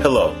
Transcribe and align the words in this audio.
Hello, 0.00 0.32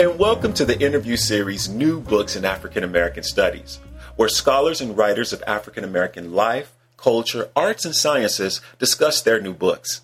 and 0.00 0.18
welcome 0.18 0.54
to 0.54 0.64
the 0.64 0.80
interview 0.80 1.18
series 1.18 1.68
New 1.68 2.00
Books 2.00 2.34
in 2.34 2.46
African 2.46 2.82
American 2.82 3.22
Studies, 3.22 3.78
where 4.16 4.30
scholars 4.30 4.80
and 4.80 4.96
writers 4.96 5.34
of 5.34 5.42
African 5.46 5.84
American 5.84 6.32
life, 6.32 6.72
culture, 6.96 7.50
arts, 7.54 7.84
and 7.84 7.94
sciences 7.94 8.62
discuss 8.78 9.20
their 9.20 9.38
new 9.38 9.52
books. 9.52 10.00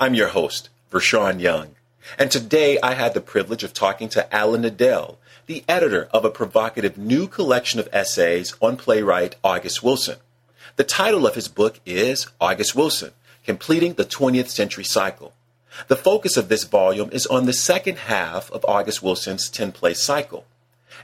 I'm 0.00 0.14
your 0.14 0.28
host, 0.28 0.68
Vershawn 0.90 1.38
Young, 1.40 1.76
and 2.18 2.28
today 2.28 2.76
I 2.82 2.94
had 2.94 3.14
the 3.14 3.20
privilege 3.20 3.62
of 3.62 3.72
talking 3.72 4.08
to 4.10 4.34
Alan 4.34 4.62
Nadel, 4.62 5.16
the 5.46 5.62
editor 5.68 6.08
of 6.10 6.24
a 6.24 6.30
provocative 6.30 6.98
new 6.98 7.28
collection 7.28 7.78
of 7.78 7.88
essays 7.92 8.56
on 8.60 8.76
playwright 8.76 9.36
August 9.44 9.84
Wilson. 9.84 10.18
The 10.74 10.82
title 10.82 11.24
of 11.24 11.36
his 11.36 11.46
book 11.46 11.78
is 11.86 12.26
August 12.40 12.74
Wilson 12.74 13.12
Completing 13.44 13.94
the 13.94 14.06
20th 14.06 14.48
Century 14.48 14.84
Cycle. 14.84 15.33
The 15.88 15.96
focus 15.96 16.36
of 16.36 16.48
this 16.48 16.64
volume 16.64 17.10
is 17.12 17.26
on 17.26 17.46
the 17.46 17.52
second 17.52 17.98
half 17.98 18.50
of 18.52 18.64
August 18.66 19.02
Wilson's 19.02 19.48
10 19.48 19.72
play 19.72 19.94
cycle, 19.94 20.46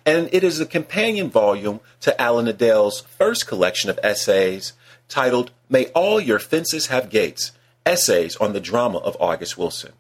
and 0.06 0.28
it 0.33 0.45
is 0.45 0.61
a 0.61 0.67
companion 0.67 1.28
volume 1.28 1.81
to 2.00 2.20
Alan 2.20 2.47
Nadel's 2.47 3.00
first 3.00 3.47
collection 3.47 3.91
of 3.91 3.98
essays 4.03 4.72
titled 5.08 5.50
May 5.69 5.86
All 5.86 6.20
Your 6.20 6.39
Fences 6.39 6.86
Have 6.86 7.11
Gates 7.11 7.53
Essays 7.84 8.36
on 8.36 8.53
the 8.53 8.61
Drama 8.61 8.98
of 8.98 9.17
August 9.20 9.58
Wilson. 9.58 9.92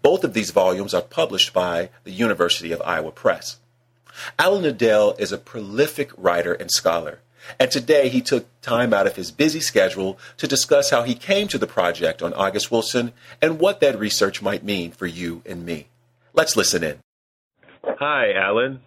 Both 0.00 0.22
of 0.24 0.34
these 0.34 0.50
volumes 0.50 0.94
are 0.94 1.02
published 1.02 1.52
by 1.52 1.90
the 2.04 2.12
University 2.12 2.72
of 2.72 2.82
Iowa 2.82 3.10
Press. 3.10 3.58
Alan 4.38 4.62
Nadel 4.62 5.18
is 5.18 5.32
a 5.32 5.38
prolific 5.38 6.10
writer 6.16 6.52
and 6.52 6.70
scholar. 6.70 7.20
And 7.58 7.70
today 7.70 8.08
he 8.08 8.20
took 8.20 8.46
time 8.60 8.92
out 8.92 9.06
of 9.06 9.16
his 9.16 9.30
busy 9.30 9.60
schedule 9.60 10.18
to 10.36 10.46
discuss 10.46 10.90
how 10.90 11.02
he 11.02 11.14
came 11.14 11.48
to 11.48 11.58
the 11.58 11.66
project 11.66 12.22
on 12.22 12.32
August 12.34 12.70
Wilson 12.70 13.12
and 13.40 13.58
what 13.58 13.80
that 13.80 13.98
research 13.98 14.42
might 14.42 14.64
mean 14.64 14.92
for 14.92 15.06
you 15.06 15.42
and 15.46 15.64
me. 15.64 15.88
Let's 16.34 16.56
listen 16.56 16.82
in. 16.82 16.98
Hi, 17.84 18.32
Alan. 18.32 18.80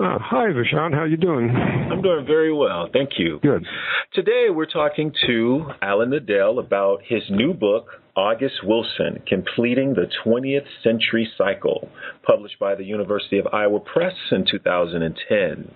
Uh, 0.00 0.18
hi, 0.20 0.46
Vershawn. 0.46 0.94
How 0.94 1.04
you 1.04 1.16
doing? 1.16 1.50
I'm 1.50 2.02
doing 2.02 2.24
very 2.24 2.52
well. 2.52 2.88
Thank 2.92 3.18
you. 3.18 3.40
Good. 3.42 3.64
Today 4.12 4.46
we're 4.48 4.66
talking 4.66 5.12
to 5.26 5.66
Alan 5.82 6.10
Nadel 6.10 6.60
about 6.64 7.00
his 7.04 7.22
new 7.30 7.52
book, 7.52 8.00
August 8.16 8.64
Wilson, 8.64 9.22
Completing 9.26 9.94
the 9.94 10.06
20th 10.24 10.66
Century 10.84 11.28
Cycle, 11.36 11.88
published 12.24 12.58
by 12.60 12.74
the 12.74 12.84
University 12.84 13.38
of 13.38 13.48
Iowa 13.52 13.80
Press 13.80 14.14
in 14.30 14.44
2010. 14.48 15.70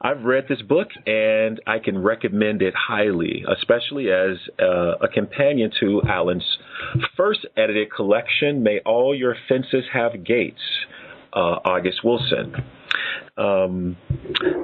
I've 0.00 0.24
read 0.24 0.44
this 0.48 0.60
book 0.60 0.88
and 1.06 1.60
I 1.66 1.78
can 1.78 2.02
recommend 2.02 2.60
it 2.60 2.74
highly, 2.76 3.44
especially 3.50 4.10
as 4.10 4.36
uh, 4.60 4.98
a 5.00 5.08
companion 5.08 5.70
to 5.80 6.02
Alan's 6.06 6.58
first 7.16 7.46
edited 7.56 7.92
collection, 7.94 8.62
May 8.62 8.80
All 8.84 9.14
Your 9.14 9.34
Fences 9.48 9.84
Have 9.92 10.22
Gates, 10.24 10.60
uh, 11.32 11.60
August 11.64 12.04
Wilson. 12.04 12.54
Um, 13.38 13.96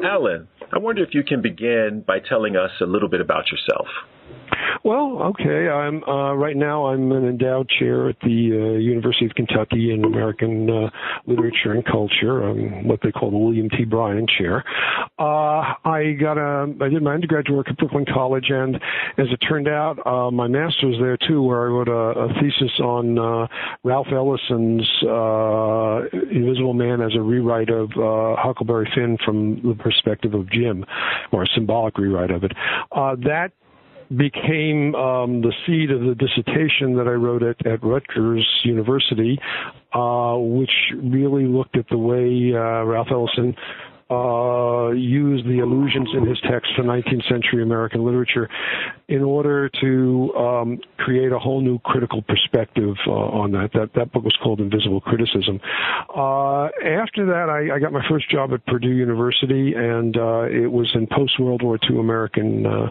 Alan, 0.05 0.49
I 0.71 0.79
wonder 0.79 1.03
if 1.03 1.15
you 1.15 1.23
can 1.23 1.41
begin 1.41 2.05
by 2.07 2.19
telling 2.19 2.57
us 2.57 2.71
a 2.81 2.87
little 2.87 3.09
bit 3.09 3.21
about 3.23 3.45
yourself. 3.51 3.87
Well, 4.85 5.23
okay. 5.31 5.69
I'm 5.69 6.03
uh, 6.05 6.35
right 6.35 6.57
now. 6.57 6.87
I'm 6.87 7.13
an 7.13 7.25
endowed 7.25 7.69
chair 7.79 8.09
at 8.09 8.17
the 8.21 8.75
uh, 8.75 8.79
University 8.79 9.27
of 9.27 9.35
Kentucky 9.37 9.93
in 9.93 10.05
American 10.05 10.69
uh, 10.69 10.91
Literature 11.27 11.73
and 11.73 11.85
Culture. 11.85 12.43
I'm 12.43 12.89
what 12.89 12.99
they 13.03 13.13
call 13.13 13.31
the 13.31 13.37
William 13.37 13.69
T. 13.71 13.85
Bryan 13.85 14.27
Chair. 14.27 14.65
Uh, 15.21 15.75
I 15.85 16.17
got 16.21 16.37
a. 16.37 16.75
I 16.81 16.89
did 16.89 17.01
my 17.01 17.15
undergraduate 17.15 17.57
work 17.57 17.69
at 17.69 17.79
Brooklyn 17.79 18.07
College, 18.13 18.47
and 18.49 18.75
as 19.19 19.29
it 19.31 19.37
turned 19.49 19.69
out, 19.69 20.05
uh, 20.05 20.33
my 20.33 20.49
master's 20.49 20.97
there 21.01 21.17
too, 21.29 21.43
where 21.43 21.63
I 21.63 21.67
wrote 21.67 21.89
a, 21.89 22.19
a 22.19 22.29
thesis 22.41 22.81
on 22.81 23.19
uh, 23.19 23.47
Ralph 23.85 24.09
Ellison's 24.11 24.89
uh, 25.07 26.19
Invisible 26.29 26.75
Man 26.75 27.01
as 27.01 27.13
a 27.15 27.21
rewrite 27.21 27.71
of 27.71 27.91
uh, 27.93 28.35
Huckleberry 28.37 28.91
Finn 28.97 29.17
from 29.25 29.63
the 29.63 29.77
perspective 29.79 30.35
of 30.35 30.51
Jim, 30.51 30.85
or 31.31 31.45
a 31.45 31.47
symbolic 31.55 31.97
rewrite 31.99 32.33
of 32.33 32.43
it. 32.43 32.53
Uh, 32.91 33.15
that 33.23 33.53
became 34.17 34.95
um, 34.95 35.43
the 35.43 35.53
seed 35.67 35.91
of 35.91 36.01
the 36.01 36.15
dissertation 36.15 36.97
that 36.97 37.07
I 37.07 37.13
wrote 37.13 37.43
at, 37.43 37.65
at 37.67 37.83
Rutgers 37.83 38.47
University, 38.65 39.39
uh, 39.93 40.37
which 40.39 40.73
really 40.97 41.47
looked 41.47 41.77
at 41.77 41.89
the 41.89 41.99
way 41.99 42.53
uh, 42.55 42.85
Ralph 42.85 43.09
Ellison 43.11 43.55
uh, 44.13 44.91
used 44.91 45.47
the 45.47 45.61
allusions 45.61 46.09
in 46.15 46.27
his 46.27 46.39
text 46.41 46.75
to 46.77 46.83
19th 46.83 47.27
century 47.29 47.63
American 47.63 48.05
literature 48.05 48.49
in 49.09 49.23
order 49.23 49.71
to 49.81 50.33
um, 50.37 50.79
create 50.99 51.33
a 51.33 51.39
whole 51.39 51.61
new 51.61 51.79
critical 51.79 52.21
perspective 52.23 52.95
uh, 53.07 53.11
on 53.11 53.53
that. 53.53 53.71
That 53.73 53.91
that 53.95 54.13
book 54.13 54.25
was 54.25 54.37
called 54.43 54.61
Invisible 54.61 55.01
Criticism. 55.01 55.61
Uh, 56.15 56.69
after 56.85 57.25
that, 57.27 57.49
I, 57.49 57.77
I, 57.77 57.79
got 57.79 57.93
my 57.93 58.07
first 58.09 58.31
job 58.31 58.53
at 58.53 58.65
Purdue 58.67 58.93
University, 58.93 59.73
and 59.75 60.17
uh, 60.17 60.43
it 60.43 60.71
was 60.71 60.91
in 60.95 61.07
post 61.07 61.41
World 61.41 61.63
War 61.63 61.79
II 61.91 61.99
American 61.99 62.67
uh, 62.67 62.91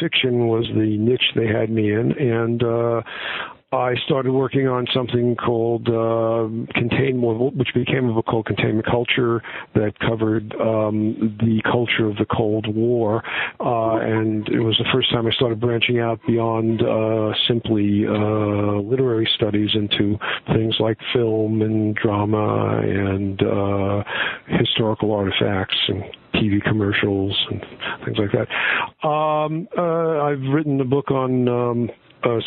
fiction 0.00 0.46
was 0.46 0.66
the 0.74 0.98
niche 0.98 1.32
they 1.34 1.46
had 1.46 1.70
me 1.70 1.92
in, 1.92 2.12
and 2.12 2.62
uh, 2.62 3.02
I 3.72 3.94
started 4.04 4.32
working 4.32 4.66
on 4.66 4.88
something 4.92 5.36
called 5.36 5.88
uh, 5.88 6.50
Containment, 6.74 7.54
which 7.54 7.68
became 7.72 8.08
a 8.08 8.14
book 8.14 8.26
called 8.26 8.46
Containment 8.46 8.84
Culture 8.84 9.40
that 9.74 9.92
covered 10.00 10.52
um, 10.60 11.38
the 11.38 11.62
culture 11.62 12.08
of 12.08 12.16
the 12.16 12.26
Cold 12.36 12.66
War. 12.66 13.22
Uh, 13.60 13.98
and 13.98 14.48
it 14.48 14.58
was 14.58 14.76
the 14.78 14.88
first 14.92 15.12
time 15.12 15.28
I 15.28 15.30
started 15.30 15.60
branching 15.60 16.00
out 16.00 16.18
beyond 16.26 16.82
uh, 16.82 17.32
simply 17.46 18.06
uh, 18.08 18.80
literary 18.82 19.30
studies 19.36 19.70
into 19.74 20.18
things 20.52 20.74
like 20.80 20.98
film 21.12 21.62
and 21.62 21.94
drama 21.94 22.80
and 22.80 23.40
uh, 23.40 24.02
historical 24.48 25.12
artifacts 25.12 25.78
and 25.86 26.02
TV 26.34 26.60
commercials 26.60 27.38
and 27.52 27.64
things 28.04 28.18
like 28.18 28.32
that. 28.32 29.06
Um, 29.06 29.68
uh, 29.78 30.24
I've 30.24 30.42
written 30.52 30.80
a 30.80 30.84
book 30.84 31.12
on 31.12 31.46
um, 31.46 31.90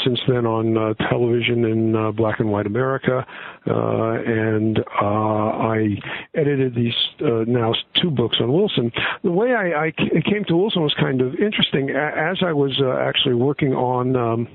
since 0.03 0.19
then 0.27 0.45
on 0.45 0.77
uh, 0.77 0.93
television 1.09 1.65
in 1.65 1.95
uh, 1.95 2.11
black 2.11 2.39
and 2.39 2.51
white 2.51 2.65
America, 2.65 3.25
uh, 3.62 3.62
and 3.65 4.79
uh, 4.79 5.05
I 5.05 5.95
edited 6.35 6.75
these 6.75 6.93
uh, 7.21 7.45
now 7.47 7.73
two 8.01 8.11
books 8.11 8.37
on 8.41 8.51
Wilson. 8.51 8.91
The 9.23 9.31
way 9.31 9.53
I, 9.53 9.87
I 9.87 9.91
came 9.91 10.43
to 10.47 10.57
Wilson 10.57 10.81
was 10.81 10.93
kind 10.99 11.21
of 11.21 11.35
interesting. 11.35 11.89
As 11.89 12.37
I 12.45 12.53
was 12.53 12.81
actually 12.99 13.35
working 13.35 13.73
on 13.73 14.15
um, 14.15 14.47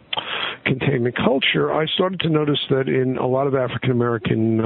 containment 0.65 1.17
culture, 1.17 1.73
I 1.73 1.87
started 1.87 2.21
to 2.21 2.29
notice 2.29 2.61
that 2.71 2.89
in 2.89 3.17
a 3.17 3.27
lot 3.27 3.47
of 3.47 3.55
African 3.55 3.91
American 3.91 4.61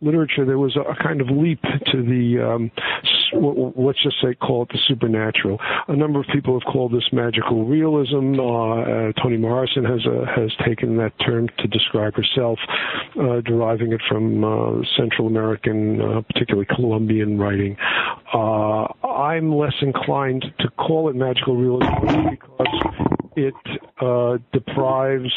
literature 0.00 0.44
there 0.44 0.58
was 0.58 0.76
a, 0.76 1.02
kind 1.02 1.20
of 1.20 1.28
leap 1.30 1.62
to 1.62 2.02
the 2.02 2.42
um, 2.44 2.70
let's 3.76 4.02
just 4.02 4.16
say 4.22 4.34
call 4.34 4.62
it 4.62 4.68
the 4.70 4.78
supernatural. 4.86 5.58
A 5.88 5.96
number 5.96 6.20
of 6.20 6.26
people 6.32 6.58
have 6.58 6.70
called 6.70 6.92
this 6.92 7.08
magical 7.12 7.64
realism. 7.64 8.34
Toni 9.22 9.36
Morrison 9.36 9.84
has 9.84 10.00
has 10.34 10.52
taken 10.66 10.96
that 10.98 11.12
term 11.24 11.48
to 11.58 11.68
describe 11.68 12.14
herself, 12.14 12.58
derived 13.44 13.77
deriving 13.78 13.92
it 13.92 14.00
from 14.08 14.44
uh, 14.44 14.82
Central 14.96 15.26
American, 15.26 16.00
uh, 16.00 16.22
particularly 16.22 16.66
Colombian 16.66 17.38
writing. 17.38 17.76
Uh, 18.32 18.86
I'm 19.06 19.54
less 19.54 19.74
inclined 19.80 20.44
to 20.60 20.68
call 20.70 21.08
it 21.08 21.16
magical 21.16 21.56
realism 21.56 22.28
because 22.30 22.66
it 23.36 23.54
uh, 24.00 24.38
deprives 24.52 25.32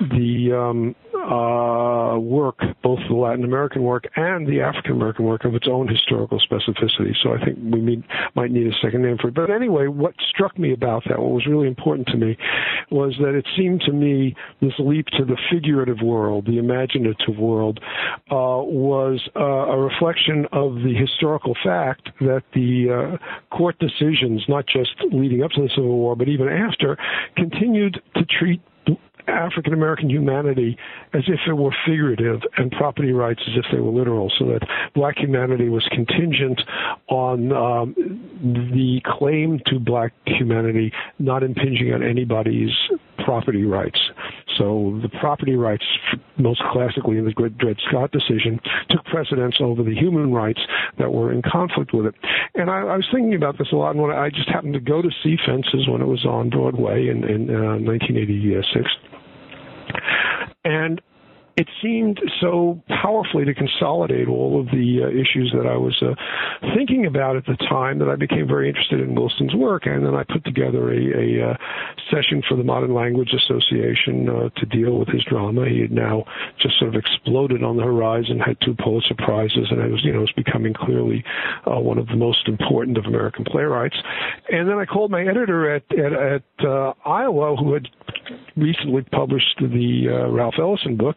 the 0.00 0.52
um, 0.52 0.94
uh, 1.14 2.18
work, 2.18 2.58
both 2.82 2.98
the 3.08 3.14
Latin 3.14 3.44
American 3.44 3.82
work 3.82 4.04
and 4.16 4.46
the 4.46 4.60
African 4.60 4.92
American 4.92 5.24
work, 5.24 5.44
of 5.44 5.54
its 5.54 5.66
own 5.70 5.88
historical 5.88 6.40
specificity. 6.40 7.14
So 7.22 7.32
I 7.32 7.44
think 7.44 7.58
we 7.62 7.80
need, 7.80 8.04
might 8.34 8.50
need 8.50 8.66
a 8.66 8.76
second 8.82 9.02
name 9.02 9.18
for 9.20 9.28
it. 9.28 9.34
But 9.34 9.50
anyway, 9.50 9.86
what 9.86 10.14
struck 10.28 10.58
me 10.58 10.72
about 10.72 11.04
that, 11.08 11.18
what 11.18 11.30
was 11.30 11.46
really 11.46 11.68
important 11.68 12.08
to 12.08 12.16
me, 12.16 12.36
was 12.90 13.14
that 13.20 13.34
it 13.34 13.46
seemed 13.56 13.82
to 13.82 13.92
me 13.92 14.34
this 14.60 14.72
leap 14.78 15.06
to 15.18 15.24
the 15.24 15.36
figurative 15.50 16.00
world, 16.02 16.46
the 16.46 16.58
imaginative 16.58 17.38
world, 17.38 17.80
uh, 18.30 18.62
was 18.62 19.20
uh, 19.36 19.40
a 19.40 19.78
reflection 19.78 20.46
of 20.52 20.74
the 20.76 20.94
historical 20.94 21.54
fact 21.62 22.10
that 22.20 22.42
the 22.54 23.18
uh, 23.20 23.56
court 23.56 23.78
decisions, 23.78 24.42
not 24.48 24.66
just 24.66 24.90
leading 25.12 25.42
up 25.42 25.50
to 25.52 25.62
the 25.62 25.70
Civil 25.74 25.96
War, 25.96 26.16
but 26.16 26.28
even 26.28 26.48
after, 26.48 26.96
continued 27.36 28.02
to 28.14 28.24
treat 28.24 28.60
African 29.28 29.72
American 29.72 30.10
humanity 30.10 30.76
as 31.12 31.22
if 31.26 31.40
it 31.46 31.52
were 31.52 31.74
figurative 31.86 32.42
and 32.56 32.70
property 32.70 33.12
rights 33.12 33.42
as 33.46 33.56
if 33.56 33.64
they 33.72 33.80
were 33.80 33.90
literal, 33.90 34.30
so 34.38 34.46
that 34.46 34.66
black 34.94 35.18
humanity 35.18 35.68
was 35.68 35.86
contingent 35.90 36.60
on 37.08 37.52
um, 37.52 37.94
the 38.42 39.00
claim 39.04 39.60
to 39.66 39.78
black 39.78 40.12
humanity 40.26 40.92
not 41.18 41.42
impinging 41.42 41.92
on 41.92 42.02
anybody's 42.02 42.72
property 43.24 43.64
rights. 43.64 44.00
So 44.58 44.98
the 45.02 45.08
property 45.08 45.56
rights, 45.56 45.84
most 46.36 46.62
classically 46.72 47.18
in 47.18 47.24
the 47.24 47.32
Dred 47.32 47.76
Scott 47.88 48.12
decision, 48.12 48.60
took 48.90 49.04
precedence 49.06 49.56
over 49.60 49.82
the 49.82 49.94
human 49.94 50.32
rights 50.32 50.60
that 50.98 51.12
were 51.12 51.32
in 51.32 51.42
conflict 51.42 51.92
with 51.92 52.06
it. 52.06 52.14
And 52.54 52.70
I, 52.70 52.80
I 52.80 52.96
was 52.96 53.06
thinking 53.12 53.34
about 53.34 53.58
this 53.58 53.68
a 53.72 53.76
lot, 53.76 53.90
and 53.90 54.02
when 54.02 54.10
I 54.10 54.28
just 54.30 54.48
happened 54.48 54.74
to 54.74 54.80
go 54.80 55.02
to 55.02 55.10
see 55.22 55.36
Fences 55.46 55.88
when 55.88 56.02
it 56.02 56.06
was 56.06 56.24
on 56.24 56.50
Broadway 56.50 57.08
in, 57.08 57.24
in 57.24 57.50
uh, 57.50 57.78
1986. 57.78 58.88
And 60.64 61.00
it 61.56 61.68
seemed 61.82 62.18
so 62.40 62.80
powerfully 62.88 63.44
to 63.44 63.52
consolidate 63.52 64.26
all 64.26 64.58
of 64.58 64.66
the 64.66 65.00
uh, 65.04 65.08
issues 65.08 65.52
that 65.54 65.66
I 65.66 65.76
was 65.76 65.94
uh, 66.00 66.14
thinking 66.74 67.04
about 67.04 67.36
at 67.36 67.44
the 67.44 67.56
time 67.68 67.98
that 67.98 68.08
I 68.08 68.16
became 68.16 68.48
very 68.48 68.68
interested 68.68 69.00
in 69.00 69.14
Wilson's 69.14 69.54
work. 69.54 69.84
And 69.84 70.06
then 70.06 70.14
I 70.14 70.24
put 70.24 70.44
together 70.44 70.92
a, 70.92 70.96
a 70.96 71.50
uh, 71.50 71.56
session 72.10 72.42
for 72.48 72.56
the 72.56 72.64
Modern 72.64 72.94
Language 72.94 73.34
Association 73.34 74.28
uh, 74.28 74.48
to 74.60 74.66
deal 74.66 74.98
with 74.98 75.08
his 75.08 75.22
drama. 75.24 75.68
He 75.68 75.80
had 75.80 75.92
now 75.92 76.24
just 76.58 76.78
sort 76.78 76.94
of 76.94 76.98
exploded 76.98 77.62
on 77.62 77.76
the 77.76 77.84
horizon, 77.84 78.38
had 78.38 78.56
two 78.64 78.74
Pulitzer 78.74 79.14
Prizes, 79.18 79.68
and 79.70 79.80
it 79.80 79.90
was, 79.90 80.02
you 80.04 80.12
know, 80.12 80.20
was 80.20 80.32
becoming 80.32 80.72
clearly 80.72 81.22
uh, 81.66 81.78
one 81.78 81.98
of 81.98 82.06
the 82.06 82.16
most 82.16 82.48
important 82.48 82.96
of 82.96 83.04
American 83.04 83.44
playwrights. 83.44 83.96
And 84.50 84.68
then 84.68 84.78
I 84.78 84.86
called 84.86 85.10
my 85.10 85.22
editor 85.22 85.74
at, 85.74 85.82
at, 85.92 86.12
at 86.12 86.66
uh, 86.66 86.94
Iowa, 87.04 87.56
who 87.56 87.74
had 87.74 87.88
recently 88.56 89.02
published 89.02 89.58
the 89.60 90.28
Ralph 90.30 90.54
Ellison 90.58 90.96
book 90.96 91.16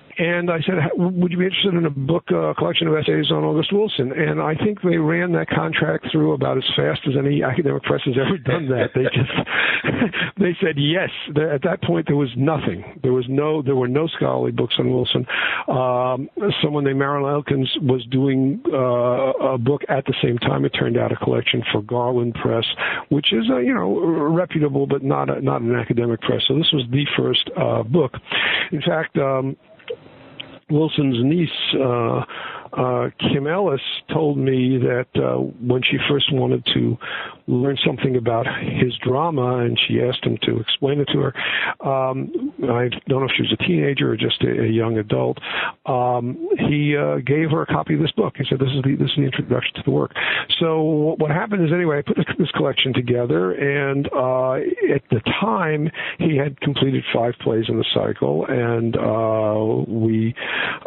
and 0.17 0.51
I 0.51 0.59
said, 0.61 0.75
"Would 0.95 1.31
you 1.31 1.37
be 1.37 1.45
interested 1.45 1.73
in 1.73 1.85
a 1.85 1.89
book, 1.89 2.25
a 2.31 2.49
uh, 2.49 2.53
collection 2.53 2.87
of 2.87 2.95
essays 2.95 3.31
on 3.31 3.43
August 3.43 3.71
Wilson?" 3.73 4.11
And 4.11 4.41
I 4.41 4.55
think 4.55 4.81
they 4.81 4.97
ran 4.97 5.31
that 5.33 5.49
contract 5.49 6.07
through 6.11 6.33
about 6.33 6.57
as 6.57 6.63
fast 6.75 7.01
as 7.07 7.13
any 7.17 7.43
academic 7.43 7.83
press 7.83 8.01
has 8.05 8.15
ever 8.17 8.37
done 8.37 8.67
that. 8.69 8.89
They 8.95 9.03
just 9.03 9.31
they 10.37 10.55
said 10.61 10.75
yes. 10.77 11.09
At 11.29 11.63
that 11.63 11.81
point, 11.83 12.07
there 12.07 12.15
was 12.15 12.29
nothing. 12.35 12.99
There 13.03 13.13
was 13.13 13.25
no. 13.29 13.61
There 13.61 13.75
were 13.75 13.87
no 13.87 14.07
scholarly 14.07 14.51
books 14.51 14.75
on 14.79 14.91
Wilson. 14.91 15.25
Um, 15.67 16.29
someone 16.61 16.83
named 16.83 16.99
Marilyn 16.99 17.31
Elkins 17.31 17.69
was 17.81 18.05
doing 18.11 18.61
uh, 18.71 19.53
a 19.53 19.57
book 19.57 19.81
at 19.89 20.05
the 20.05 20.15
same 20.21 20.37
time. 20.37 20.65
It 20.65 20.69
turned 20.69 20.97
out 20.97 21.11
a 21.11 21.15
collection 21.15 21.63
for 21.71 21.81
Garland 21.81 22.35
Press, 22.35 22.65
which 23.09 23.33
is 23.33 23.49
a, 23.49 23.61
you 23.61 23.73
know 23.73 24.29
reputable 24.29 24.87
but 24.87 25.03
not 25.03 25.29
a, 25.29 25.41
not 25.41 25.61
an 25.61 25.75
academic 25.75 26.21
press. 26.21 26.41
So 26.47 26.55
this 26.55 26.71
was 26.71 26.85
the 26.91 27.05
first 27.17 27.49
uh, 27.57 27.83
book. 27.83 28.13
In 28.71 28.81
fact. 28.81 29.17
Um, 29.17 29.57
Wilson's 30.71 31.17
niece, 31.23 31.49
uh, 31.79 32.23
uh, 32.73 33.09
Kim 33.19 33.47
Ellis, 33.47 33.81
told 34.13 34.37
me 34.37 34.77
that 34.77 35.07
uh, 35.15 35.37
when 35.37 35.81
she 35.83 35.97
first 36.09 36.31
wanted 36.33 36.65
to 36.73 36.97
learn 37.47 37.77
something 37.85 38.15
about 38.15 38.45
his 38.47 38.93
drama, 39.03 39.57
and 39.57 39.79
she 39.87 40.01
asked 40.01 40.23
him 40.25 40.37
to 40.43 40.59
explain 40.59 40.99
it 40.99 41.07
to 41.13 41.19
her. 41.19 41.87
Um, 41.87 42.53
I 42.63 42.89
don't 43.07 43.21
know 43.21 43.25
if 43.25 43.31
she 43.35 43.43
was 43.43 43.53
a 43.59 43.63
teenager 43.63 44.11
or 44.11 44.17
just 44.17 44.41
a, 44.43 44.63
a 44.63 44.67
young 44.67 44.97
adult. 44.97 45.37
Um, 45.85 46.47
he 46.69 46.95
uh, 46.95 47.17
gave 47.17 47.51
her 47.51 47.61
a 47.63 47.65
copy 47.65 47.95
of 47.95 48.01
this 48.01 48.11
book. 48.11 48.35
He 48.37 48.45
said, 48.49 48.59
"This 48.59 48.69
is 48.69 48.83
the 48.83 48.95
this 48.95 49.09
is 49.11 49.17
the 49.17 49.23
introduction 49.23 49.73
to 49.75 49.81
the 49.83 49.91
work." 49.91 50.11
So 50.59 51.15
what 51.17 51.31
happened 51.31 51.65
is, 51.65 51.73
anyway, 51.73 51.99
I 51.99 52.01
put 52.01 52.17
this 52.37 52.51
collection 52.51 52.93
together, 52.93 53.51
and 53.51 54.07
uh, 54.13 54.53
at 54.93 55.03
the 55.09 55.21
time, 55.39 55.89
he 56.19 56.37
had 56.37 56.59
completed 56.61 57.03
five 57.13 57.33
plays 57.41 57.65
in 57.67 57.77
the 57.77 57.85
cycle, 57.93 58.45
and 58.47 58.95
uh, 58.95 59.91
we 59.91 60.33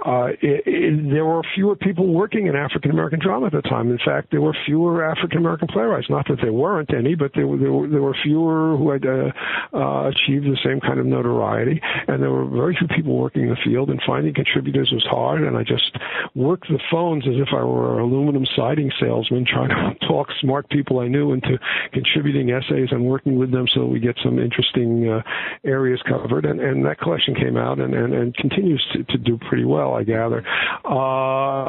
uh, 0.05 0.29
it, 0.41 0.63
it, 0.67 1.11
there 1.13 1.25
were 1.25 1.43
fewer 1.55 1.74
people 1.77 2.13
working 2.13 2.47
in 2.47 2.57
African 2.57 2.91
American 2.91 3.21
drama 3.21 3.47
at 3.47 3.53
the 3.53 3.63
time. 3.63 3.91
In 3.91 3.99
fact, 4.05 4.31
there 4.31 4.41
were 4.41 4.57
fewer 4.67 5.05
African 5.05 5.39
American 5.39 5.69
playwrights. 5.69 6.11
Not 6.11 6.27
that 6.29 6.39
there 6.43 6.53
weren't 6.53 6.93
any, 6.95 7.15
but 7.15 7.33
there 7.35 7.47
were 7.47 7.57
there 7.57 7.73
were, 7.73 7.89
there 7.89 8.03
were 8.03 8.17
fewer 8.23 8.77
who 8.77 8.91
had 8.91 9.05
uh, 9.07 9.33
uh, 9.73 10.09
achieved 10.09 10.47
the 10.47 10.59
same 10.65 10.81
kind 10.81 10.99
of 10.99 11.07
notoriety, 11.07 11.81
and 12.09 12.23
there 12.23 12.31
were 12.31 12.47
very 12.47 12.77
few 12.77 12.89
people 12.89 13.17
working 13.17 13.43
in 13.43 13.49
the 13.51 13.57
field. 13.65 13.91
And 13.91 14.01
finding 14.07 14.35
contributors 14.35 14.91
was 14.93 15.05
hard. 15.09 15.43
And 15.43 15.57
I 15.57 15.63
just 15.63 15.97
worked 16.35 16.69
the 16.69 16.81
phones 16.91 17.27
as 17.27 17.35
if 17.37 17.49
I 17.53 17.63
were 17.65 17.99
an 17.99 18.01
aluminum 18.01 18.47
siding 18.57 18.91
salesman, 19.01 19.47
trying 19.47 19.71
to 19.71 20.07
talk 20.07 20.29
smart 20.41 20.69
people 20.69 21.01
I 21.01 21.09
knew 21.09 21.33
into 21.33 21.59
contributing 21.93 22.51
essays 22.51 22.89
and 22.91 23.05
working 23.05 23.39
with 23.39 23.51
them 23.51 23.67
so 23.73 23.87
we 23.87 24.01
get 24.01 24.17
some 24.23 24.39
interesting 24.39 25.09
uh, 25.09 25.23
areas 25.65 26.01
covered. 26.09 26.45
And, 26.45 26.61
and 26.61 26.85
that 26.85 26.99
collection 26.99 27.35
came 27.35 27.57
out 27.57 27.79
and, 27.79 27.95
and, 27.95 28.15
and 28.15 28.35
continues 28.37 28.85
to, 28.93 29.05
to 29.05 29.19
do 29.19 29.39
pretty 29.49 29.65
well, 29.65 29.95
I 29.95 30.05
gather. 30.05 30.45
Uh, 30.85 31.64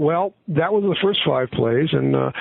well, 0.00 0.32
that 0.48 0.72
was 0.72 0.82
the 0.82 0.96
first 1.02 1.20
five 1.26 1.50
plays, 1.50 1.88
and 1.92 2.16
uh, 2.16 2.32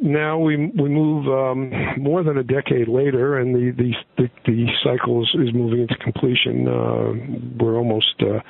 now 0.00 0.38
we 0.38 0.56
we 0.56 0.88
move 0.88 1.26
um, 1.28 1.70
more 2.00 2.22
than 2.22 2.38
a 2.38 2.42
decade 2.42 2.88
later, 2.88 3.38
and 3.38 3.54
the 3.54 3.70
the 3.76 3.92
the, 4.16 4.30
the 4.46 4.66
cycle 4.82 5.22
is, 5.22 5.28
is 5.34 5.52
moving 5.52 5.80
into 5.80 5.94
completion. 5.96 6.66
Uh, 6.66 7.12
we're 7.62 7.76
almost. 7.76 8.14
Uh, 8.22 8.40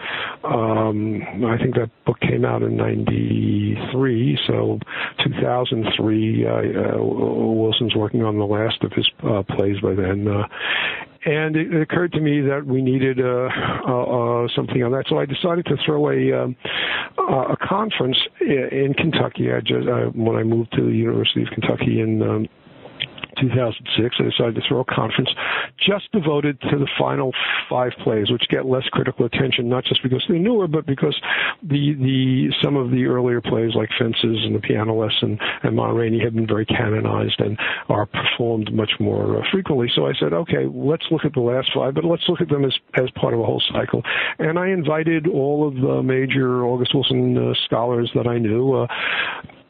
um, 0.47 1.23
I 1.45 1.59
think 1.59 1.75
that 1.75 1.91
book 2.07 2.21
came 2.21 2.45
out 2.45 2.63
in 2.63 2.77
'93, 2.77 4.39
so 4.47 4.79
2003. 5.25 6.47
Uh, 6.47 6.51
uh, 6.51 7.03
Wilson's 7.03 7.97
working 7.97 8.23
on 8.23 8.39
the 8.39 8.47
last 8.47 8.85
of 8.85 8.93
his 8.93 9.11
uh, 9.25 9.43
plays 9.43 9.81
by 9.81 9.95
then, 9.95 10.29
uh, 10.29 10.47
and 11.25 11.57
it, 11.57 11.81
occurred 11.81 12.13
to 12.13 12.21
me 12.21 12.41
that 12.41 12.67
we 12.67 12.83
needed 12.83 13.21
uh, 13.21 13.49
uh, 13.87 14.45
uh, 14.45 14.49
something 14.55 14.83
on 14.83 14.93
that. 14.93 15.05
So 15.09 15.19
I 15.19 15.27
decided 15.27 15.67
to 15.67 15.77
throw 15.85 16.11
a 16.11 16.45
um, 16.45 16.57
a 17.29 17.57
conference 17.57 18.19
in 18.41 18.95
Kentucky. 18.97 19.53
I 19.53 19.61
just 19.61 19.89
uh, 19.89 20.07
when 20.15 20.37
I 20.37 20.43
moved 20.43 20.73
to 20.73 20.85
the 20.85 20.93
University 20.93 21.43
of 21.43 21.49
Kentucky 21.51 22.01
in 22.01 22.23
um, 22.23 22.49
2006, 23.41 24.17
I 24.19 24.23
decided 24.23 24.55
to 24.57 24.63
throw 24.69 24.81
a 24.81 24.85
conference 24.85 25.31
just 25.79 26.11
devoted 26.13 26.61
to 26.63 26.79
the 26.79 26.89
final 26.99 27.33
five 27.69 27.93
plays, 28.03 28.31
which 28.31 28.49
get 28.49 28.67
less 28.67 28.85
critical 28.93 29.27
attention, 29.27 29.69
not 29.69 29.85
just 29.85 30.03
because 30.03 30.25
they're 30.29 30.39
newer, 30.39 30.67
but 30.67 30.87
because 30.87 31.19
the 31.63 31.95
the 31.95 32.53
some 32.63 32.77
of 32.77 32.91
the 32.91 33.07
earlier 33.07 33.41
plays 33.41 33.75
like 33.75 33.89
Fences 33.99 34.45
and 34.45 34.55
The 34.55 34.61
Piano 34.61 34.95
Lesson 34.95 35.39
and 35.63 35.77
Ma 35.77 35.91
Rainey 35.91 36.21
have 36.23 36.35
been 36.35 36.47
very 36.47 36.67
canonized 36.67 37.41
and 37.41 37.59
are 37.89 38.07
performed 38.07 38.73
much 38.73 38.93
more 39.01 39.39
uh, 39.39 39.51
frequently. 39.51 39.91
So 39.95 40.07
I 40.07 40.13
said, 40.19 40.33
okay, 40.33 40.67
let's 40.73 41.05
look 41.11 41.25
at 41.25 41.33
the 41.35 41.41
last 41.41 41.71
five, 41.75 41.95
but 41.95 42.05
let's 42.05 42.25
look 42.29 42.41
at 42.41 42.49
them 42.49 42.65
as 42.65 42.75
as 42.95 43.11
part 43.13 43.35
of 43.35 43.41
a 43.41 43.45
whole 43.45 43.63
cycle. 43.73 44.03
And 44.39 44.59
I 44.59 44.69
invited 44.69 45.27
all 45.27 45.67
of 45.67 45.75
the 45.75 46.03
major 46.03 46.65
August 46.65 46.95
Wilson 46.95 47.37
uh, 47.37 47.55
scholars 47.65 48.11
that 48.15 48.27
I 48.27 48.39
knew. 48.39 48.73
Uh, 48.73 48.87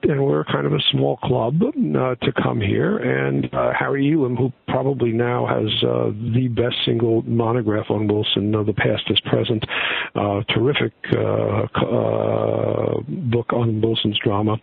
and 0.05 0.25
we're 0.25 0.45
kind 0.45 0.67
of 0.67 0.73
a 0.73 0.81
small 0.91 1.17
club 1.19 1.63
uh, 1.63 2.15
to 2.17 2.33
come 2.43 2.61
here. 2.61 2.99
And 2.99 3.53
uh, 3.53 3.73
Harry 3.79 4.13
Elam, 4.13 4.37
who 4.37 4.53
probably 4.69 5.13
now 5.13 5.47
has 5.47 5.71
uh, 5.83 6.11
the 6.35 6.49
best 6.49 6.77
single 6.85 7.23
monograph 7.23 7.91
on 7.91 8.09
Wilson, 8.09 8.55
uh, 8.55 8.63
The 8.63 8.73
Past 8.73 9.03
as 9.11 9.21
Present, 9.21 9.65
uh, 10.15 10.43
terrific 10.49 10.93
uh, 11.13 11.67
uh, 11.75 13.01
book 13.07 13.53
on 13.53 13.81
Wilson's 13.81 14.19
drama, 14.25 14.57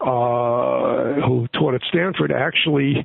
uh, 0.00 1.26
who 1.26 1.46
taught 1.52 1.74
at 1.74 1.82
Stanford, 1.88 2.32
actually 2.32 3.04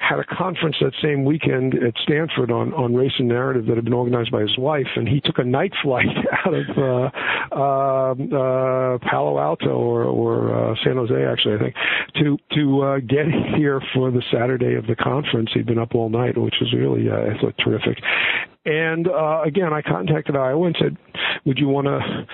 had 0.00 0.18
a 0.18 0.24
conference 0.24 0.76
that 0.80 0.92
same 1.02 1.24
weekend 1.24 1.74
at 1.74 1.94
Stanford 2.02 2.50
on, 2.50 2.72
on 2.72 2.94
race 2.94 3.12
and 3.18 3.28
narrative 3.28 3.66
that 3.66 3.76
had 3.76 3.84
been 3.84 3.92
organized 3.92 4.32
by 4.32 4.40
his 4.40 4.56
wife, 4.56 4.86
and 4.96 5.06
he 5.06 5.20
took 5.20 5.38
a 5.38 5.44
night 5.44 5.72
flight 5.82 6.06
out 6.46 6.54
of 6.54 6.66
uh, 6.76 7.10
uh, 7.54 8.10
uh, 8.12 8.98
Palo 8.98 9.38
Alto 9.38 9.68
or, 9.68 10.04
or 10.04 10.72
uh, 10.72 10.74
San 10.82 10.96
Jose, 10.96 11.14
actually, 11.14 11.54
I 11.54 11.58
think, 11.58 11.74
to 12.16 12.38
to 12.56 12.82
uh, 12.82 12.98
get 13.00 13.26
here 13.56 13.80
for 13.94 14.10
the 14.10 14.22
Saturday 14.32 14.74
of 14.74 14.86
the 14.86 14.96
conference. 14.96 15.50
He'd 15.52 15.66
been 15.66 15.78
up 15.78 15.94
all 15.94 16.08
night, 16.08 16.36
which 16.36 16.56
was 16.60 16.72
really 16.72 17.08
uh, 17.08 17.34
I 17.34 17.40
thought 17.40 17.54
terrific. 17.62 17.98
And 18.64 19.06
uh, 19.06 19.42
again, 19.44 19.72
I 19.72 19.82
contacted 19.82 20.34
Iowa 20.34 20.66
and 20.66 20.76
said, 20.80 20.96
"Would 21.44 21.58
you 21.58 21.68
want 21.68 21.86
to 21.86 22.26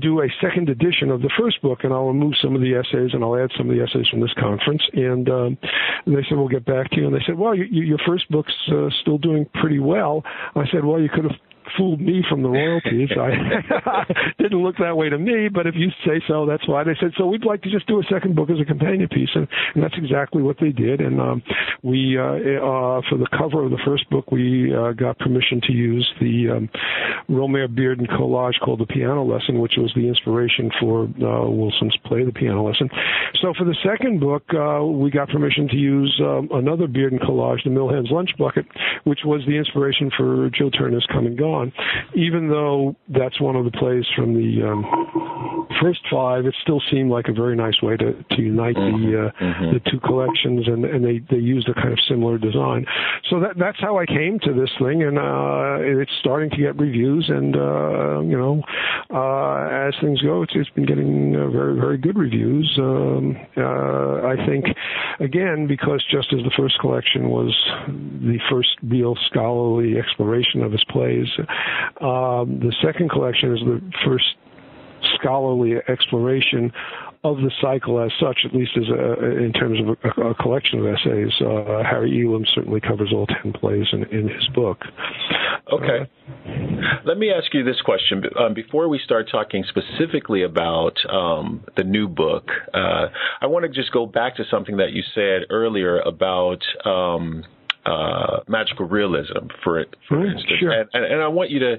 do 0.00 0.20
a 0.20 0.28
second 0.40 0.68
edition 0.68 1.10
of 1.10 1.22
the 1.22 1.30
first 1.38 1.60
book, 1.62 1.80
and 1.84 1.92
I'll 1.92 2.06
remove 2.06 2.34
some 2.42 2.54
of 2.54 2.60
the 2.60 2.74
essays 2.74 3.14
and 3.14 3.22
I'll 3.22 3.36
add 3.36 3.50
some 3.56 3.70
of 3.70 3.76
the 3.76 3.82
essays 3.82 4.08
from 4.08 4.20
this 4.20 4.32
conference. 4.38 4.82
And 4.92 5.28
um, 5.28 5.58
they 6.06 6.24
said, 6.28 6.38
we'll 6.38 6.48
get 6.48 6.64
back 6.64 6.90
to 6.90 6.96
you. 6.96 7.06
And 7.06 7.14
they 7.14 7.22
said, 7.26 7.38
well, 7.38 7.54
you, 7.54 7.64
you, 7.70 7.82
your 7.82 7.98
first 8.06 8.30
book's 8.30 8.52
uh, 8.70 8.88
still 9.00 9.18
doing 9.18 9.46
pretty 9.60 9.80
well. 9.80 10.22
I 10.54 10.64
said, 10.72 10.84
well, 10.84 11.00
you 11.00 11.08
could 11.08 11.24
have 11.24 11.38
fooled 11.76 12.00
me 12.00 12.22
from 12.28 12.42
the 12.42 12.48
royalties. 12.48 13.10
I 13.18 14.04
didn't 14.38 14.62
look 14.62 14.76
that 14.78 14.96
way 14.96 15.08
to 15.08 15.18
me, 15.18 15.48
but 15.48 15.66
if 15.66 15.74
you 15.76 15.88
say 16.04 16.22
so, 16.28 16.46
that's 16.46 16.66
why 16.68 16.84
they 16.84 16.94
said 17.00 17.12
so. 17.16 17.26
We'd 17.26 17.44
like 17.44 17.62
to 17.62 17.70
just 17.70 17.86
do 17.86 18.00
a 18.00 18.04
second 18.04 18.36
book 18.36 18.50
as 18.50 18.60
a 18.60 18.64
companion 18.64 19.08
piece, 19.08 19.30
and, 19.34 19.48
and 19.74 19.82
that's 19.82 19.94
exactly 19.96 20.42
what 20.42 20.56
they 20.60 20.70
did. 20.70 21.00
And 21.00 21.20
um, 21.20 21.42
we, 21.84 22.16
uh, 22.18 22.24
uh, 22.24 23.02
for 23.10 23.18
the 23.18 23.28
cover 23.36 23.62
of 23.62 23.70
the 23.70 23.78
first 23.84 24.08
book, 24.08 24.32
we 24.32 24.74
uh, 24.74 24.92
got 24.92 25.18
permission 25.18 25.60
to 25.64 25.72
use 25.72 26.10
the 26.18 26.48
um, 26.48 26.70
Romare 27.28 27.68
Bearden 27.68 28.08
collage 28.08 28.58
called 28.64 28.80
"The 28.80 28.86
Piano 28.86 29.22
Lesson," 29.22 29.60
which 29.60 29.74
was 29.76 29.92
the 29.94 30.08
inspiration 30.08 30.70
for 30.80 31.04
uh, 31.04 31.46
Wilson's 31.50 31.96
play, 32.06 32.24
"The 32.24 32.32
Piano 32.32 32.66
Lesson." 32.66 32.88
So 33.42 33.52
for 33.58 33.64
the 33.64 33.76
second 33.84 34.18
book, 34.18 34.44
uh, 34.54 34.82
we 34.82 35.10
got 35.10 35.28
permission 35.28 35.68
to 35.68 35.76
use 35.76 36.18
um, 36.24 36.48
another 36.52 36.86
Bearden 36.86 37.20
collage, 37.22 37.62
"The 37.64 37.70
Mill 37.70 37.90
Hand's 37.90 38.10
Lunch 38.10 38.30
Bucket," 38.38 38.64
which 39.04 39.20
was 39.26 39.42
the 39.46 39.58
inspiration 39.58 40.10
for 40.16 40.48
Joe 40.56 40.70
Turner's 40.70 41.06
"Come 41.12 41.26
and 41.26 41.36
Gone." 41.36 41.70
Even 42.14 42.48
though 42.48 42.96
that's 43.08 43.38
one 43.42 43.56
of 43.56 43.66
the 43.66 43.72
plays 43.72 44.06
from 44.16 44.32
the 44.32 44.66
um, 44.66 45.68
first 45.82 46.00
five, 46.10 46.46
it 46.46 46.54
still 46.62 46.80
seemed 46.90 47.10
like 47.10 47.26
a 47.28 47.32
very 47.32 47.56
nice 47.56 47.80
way 47.82 47.96
to, 47.98 48.12
to 48.30 48.40
unite 48.40 48.76
mm-hmm. 48.76 49.10
the 49.10 49.26
uh, 49.26 49.30
mm-hmm. 49.38 49.74
the 49.74 49.80
two 49.90 50.00
collections, 50.00 50.66
and, 50.66 50.86
and 50.86 51.04
they 51.04 51.20
they 51.30 51.42
used 51.42 51.68
a 51.68 51.73
kind 51.74 51.92
of 51.92 51.98
similar 52.08 52.38
design. 52.38 52.86
So 53.30 53.40
that 53.40 53.58
that's 53.58 53.80
how 53.80 53.98
I 53.98 54.06
came 54.06 54.38
to 54.40 54.52
this 54.52 54.70
thing, 54.78 55.02
and 55.02 55.18
uh, 55.18 55.78
it's 55.80 56.12
starting 56.20 56.50
to 56.50 56.56
get 56.56 56.78
reviews, 56.78 57.26
and 57.28 57.56
uh, 57.56 58.20
you 58.20 58.38
know, 58.38 58.62
uh, 59.10 59.88
as 59.88 59.94
things 60.00 60.20
go, 60.22 60.42
it's 60.42 60.52
it's 60.54 60.70
been 60.70 60.86
getting 60.86 61.36
uh, 61.36 61.48
very 61.50 61.78
very 61.78 61.98
good 61.98 62.16
reviews. 62.16 62.70
Um, 62.78 63.36
uh, 63.56 64.26
I 64.26 64.36
think, 64.46 64.66
again, 65.20 65.66
because 65.66 66.04
just 66.10 66.32
as 66.32 66.40
the 66.42 66.52
first 66.56 66.78
collection 66.80 67.30
was 67.30 67.54
the 67.88 68.38
first 68.50 68.70
real 68.82 69.16
scholarly 69.26 69.98
exploration 69.98 70.62
of 70.62 70.72
his 70.72 70.84
plays, 70.84 71.28
um, 72.00 72.60
the 72.60 72.74
second 72.82 73.10
collection 73.10 73.52
is 73.52 73.60
the 73.60 73.80
first 74.04 74.24
scholarly 75.14 75.74
exploration 75.88 76.72
of 77.24 77.38
the 77.38 77.50
cycle 77.60 77.98
as 78.00 78.12
such, 78.20 78.40
at 78.44 78.54
least 78.54 78.72
as 78.76 78.84
a, 78.90 79.42
in 79.42 79.52
terms 79.52 79.80
of 79.80 79.88
a, 79.88 80.28
a 80.28 80.34
collection 80.34 80.78
of 80.78 80.86
essays. 80.86 81.32
Uh, 81.40 81.82
Harry 81.82 82.22
Elam 82.22 82.44
certainly 82.54 82.80
covers 82.80 83.12
all 83.12 83.26
ten 83.26 83.52
plays 83.52 83.86
in, 83.92 84.04
in 84.04 84.28
his 84.28 84.46
book. 84.54 84.82
Okay. 85.72 86.00
Uh, 86.02 86.50
Let 87.06 87.16
me 87.16 87.30
ask 87.30 87.52
you 87.54 87.64
this 87.64 87.80
question 87.80 88.22
um, 88.38 88.52
before 88.52 88.88
we 88.88 89.00
start 89.02 89.28
talking 89.32 89.64
specifically 89.66 90.42
about 90.42 90.96
um, 91.10 91.64
the 91.76 91.84
new 91.84 92.06
book. 92.06 92.48
Uh, 92.74 93.06
I 93.40 93.46
want 93.46 93.64
to 93.64 93.70
just 93.70 93.90
go 93.90 94.04
back 94.04 94.36
to 94.36 94.44
something 94.50 94.76
that 94.76 94.92
you 94.92 95.02
said 95.14 95.46
earlier 95.50 96.00
about. 96.00 96.60
Um, 96.84 97.44
uh, 97.86 98.40
magical 98.48 98.86
realism, 98.86 99.46
for 99.62 99.84
for 100.08 100.16
mm, 100.16 100.32
instance, 100.32 100.58
sure. 100.58 100.70
and, 100.70 100.88
and, 100.94 101.04
and, 101.04 101.22
I 101.22 101.28
want 101.28 101.50
you 101.50 101.58
to 101.58 101.76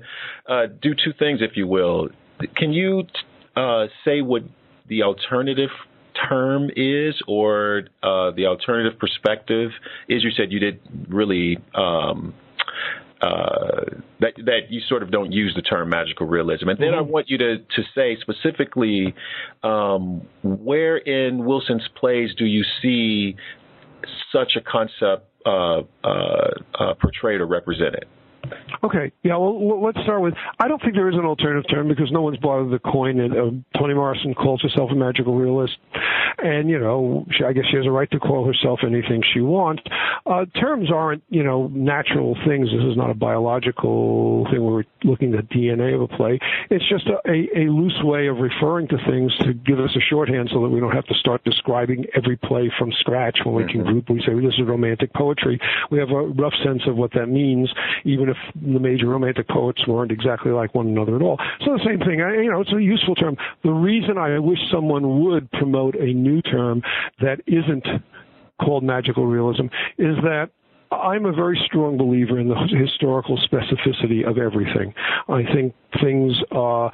uh, 0.48 0.66
do 0.80 0.94
two 0.94 1.14
things, 1.18 1.40
if 1.42 1.58
you 1.58 1.66
will. 1.66 2.10
Can 2.56 2.74
you 2.74 3.06
uh, 3.56 3.88
say 4.04 4.22
what 4.22 4.44
the 4.88 5.04
alternative 5.04 5.70
term 6.30 6.70
is 6.76 7.16
or 7.28 7.84
uh, 8.04 8.32
the 8.32 8.46
alternative 8.46 9.00
perspective 9.00 9.72
is? 10.08 10.24
You 10.24 10.32
said 10.32 10.52
you 10.52 10.60
did 10.60 10.80
really. 11.08 11.58
Um, 11.74 12.34
uh, 13.22 13.86
that 14.20 14.34
that 14.46 14.60
you 14.70 14.82
sort 14.88 15.02
of 15.02 15.10
don't 15.10 15.32
use 15.32 15.54
the 15.56 15.62
term 15.62 15.90
magical 15.90 16.28
realism, 16.28 16.68
and 16.68 16.78
then 16.78 16.90
mm-hmm. 16.90 17.00
I 17.00 17.02
want 17.02 17.30
you 17.30 17.38
to 17.38 17.58
to 17.58 17.84
say 17.96 18.18
specifically 18.20 19.16
um, 19.64 20.28
where 20.44 20.98
in 20.98 21.46
Wilson's 21.46 21.88
plays 21.96 22.36
do 22.38 22.46
you 22.46 22.64
see 22.82 23.38
such 24.32 24.58
a 24.58 24.62
concept 24.62 25.30
uh, 25.46 25.82
uh, 26.04 26.52
uh 26.78 26.94
portrayed 27.00 27.40
or 27.40 27.48
represented? 27.48 28.06
Okay. 28.84 29.12
Yeah. 29.24 29.38
Well, 29.38 29.84
let's 29.84 30.00
start 30.04 30.22
with. 30.22 30.34
I 30.60 30.68
don't 30.68 30.82
think 30.82 30.96
there 30.96 31.10
is 31.10 31.16
an 31.16 31.26
alternative 31.26 31.70
term 31.70 31.88
because 31.88 32.12
no 32.12 32.22
one's 32.22 32.38
bothered 32.38 32.72
the 32.72 32.80
coin. 32.80 33.20
And 33.20 33.34
uh, 33.34 33.80
Toni 33.80 33.94
Morrison 33.94 34.34
calls 34.34 34.62
herself 34.62 34.92
a 34.92 34.96
magical 34.96 35.36
realist, 35.36 35.78
and 36.38 36.70
you 36.70 36.80
know, 36.80 37.26
she, 37.32 37.44
I 37.44 37.54
guess 37.54 37.66
she 37.70 37.78
has 37.78 37.86
a 37.86 37.92
right 37.92 38.10
to 38.12 38.20
call 38.20 38.46
herself 38.46 38.80
anything 38.86 39.24
she 39.34 39.42
wants. 39.42 39.84
Uh, 40.26 40.46
terms 40.60 40.92
aren't, 40.92 41.24
you 41.30 41.44
know, 41.44 41.68
natural 41.68 42.36
things. 42.48 42.70
This 42.72 42.84
is 42.84 42.98
not 42.98 43.10
a 43.10 43.14
biological 43.14 44.48
thing 44.52 44.64
where 44.64 44.74
we're 44.74 45.10
looking 45.10 45.34
at 45.36 45.50
DNA 45.50 45.96
of 45.96 46.02
a 46.02 46.08
play. 46.08 46.40
It's 46.70 46.88
just 46.90 47.08
a, 47.08 47.18
a, 47.30 47.66
a 47.66 47.72
loose 47.72 48.00
way 48.04 48.28
of 48.28 48.38
referring 48.38 48.88
to 48.90 48.98
things 49.10 49.36
to 49.42 49.54
give 49.54 49.80
us 49.80 49.96
a 49.96 50.00
shorthand 50.00 50.50
so 50.52 50.62
that 50.62 50.70
we 50.70 50.80
don't 50.80 50.94
have 50.94 51.06
to 51.06 51.14
start 51.16 51.44
describing 51.44 52.06
every 52.16 52.38
play 52.38 52.72
from 52.78 52.92
scratch 53.00 53.40
when 53.44 53.56
we 53.56 53.64
can 53.72 53.82
mm-hmm. 53.82 53.92
group. 53.92 54.10
We 54.10 54.24
say 54.26 54.34
well, 54.34 54.44
this 54.44 54.56
is 54.56 54.68
romantic 54.68 55.14
poetry. 55.14 55.60
We 55.92 56.00
have 56.00 56.10
a 56.10 56.28
rough 56.28 56.54
sense 56.64 56.82
of 56.88 56.96
what 56.96 57.12
that 57.14 57.28
means, 57.28 57.72
even 58.04 58.30
if 58.30 58.35
the 58.56 58.80
major 58.80 59.08
romantic 59.08 59.48
poets 59.48 59.88
weren't 59.88 60.12
exactly 60.12 60.52
like 60.52 60.74
one 60.76 60.88
another 60.88 61.16
at 61.16 61.22
all. 61.22 61.38
So 61.66 61.74
the 61.74 61.84
same 61.86 62.00
thing, 62.00 62.22
I, 62.22 62.42
you 62.42 62.52
know, 62.52 62.62
it's 62.62 62.74
a 62.74 62.82
useful 62.82 63.16
term. 63.16 63.38
The 63.64 63.72
reason 63.72 64.18
I 64.18 64.40
wish 64.40 64.60
someone 64.72 65.24
would 65.24 65.52
promote 65.52 65.96
a 65.96 66.14
new 66.14 66.42
term 66.42 66.82
that 67.22 67.42
isn't 67.48 67.86
called 68.62 68.84
magical 68.84 69.26
realism 69.26 69.66
is 69.98 70.16
that 70.24 70.50
I'm 70.92 71.26
a 71.26 71.34
very 71.34 71.62
strong 71.66 71.98
believer 71.98 72.40
in 72.40 72.48
the 72.48 72.56
historical 72.56 73.38
specificity 73.38 74.28
of 74.28 74.38
everything. 74.38 74.94
I 75.28 75.44
think 75.44 75.74
things 76.02 76.34
uh, 76.52 76.90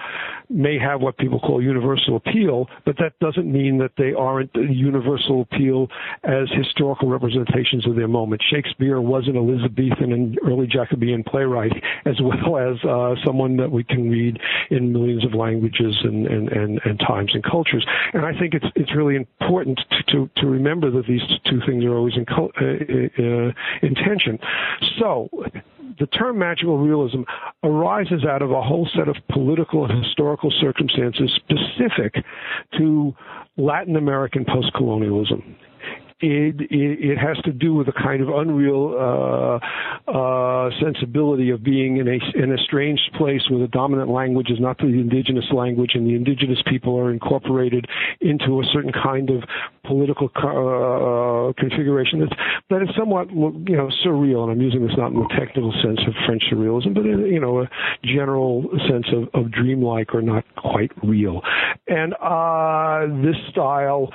may 0.49 0.77
have 0.77 1.01
what 1.01 1.17
people 1.17 1.39
call 1.39 1.61
universal 1.61 2.17
appeal, 2.17 2.67
but 2.85 2.97
that 2.97 3.17
doesn't 3.19 3.51
mean 3.51 3.77
that 3.77 3.91
they 3.97 4.13
aren't 4.13 4.53
universal 4.55 5.41
appeal 5.41 5.87
as 6.23 6.49
historical 6.51 7.07
representations 7.07 7.87
of 7.87 7.95
their 7.95 8.07
moment. 8.07 8.41
Shakespeare 8.49 8.99
was 8.99 9.27
an 9.27 9.37
Elizabethan 9.37 10.11
and 10.11 10.39
early 10.45 10.67
Jacobean 10.67 11.23
playwright, 11.23 11.71
as 12.05 12.15
well 12.21 12.57
as 12.57 12.83
uh, 12.83 13.15
someone 13.25 13.57
that 13.57 13.71
we 13.71 13.83
can 13.83 14.09
read 14.09 14.39
in 14.69 14.91
millions 14.91 15.25
of 15.25 15.33
languages 15.33 15.95
and, 16.03 16.27
and, 16.27 16.49
and, 16.49 16.81
and 16.85 16.99
times 16.99 17.31
and 17.33 17.43
cultures. 17.43 17.85
And 18.13 18.25
I 18.25 18.37
think 18.37 18.53
it's 18.53 18.65
it's 18.75 18.95
really 18.95 19.15
important 19.15 19.79
to, 19.89 20.03
to, 20.11 20.29
to 20.37 20.47
remember 20.47 20.91
that 20.91 21.05
these 21.07 21.21
two 21.45 21.61
things 21.65 21.83
are 21.85 21.95
always 21.95 22.15
in, 22.15 22.25
uh, 22.27 22.41
uh, 22.41 23.51
in 23.81 23.95
tension. 23.95 24.39
So 24.99 25.29
the 25.99 26.07
term 26.07 26.39
magical 26.39 26.77
realism 26.77 27.21
arises 27.63 28.25
out 28.25 28.41
of 28.41 28.51
a 28.51 28.61
whole 28.61 28.87
set 28.95 29.07
of 29.07 29.15
political 29.29 29.85
and 29.85 30.03
historical 30.03 30.51
circumstances 30.61 31.31
specific 31.35 32.23
to 32.77 33.13
Latin 33.57 33.95
American 33.95 34.45
postcolonialism 34.45 35.55
it, 36.21 36.61
it, 36.61 37.11
it 37.11 37.17
has 37.17 37.37
to 37.45 37.51
do 37.51 37.73
with 37.73 37.87
a 37.87 37.93
kind 37.93 38.21
of 38.21 38.29
unreal 38.29 38.95
uh, 38.95 40.11
uh, 40.11 40.69
sensibility 40.81 41.49
of 41.49 41.63
being 41.63 41.97
in 41.97 42.07
a 42.07 42.19
in 42.41 42.51
a 42.51 42.57
strange 42.57 42.99
place 43.17 43.41
where 43.49 43.59
the 43.59 43.67
dominant 43.67 44.09
language 44.09 44.49
is 44.49 44.59
not 44.59 44.77
the 44.77 44.85
indigenous 44.85 45.45
language, 45.51 45.91
and 45.95 46.05
the 46.05 46.15
indigenous 46.15 46.59
people 46.67 46.97
are 46.99 47.11
incorporated 47.11 47.85
into 48.21 48.59
a 48.59 48.63
certain 48.71 48.91
kind 48.91 49.29
of 49.29 49.43
political 49.85 50.29
uh, 50.35 51.53
configuration 51.59 52.19
that 52.19 52.35
that 52.69 52.81
is 52.81 52.89
somewhat 52.97 53.29
you 53.31 53.77
know 53.77 53.89
surreal. 54.05 54.43
And 54.43 54.51
I'm 54.51 54.61
using 54.61 54.85
this 54.85 54.95
not 54.97 55.11
in 55.11 55.19
the 55.19 55.29
technical 55.37 55.73
sense 55.83 55.99
of 56.07 56.13
French 56.25 56.43
surrealism, 56.51 56.93
but 56.93 57.05
in 57.05 57.25
you 57.25 57.39
know 57.39 57.61
a 57.61 57.69
general 58.03 58.69
sense 58.89 59.07
of, 59.13 59.29
of 59.33 59.51
dreamlike 59.51 60.13
or 60.13 60.21
not 60.21 60.45
quite 60.55 60.91
real. 61.03 61.41
And 61.87 62.13
uh, 62.21 63.07
this 63.23 63.35
style 63.49 64.11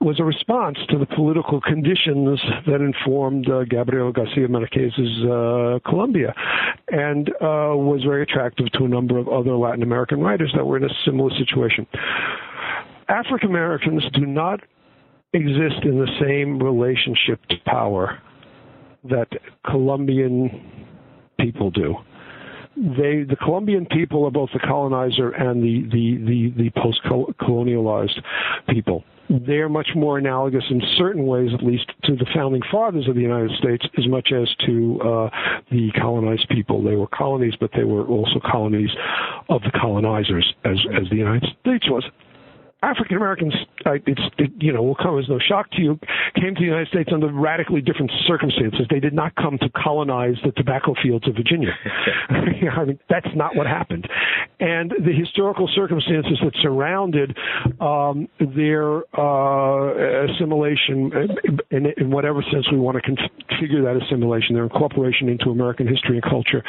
was 0.00 0.20
a 0.20 0.24
response 0.24 0.78
to 0.90 0.98
the 0.98 1.06
political 1.06 1.60
conditions 1.60 2.40
that 2.66 2.80
informed 2.80 3.48
uh, 3.48 3.64
Gabriel 3.64 4.12
Garcia 4.12 4.46
Marquez's 4.48 5.24
uh, 5.24 5.78
Colombia, 5.88 6.34
and 6.88 7.30
uh, 7.40 7.72
was 7.74 8.02
very 8.04 8.22
attractive 8.22 8.70
to 8.72 8.84
a 8.84 8.88
number 8.88 9.18
of 9.18 9.28
other 9.28 9.56
Latin 9.56 9.82
American 9.82 10.20
writers 10.20 10.52
that 10.54 10.64
were 10.64 10.76
in 10.76 10.84
a 10.84 10.94
similar 11.04 11.30
situation. 11.38 11.86
African 13.08 13.48
Americans 13.48 14.02
do 14.12 14.26
not 14.26 14.60
exist 15.32 15.84
in 15.84 15.98
the 15.98 16.08
same 16.20 16.62
relationship 16.62 17.44
to 17.46 17.56
power 17.66 18.18
that 19.04 19.28
Colombian 19.64 20.72
people 21.38 21.70
do 21.70 21.94
they 22.76 23.22
the 23.22 23.36
Colombian 23.36 23.86
people 23.86 24.24
are 24.26 24.30
both 24.30 24.50
the 24.52 24.58
colonizer 24.58 25.30
and 25.30 25.62
the 25.62 25.88
the 25.90 26.16
the, 26.26 26.64
the 26.64 26.70
post 26.80 27.00
colonialized 27.40 28.20
people 28.68 29.02
they're 29.28 29.68
much 29.68 29.88
more 29.94 30.18
analogous 30.18 30.64
in 30.70 30.80
certain 30.96 31.26
ways, 31.26 31.50
at 31.52 31.64
least, 31.64 31.90
to 32.04 32.16
the 32.16 32.26
founding 32.34 32.62
fathers 32.70 33.08
of 33.08 33.14
the 33.14 33.20
United 33.20 33.50
States 33.58 33.86
as 33.98 34.06
much 34.08 34.32
as 34.32 34.48
to 34.66 35.00
uh, 35.00 35.30
the 35.70 35.90
colonized 36.00 36.48
people. 36.48 36.82
They 36.82 36.96
were 36.96 37.08
colonies, 37.08 37.54
but 37.58 37.70
they 37.76 37.84
were 37.84 38.06
also 38.06 38.40
colonies 38.40 38.90
of 39.48 39.62
the 39.62 39.72
colonizers, 39.78 40.54
as, 40.64 40.78
as 40.94 41.08
the 41.10 41.16
United 41.16 41.48
States 41.60 41.88
was. 41.90 42.04
African 42.82 43.16
Americans 43.16 43.54
it's 43.84 44.20
it, 44.38 44.50
you 44.58 44.72
know 44.72 44.82
will 44.82 44.94
come 44.94 45.18
as 45.18 45.28
no 45.28 45.38
shock 45.38 45.70
to 45.72 45.80
you, 45.80 45.98
came 46.34 46.54
to 46.54 46.60
the 46.60 46.66
United 46.66 46.88
States 46.88 47.10
under 47.12 47.32
radically 47.32 47.80
different 47.80 48.10
circumstances. 48.26 48.86
They 48.90 49.00
did 49.00 49.14
not 49.14 49.34
come 49.36 49.58
to 49.58 49.68
colonize 49.70 50.36
the 50.44 50.52
tobacco 50.52 50.94
fields 51.02 51.26
of 51.28 51.34
Virginia. 51.34 51.70
I 52.30 52.84
mean, 52.84 52.98
that's 53.08 53.28
not 53.34 53.56
what 53.56 53.66
happened. 53.66 54.08
And 54.58 54.90
the 54.90 55.12
historical 55.12 55.68
circumstances 55.74 56.38
that 56.42 56.52
surrounded 56.62 57.36
um, 57.80 58.28
their 58.40 58.98
uh, 59.18 60.24
assimilation, 60.32 61.12
in, 61.70 61.86
in 61.96 62.10
whatever 62.10 62.42
sense 62.52 62.70
we 62.70 62.78
want 62.78 62.96
to 62.96 63.02
configure 63.02 63.82
that 63.84 64.00
assimilation, 64.02 64.54
their 64.54 64.64
incorporation 64.64 65.28
into 65.28 65.50
American 65.50 65.86
history 65.86 66.16
and 66.16 66.22
culture, 66.22 66.62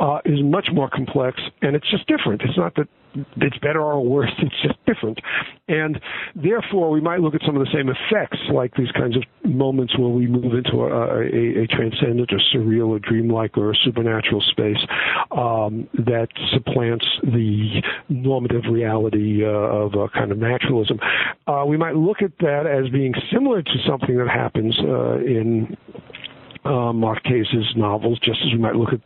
uh, 0.00 0.18
is 0.24 0.40
much 0.42 0.68
more 0.72 0.90
complex, 0.90 1.40
and 1.62 1.76
it's 1.76 1.88
just 1.90 2.06
different. 2.06 2.42
It's 2.42 2.56
not 2.56 2.74
that 2.74 2.88
it's 3.14 3.58
better 3.58 3.80
or 3.82 4.04
worse. 4.04 4.30
It's 4.48 4.62
just 4.62 4.78
different. 4.86 5.18
And 5.68 6.00
therefore, 6.34 6.90
we 6.90 7.00
might 7.00 7.20
look 7.20 7.34
at 7.34 7.42
some 7.44 7.56
of 7.56 7.60
the 7.60 7.70
same 7.72 7.90
effects, 7.90 8.38
like 8.52 8.74
these 8.76 8.90
kinds 8.92 9.16
of 9.16 9.22
moments 9.44 9.98
where 9.98 10.08
we 10.08 10.26
move 10.26 10.54
into 10.54 10.84
a, 10.84 11.20
a, 11.20 11.64
a 11.64 11.66
transcendent 11.66 12.32
or 12.32 12.40
surreal 12.54 12.88
or 12.88 12.98
dreamlike 12.98 13.58
or 13.58 13.72
a 13.72 13.74
supernatural 13.84 14.40
space 14.50 14.78
um, 15.32 15.86
that 15.94 16.28
supplants 16.54 17.04
the 17.22 17.82
normative 18.08 18.62
reality 18.70 19.44
uh, 19.44 19.48
of 19.48 19.94
a 19.94 20.08
kind 20.08 20.32
of 20.32 20.38
naturalism. 20.38 20.98
Uh, 21.46 21.64
we 21.66 21.76
might 21.76 21.94
look 21.94 22.22
at 22.22 22.32
that 22.40 22.66
as 22.66 22.90
being 22.90 23.12
similar 23.30 23.62
to 23.62 23.74
something 23.86 24.16
that 24.16 24.28
happens 24.28 24.74
uh, 24.80 25.16
in 25.18 25.76
uh, 26.68 26.92
Marquez's 26.92 27.74
novels, 27.76 28.18
just 28.20 28.38
as 28.46 28.52
we 28.52 28.58
might 28.58 28.76
look 28.76 28.90
at 28.92 29.00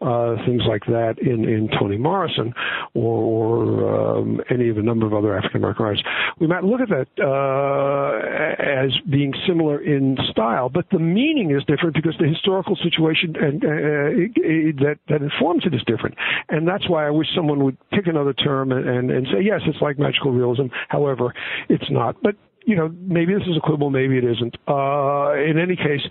uh, 0.00 0.36
things 0.46 0.62
like 0.68 0.84
that 0.86 1.16
in, 1.18 1.44
in 1.44 1.68
Toni 1.78 1.98
Morrison 1.98 2.54
or, 2.94 3.18
or 3.18 4.18
um, 4.18 4.40
any 4.50 4.68
of 4.68 4.78
a 4.78 4.82
number 4.82 5.06
of 5.06 5.12
other 5.12 5.36
African 5.36 5.58
American 5.58 5.84
writers. 5.84 6.04
We 6.40 6.46
might 6.46 6.64
look 6.64 6.80
at 6.80 6.88
that 6.88 7.08
uh, 7.18 8.62
as 8.62 8.92
being 9.10 9.34
similar 9.46 9.82
in 9.82 10.16
style, 10.30 10.68
but 10.68 10.86
the 10.92 10.98
meaning 10.98 11.50
is 11.50 11.64
different 11.64 11.94
because 11.94 12.14
the 12.20 12.28
historical 12.28 12.76
situation 12.76 13.34
and 13.36 13.64
uh, 13.64 14.84
that 14.84 14.98
that 15.08 15.22
informs 15.22 15.66
it 15.66 15.74
is 15.74 15.82
different, 15.86 16.16
and 16.48 16.66
that's 16.66 16.88
why 16.88 17.06
I 17.06 17.10
wish 17.10 17.26
someone 17.34 17.64
would 17.64 17.76
pick 17.90 18.06
another 18.06 18.32
term 18.32 18.72
and, 18.72 18.88
and, 18.88 19.10
and 19.10 19.26
say 19.32 19.42
yes, 19.42 19.60
it's 19.66 19.80
like 19.80 19.98
magical 19.98 20.32
realism. 20.32 20.66
However, 20.88 21.34
it's 21.68 21.90
not. 21.90 22.16
But 22.22 22.36
you 22.68 22.76
know, 22.76 22.94
maybe 23.00 23.32
this 23.32 23.44
is 23.44 23.56
a 23.56 23.60
quibble, 23.60 23.88
maybe 23.88 24.18
it 24.18 24.24
isn't. 24.24 24.56
Uh, 24.68 25.32
in 25.34 25.58
any 25.58 25.74
case, 25.74 26.06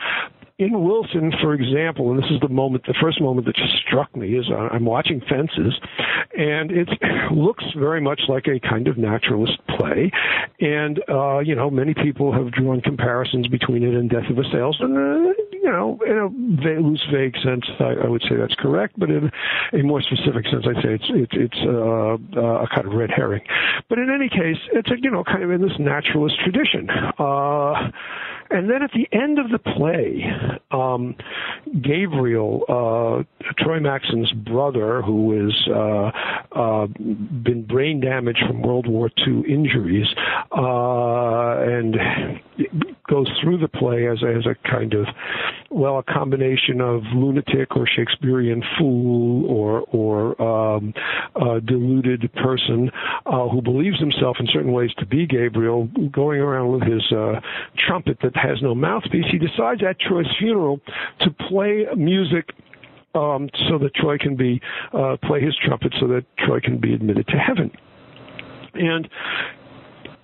in 0.60 0.84
Wilson, 0.84 1.32
for 1.42 1.54
example, 1.54 2.10
and 2.10 2.18
this 2.18 2.30
is 2.32 2.40
the 2.42 2.50
moment, 2.50 2.84
the 2.88 2.96
first 3.00 3.22
moment 3.22 3.46
that 3.46 3.56
just 3.56 3.74
struck 3.86 4.16
me 4.16 4.38
is 4.38 4.46
uh, 4.50 4.56
I'm 4.56 4.86
watching 4.86 5.22
Fences, 5.30 5.80
and 6.36 6.72
it 6.72 6.90
looks 7.32 7.64
very 7.78 8.02
much 8.02 8.22
like 8.28 8.48
a 8.48 8.60
kind 8.60 8.88
of 8.88 8.98
naturalist 8.98 9.60
play, 9.78 10.12
and 10.60 11.00
uh, 11.10 11.40
you 11.40 11.54
know 11.54 11.70
many 11.70 11.94
people 11.94 12.34
have 12.34 12.52
drawn 12.52 12.82
comparisons 12.82 13.48
between 13.48 13.84
it 13.84 13.94
and 13.94 14.10
Death 14.10 14.30
of 14.32 14.38
a 14.40 14.44
Salesman. 14.52 14.98
Uh, 14.98 15.34
you 15.52 15.74
know, 15.74 16.00
in 16.06 16.18
a 16.18 16.30
va- 16.64 16.82
loose, 16.82 17.06
vague 17.12 17.36
sense, 17.44 17.66
I, 17.80 18.06
I 18.06 18.08
would 18.08 18.22
say 18.24 18.36
that's 18.36 18.56
correct, 18.56 18.98
but 18.98 19.10
in 19.10 19.30
a 19.74 19.84
more 19.84 20.02
specific 20.02 20.46
sense, 20.50 20.66
I'd 20.66 20.82
say 20.82 20.96
it's 20.96 21.10
it's 21.10 21.34
it's 21.34 21.62
uh, 21.68 22.18
uh, 22.40 22.64
a 22.64 22.68
kind 22.74 22.88
of 22.88 22.94
red 22.94 23.12
herring. 23.16 23.44
But 23.90 24.00
in 24.00 24.10
any 24.10 24.30
case, 24.30 24.58
it's 24.74 24.90
a 24.90 24.96
you 25.00 25.12
know 25.12 25.24
kind 25.24 25.44
of 25.44 25.52
in 25.52 25.62
this 25.62 25.78
naturalist 25.78 26.36
tradition. 26.42 26.90
Uh, 26.90 27.92
and 28.50 28.70
then 28.70 28.82
at 28.82 28.92
the 28.92 29.08
end 29.12 29.40
of 29.40 29.50
the 29.50 29.60
play, 29.60 30.26
um, 30.72 31.16
Gabriel, 31.82 32.64
uh, 32.70 33.24
Troy 33.62 33.80
Maxon's 33.80 34.32
brother, 34.32 35.02
who 35.02 35.44
has 35.44 35.68
uh, 35.68 36.12
uh, 36.58 36.88
been 36.88 37.66
brain 37.68 38.00
damaged 38.00 38.44
from 38.48 38.62
World 38.62 38.88
War 38.88 39.10
II 39.26 39.44
injuries, 39.48 40.08
uh, 40.52 41.58
and 41.60 41.96
goes 43.10 43.28
through 43.42 43.58
the 43.58 43.68
play 43.68 44.08
as 44.08 44.20
as 44.24 44.46
a 44.46 44.56
kind 44.70 44.94
of, 44.94 45.08
well, 45.78 46.00
a 46.00 46.04
combination 46.04 46.82
of 46.82 47.04
lunatic 47.14 47.76
or 47.76 47.88
Shakespearean 47.88 48.64
fool 48.78 49.46
or 49.46 49.82
or 49.92 50.42
um, 50.42 50.94
deluded 51.66 52.32
person 52.34 52.90
uh, 53.26 53.48
who 53.48 53.62
believes 53.62 54.00
himself 54.00 54.38
in 54.40 54.48
certain 54.52 54.72
ways 54.72 54.90
to 54.98 55.06
be 55.06 55.28
Gabriel, 55.28 55.88
going 56.12 56.40
around 56.40 56.72
with 56.72 56.82
his 56.82 57.04
uh, 57.12 57.40
trumpet 57.88 58.18
that 58.24 58.36
has 58.36 58.62
no 58.62 58.74
mouthpiece. 58.74 59.26
He 59.32 59.38
decides 59.38 59.84
at 59.88 60.00
Troy's 60.00 60.26
funeral 60.40 60.80
to 61.22 61.30
play 61.48 61.86
music 61.96 62.50
um, 63.14 63.50
so 63.70 63.78
that 63.78 63.94
Troy 63.96 64.18
can 64.18 64.36
be 64.36 64.60
uh, 64.94 65.18
play 65.24 65.42
his 65.42 65.56
trumpet 65.64 65.94
so 66.00 66.08
that 66.08 66.26
Troy 66.40 66.60
can 66.60 66.80
be 66.80 66.94
admitted 66.94 67.28
to 67.28 67.38
heaven. 67.38 67.72
And 68.74 69.08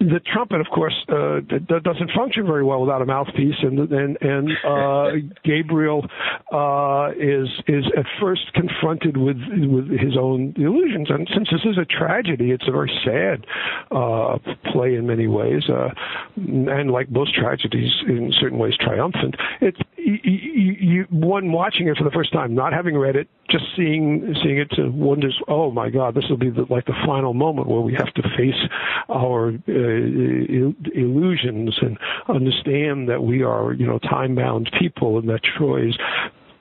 the 0.09 0.19
trumpet, 0.19 0.59
of 0.59 0.67
course, 0.67 0.93
uh, 1.09 1.39
doesn't 1.39 2.11
function 2.15 2.45
very 2.45 2.63
well 2.63 2.81
without 2.81 3.01
a 3.01 3.05
mouthpiece, 3.05 3.55
and 3.61 3.79
and 3.91 4.17
and 4.21 4.49
uh, 4.65 5.11
Gabriel 5.43 6.05
uh, 6.51 7.11
is 7.17 7.47
is 7.67 7.85
at 7.97 8.05
first 8.19 8.53
confronted 8.53 9.17
with 9.17 9.37
with 9.49 9.89
his 9.99 10.17
own 10.19 10.53
illusions, 10.57 11.09
and 11.09 11.27
since 11.33 11.49
this 11.51 11.61
is 11.65 11.77
a 11.77 11.85
tragedy, 11.85 12.51
it's 12.51 12.67
a 12.67 12.71
very 12.71 12.91
sad 13.03 13.45
uh, 13.91 14.37
play 14.71 14.95
in 14.95 15.07
many 15.07 15.27
ways, 15.27 15.63
uh, 15.69 15.89
and 16.35 16.91
like 16.91 17.09
most 17.09 17.33
tragedies, 17.33 17.91
in 18.07 18.33
certain 18.39 18.57
ways 18.57 18.73
triumphant. 18.79 19.35
It's 19.61 19.79
you, 19.97 20.75
you, 20.79 21.07
one 21.09 21.51
watching 21.51 21.87
it 21.87 21.97
for 21.97 22.03
the 22.03 22.11
first 22.11 22.33
time, 22.33 22.53
not 22.53 22.73
having 22.73 22.97
read 22.97 23.15
it, 23.15 23.27
just 23.49 23.65
seeing 23.75 24.35
seeing 24.43 24.57
it, 24.57 24.69
to 24.71 24.89
wonders, 24.89 25.39
oh 25.47 25.71
my 25.71 25.89
God, 25.89 26.15
this 26.15 26.25
will 26.29 26.37
be 26.37 26.49
the, 26.49 26.65
like 26.69 26.85
the 26.85 26.95
final 27.05 27.33
moment 27.33 27.67
where 27.67 27.81
we 27.81 27.93
have 27.93 28.13
to 28.15 28.23
face 28.37 28.59
our 29.09 29.49
uh, 29.49 29.92
illusions 30.95 31.77
and 31.81 31.97
understand 32.27 33.09
that 33.09 33.23
we 33.23 33.43
are, 33.43 33.73
you 33.73 33.85
know, 33.85 33.99
time 33.99 34.35
bound 34.35 34.71
people, 34.79 35.17
and 35.17 35.29
that 35.29 35.41
Troy's 35.57 35.97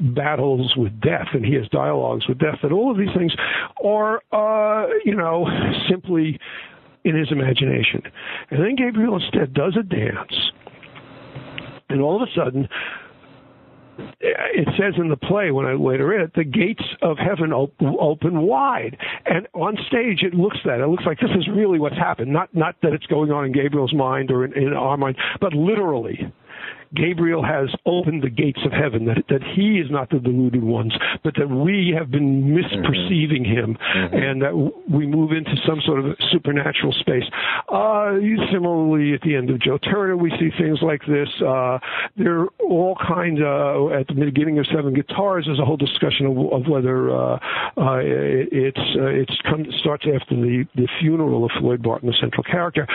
battles 0.00 0.74
with 0.76 1.00
death 1.00 1.28
and 1.32 1.44
he 1.44 1.54
has 1.54 1.68
dialogues 1.68 2.26
with 2.26 2.38
death 2.38 2.58
and 2.62 2.72
all 2.72 2.90
of 2.90 2.98
these 2.98 3.14
things 3.16 3.32
are 3.84 4.20
uh 4.32 4.88
you 5.04 5.14
know 5.14 5.46
simply 5.88 6.40
in 7.04 7.16
his 7.16 7.30
imagination. 7.30 8.02
And 8.50 8.64
then 8.64 8.74
gabriel 8.74 9.14
instead 9.14 9.54
does 9.54 9.76
a 9.78 9.82
dance 9.84 10.50
and 11.88 12.00
all 12.00 12.20
of 12.20 12.28
a 12.28 12.32
sudden 12.34 12.68
it 13.98 14.68
says 14.78 14.94
in 14.98 15.08
the 15.08 15.16
play 15.16 15.50
when 15.50 15.66
I 15.66 15.74
later 15.74 16.06
read 16.06 16.22
it, 16.22 16.32
the 16.34 16.44
gates 16.44 16.84
of 17.02 17.18
heaven 17.18 17.52
open, 17.52 17.94
open 18.00 18.42
wide, 18.42 18.96
and 19.26 19.46
on 19.54 19.76
stage 19.86 20.22
it 20.22 20.34
looks 20.34 20.58
that 20.64 20.80
it 20.80 20.86
looks 20.86 21.04
like 21.04 21.18
this 21.18 21.30
is 21.36 21.48
really 21.54 21.78
what's 21.78 21.96
happened. 21.96 22.32
Not 22.32 22.54
not 22.54 22.76
that 22.82 22.92
it's 22.92 23.06
going 23.06 23.30
on 23.30 23.44
in 23.44 23.52
Gabriel's 23.52 23.94
mind 23.94 24.30
or 24.30 24.44
in, 24.44 24.52
in 24.54 24.72
our 24.72 24.96
mind, 24.96 25.16
but 25.40 25.52
literally 25.52 26.32
Gabriel 26.94 27.42
has 27.44 27.68
opened 27.86 28.22
the 28.22 28.30
gates 28.30 28.60
of 28.64 28.72
heaven, 28.72 29.06
that, 29.06 29.24
that 29.28 29.42
he 29.54 29.78
is 29.78 29.90
not 29.90 30.10
the 30.10 30.18
deluded 30.18 30.62
ones, 30.62 30.92
but 31.24 31.34
that 31.36 31.48
we 31.48 31.94
have 31.96 32.10
been 32.10 32.44
misperceiving 32.44 33.46
him, 33.46 33.76
mm-hmm. 33.76 34.14
and 34.14 34.42
that 34.42 34.54
we 34.90 35.06
move 35.06 35.32
into 35.32 35.54
some 35.66 35.80
sort 35.84 36.04
of 36.04 36.16
supernatural 36.30 36.92
space. 36.92 37.24
Uh, 37.68 38.14
similarly, 38.52 39.14
at 39.14 39.20
the 39.22 39.34
end 39.34 39.50
of 39.50 39.60
Joe 39.60 39.78
Turner, 39.78 40.16
we 40.16 40.30
see 40.38 40.50
things 40.58 40.80
like 40.82 41.00
this. 41.06 41.28
Uh, 41.40 41.78
there 42.16 42.40
are 42.40 42.48
all 42.60 42.96
kinds 42.96 43.40
of, 43.42 43.92
at 43.92 44.06
the 44.08 44.14
beginning 44.14 44.58
of 44.58 44.66
Seven 44.66 44.94
Guitars, 44.94 45.46
there's 45.46 45.58
a 45.58 45.64
whole 45.64 45.76
discussion 45.76 46.26
of, 46.26 46.36
of 46.52 46.68
whether 46.68 47.10
uh, 47.10 47.38
uh, 47.76 47.98
it, 47.98 48.48
it's, 48.52 48.96
uh, 48.96 49.06
it's 49.06 49.34
come, 49.48 49.64
starts 49.80 50.04
after 50.12 50.34
the, 50.34 50.64
the 50.74 50.88
funeral 51.00 51.44
of 51.44 51.50
Floyd 51.58 51.82
Barton, 51.82 52.08
the 52.08 52.16
central 52.20 52.42
character. 52.42 52.86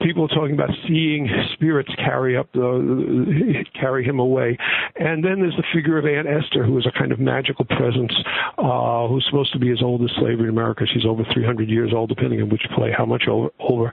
People 0.00 0.24
are 0.24 0.28
talking 0.28 0.54
about 0.54 0.70
seeing 0.86 1.28
spirits 1.54 1.90
carry 1.96 2.36
up 2.36 2.50
the, 2.52 3.39
carry 3.80 4.04
him 4.04 4.18
away. 4.18 4.56
And 4.96 5.24
then 5.24 5.40
there's 5.40 5.56
the 5.56 5.64
figure 5.72 5.98
of 5.98 6.06
Aunt 6.06 6.26
Esther, 6.26 6.64
who 6.64 6.78
is 6.78 6.86
a 6.86 6.98
kind 6.98 7.12
of 7.12 7.18
magical 7.18 7.64
presence, 7.64 8.12
uh, 8.58 9.08
who's 9.08 9.24
supposed 9.26 9.52
to 9.52 9.58
be 9.58 9.70
as 9.70 9.82
old 9.82 10.02
as 10.02 10.10
slavery 10.18 10.44
in 10.44 10.50
America. 10.50 10.84
She's 10.92 11.06
over 11.06 11.24
300 11.32 11.68
years 11.68 11.92
old, 11.94 12.08
depending 12.08 12.40
on 12.42 12.48
which 12.48 12.62
play, 12.74 12.92
how 12.96 13.06
much 13.06 13.24
over. 13.28 13.50
over. 13.60 13.92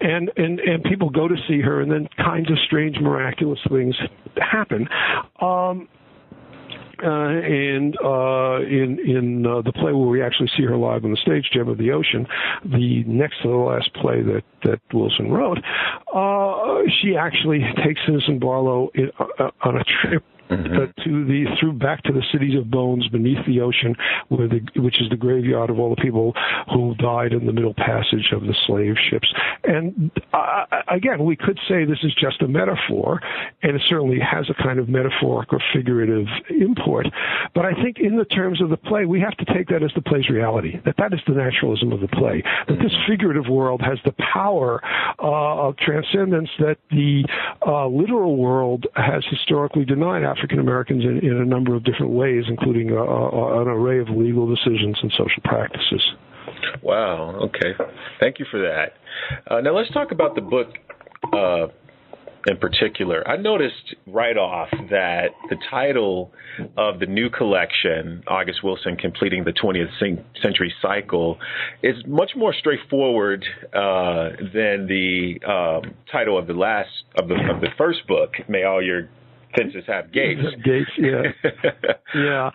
And, 0.00 0.30
and, 0.36 0.60
and 0.60 0.82
people 0.84 1.10
go 1.10 1.28
to 1.28 1.36
see 1.48 1.60
her, 1.60 1.80
and 1.80 1.90
then 1.90 2.08
kinds 2.16 2.50
of 2.50 2.58
strange, 2.64 2.98
miraculous 3.00 3.60
things 3.68 3.96
happen. 4.36 4.88
Um, 5.40 5.88
and 7.02 7.96
uh, 8.04 8.60
in 8.60 8.98
in 9.04 9.46
uh, 9.46 9.62
the 9.62 9.72
play 9.72 9.92
where 9.92 10.08
we 10.08 10.22
actually 10.22 10.50
see 10.56 10.64
her 10.64 10.76
live 10.76 11.04
on 11.04 11.10
the 11.10 11.16
stage, 11.16 11.50
Gem 11.52 11.68
of 11.68 11.78
the 11.78 11.92
Ocean, 11.92 12.26
the 12.64 13.04
next 13.04 13.42
to 13.42 13.48
the 13.48 13.54
last 13.54 13.92
play 13.94 14.22
that 14.22 14.42
that 14.64 14.80
Wilson 14.92 15.30
wrote, 15.30 15.58
uh, 16.14 16.82
she 17.00 17.16
actually 17.16 17.60
takes 17.84 18.00
Citizen 18.06 18.38
Barlow 18.38 18.90
in, 18.94 19.10
uh, 19.18 19.26
uh, 19.38 19.50
on 19.62 19.76
a 19.76 19.84
trip 19.84 20.24
mm-hmm. 20.50 21.02
to 21.02 21.24
the 21.24 21.44
through 21.58 21.74
back 21.74 22.02
to 22.04 22.12
the 22.12 22.22
cities 22.32 22.56
of 22.58 22.70
bones 22.70 23.08
beneath 23.08 23.44
the 23.46 23.60
ocean, 23.60 23.94
where 24.28 24.48
the 24.48 24.60
which 24.76 25.00
is 25.00 25.08
the 25.10 25.16
graveyard 25.16 25.70
of 25.70 25.78
all 25.78 25.90
the 25.90 26.02
people 26.02 26.34
who 26.72 26.94
died 26.96 27.32
in 27.32 27.46
the 27.46 27.52
middle 27.52 27.74
passage 27.74 28.32
of 28.32 28.42
the 28.42 28.54
slave 28.66 28.94
ships. 29.10 29.32
And 29.64 30.10
uh, 30.32 30.64
again, 30.88 31.24
we 31.24 31.36
could 31.36 31.58
say 31.68 31.84
this 31.84 32.02
is 32.02 32.14
just 32.14 32.42
a 32.42 32.48
metaphor, 32.48 33.20
and 33.62 33.76
it 33.76 33.82
certainly 33.88 34.18
has 34.20 34.48
a 34.50 34.62
kind 34.62 34.78
of 34.78 34.88
metaphoric 34.88 35.52
or 35.52 35.60
figurative 35.72 36.26
import. 36.50 37.06
But 37.54 37.64
I 37.64 37.74
think 37.82 37.98
in 37.98 38.16
the 38.16 38.24
terms 38.24 38.60
of 38.60 38.70
the 38.70 38.76
play, 38.76 39.04
we 39.04 39.20
have 39.20 39.36
to 39.38 39.44
take 39.54 39.68
that 39.68 39.82
as 39.82 39.90
the 39.94 40.02
play's 40.02 40.28
reality. 40.28 40.80
That 40.84 40.96
that 40.98 41.12
is 41.12 41.20
the 41.26 41.34
naturalism 41.34 41.92
of 41.92 42.00
the 42.00 42.08
play. 42.08 42.42
That 42.68 42.78
this 42.78 42.92
figurative 43.08 43.48
world 43.48 43.80
has 43.82 43.98
the 44.04 44.14
power 44.32 44.82
uh, 45.18 45.68
of 45.68 45.76
transcendence 45.76 46.50
that 46.58 46.78
the 46.90 47.24
uh, 47.66 47.86
literal 47.86 48.36
world 48.36 48.86
has 48.94 49.24
historically 49.30 49.84
denied 49.84 50.24
African 50.38 50.60
Americans 50.60 51.04
in, 51.04 51.18
in, 51.18 51.36
a 51.36 51.44
number 51.44 51.74
of 51.74 51.84
different 51.84 52.12
ways, 52.12 52.44
including 52.48 52.90
a, 52.90 53.02
a, 53.02 53.62
an 53.62 53.68
array 53.68 53.98
of 53.98 54.08
legal 54.08 54.46
decisions 54.46 54.96
and 55.02 55.12
social 55.12 55.42
practices. 55.44 56.02
Wow. 56.82 57.40
Okay. 57.42 57.74
Thank 58.20 58.38
you 58.38 58.46
for 58.50 58.60
that. 58.60 58.94
Uh, 59.50 59.60
now 59.60 59.76
let's 59.76 59.92
talk 59.92 60.12
about 60.12 60.34
the 60.34 60.40
book 60.40 60.68
uh, 61.32 61.66
in 62.46 62.56
particular. 62.56 63.26
I 63.28 63.36
noticed 63.36 63.94
right 64.06 64.36
off 64.36 64.68
that 64.90 65.28
the 65.50 65.56
title 65.70 66.32
of 66.76 66.98
the 67.00 67.06
new 67.06 67.30
collection, 67.30 68.22
August 68.26 68.62
Wilson 68.62 68.96
Completing 68.96 69.44
the 69.44 69.52
20th 69.52 69.90
Century 70.42 70.72
Cycle, 70.80 71.38
is 71.82 71.96
much 72.06 72.30
more 72.36 72.54
straightforward 72.54 73.44
uh, 73.74 74.30
than 74.54 74.86
the 74.86 75.40
um, 75.46 75.94
title 76.10 76.38
of 76.38 76.46
the 76.46 76.54
last 76.54 76.88
of 77.20 77.28
the 77.28 77.34
of 77.34 77.60
the 77.60 77.68
first 77.76 78.06
book, 78.06 78.32
May 78.48 78.64
All 78.64 78.82
Your 78.82 79.08
Fences 79.56 79.84
Have 79.86 80.12
Gates. 80.12 80.40
Gates, 80.64 80.90
yeah, 80.98 81.22
yeah. 82.14 82.50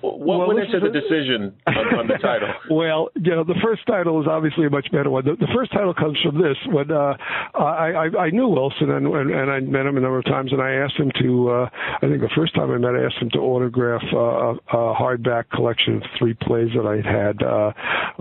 What 0.00 0.18
well, 0.18 0.48
went 0.48 0.60
into 0.60 0.80
the 0.80 0.88
decision 0.88 1.54
on, 1.66 1.98
on, 1.98 2.06
the 2.06 2.16
title? 2.22 2.48
well, 2.70 3.08
you 3.16 3.32
know, 3.32 3.44
the 3.44 3.58
first 3.62 3.86
title 3.86 4.20
is 4.22 4.28
obviously 4.28 4.64
a 4.64 4.70
much 4.70 4.90
better 4.92 5.10
one. 5.10 5.24
The, 5.24 5.34
the 5.34 5.50
first 5.54 5.72
title 5.72 5.92
comes 5.92 6.16
from 6.22 6.40
this. 6.40 6.56
When 6.66 6.90
uh, 6.90 7.16
I, 7.54 8.08
I, 8.08 8.18
I 8.18 8.30
knew 8.30 8.48
Wilson 8.48 8.90
and, 8.90 9.06
and, 9.06 9.30
and 9.30 9.50
I 9.50 9.60
met 9.60 9.84
him 9.84 9.98
a 9.98 10.00
number 10.00 10.18
of 10.18 10.24
times, 10.24 10.52
and 10.52 10.62
I 10.62 10.72
asked 10.72 10.96
him 10.96 11.10
to. 11.20 11.50
Uh, 11.50 11.68
I 11.96 12.06
think 12.08 12.20
the 12.20 12.30
first 12.34 12.54
time 12.54 12.70
I 12.70 12.78
met, 12.78 12.94
I 12.94 13.04
asked 13.04 13.20
him 13.20 13.30
to 13.30 13.40
autograph 13.40 14.02
uh, 14.12 14.16
a, 14.16 14.52
a 14.54 14.94
hardback 14.94 15.50
collection 15.50 15.96
of 15.96 16.02
three 16.18 16.34
plays 16.34 16.68
that 16.74 16.86
I 16.86 17.02
had, 17.04 17.42
uh, 17.42 17.72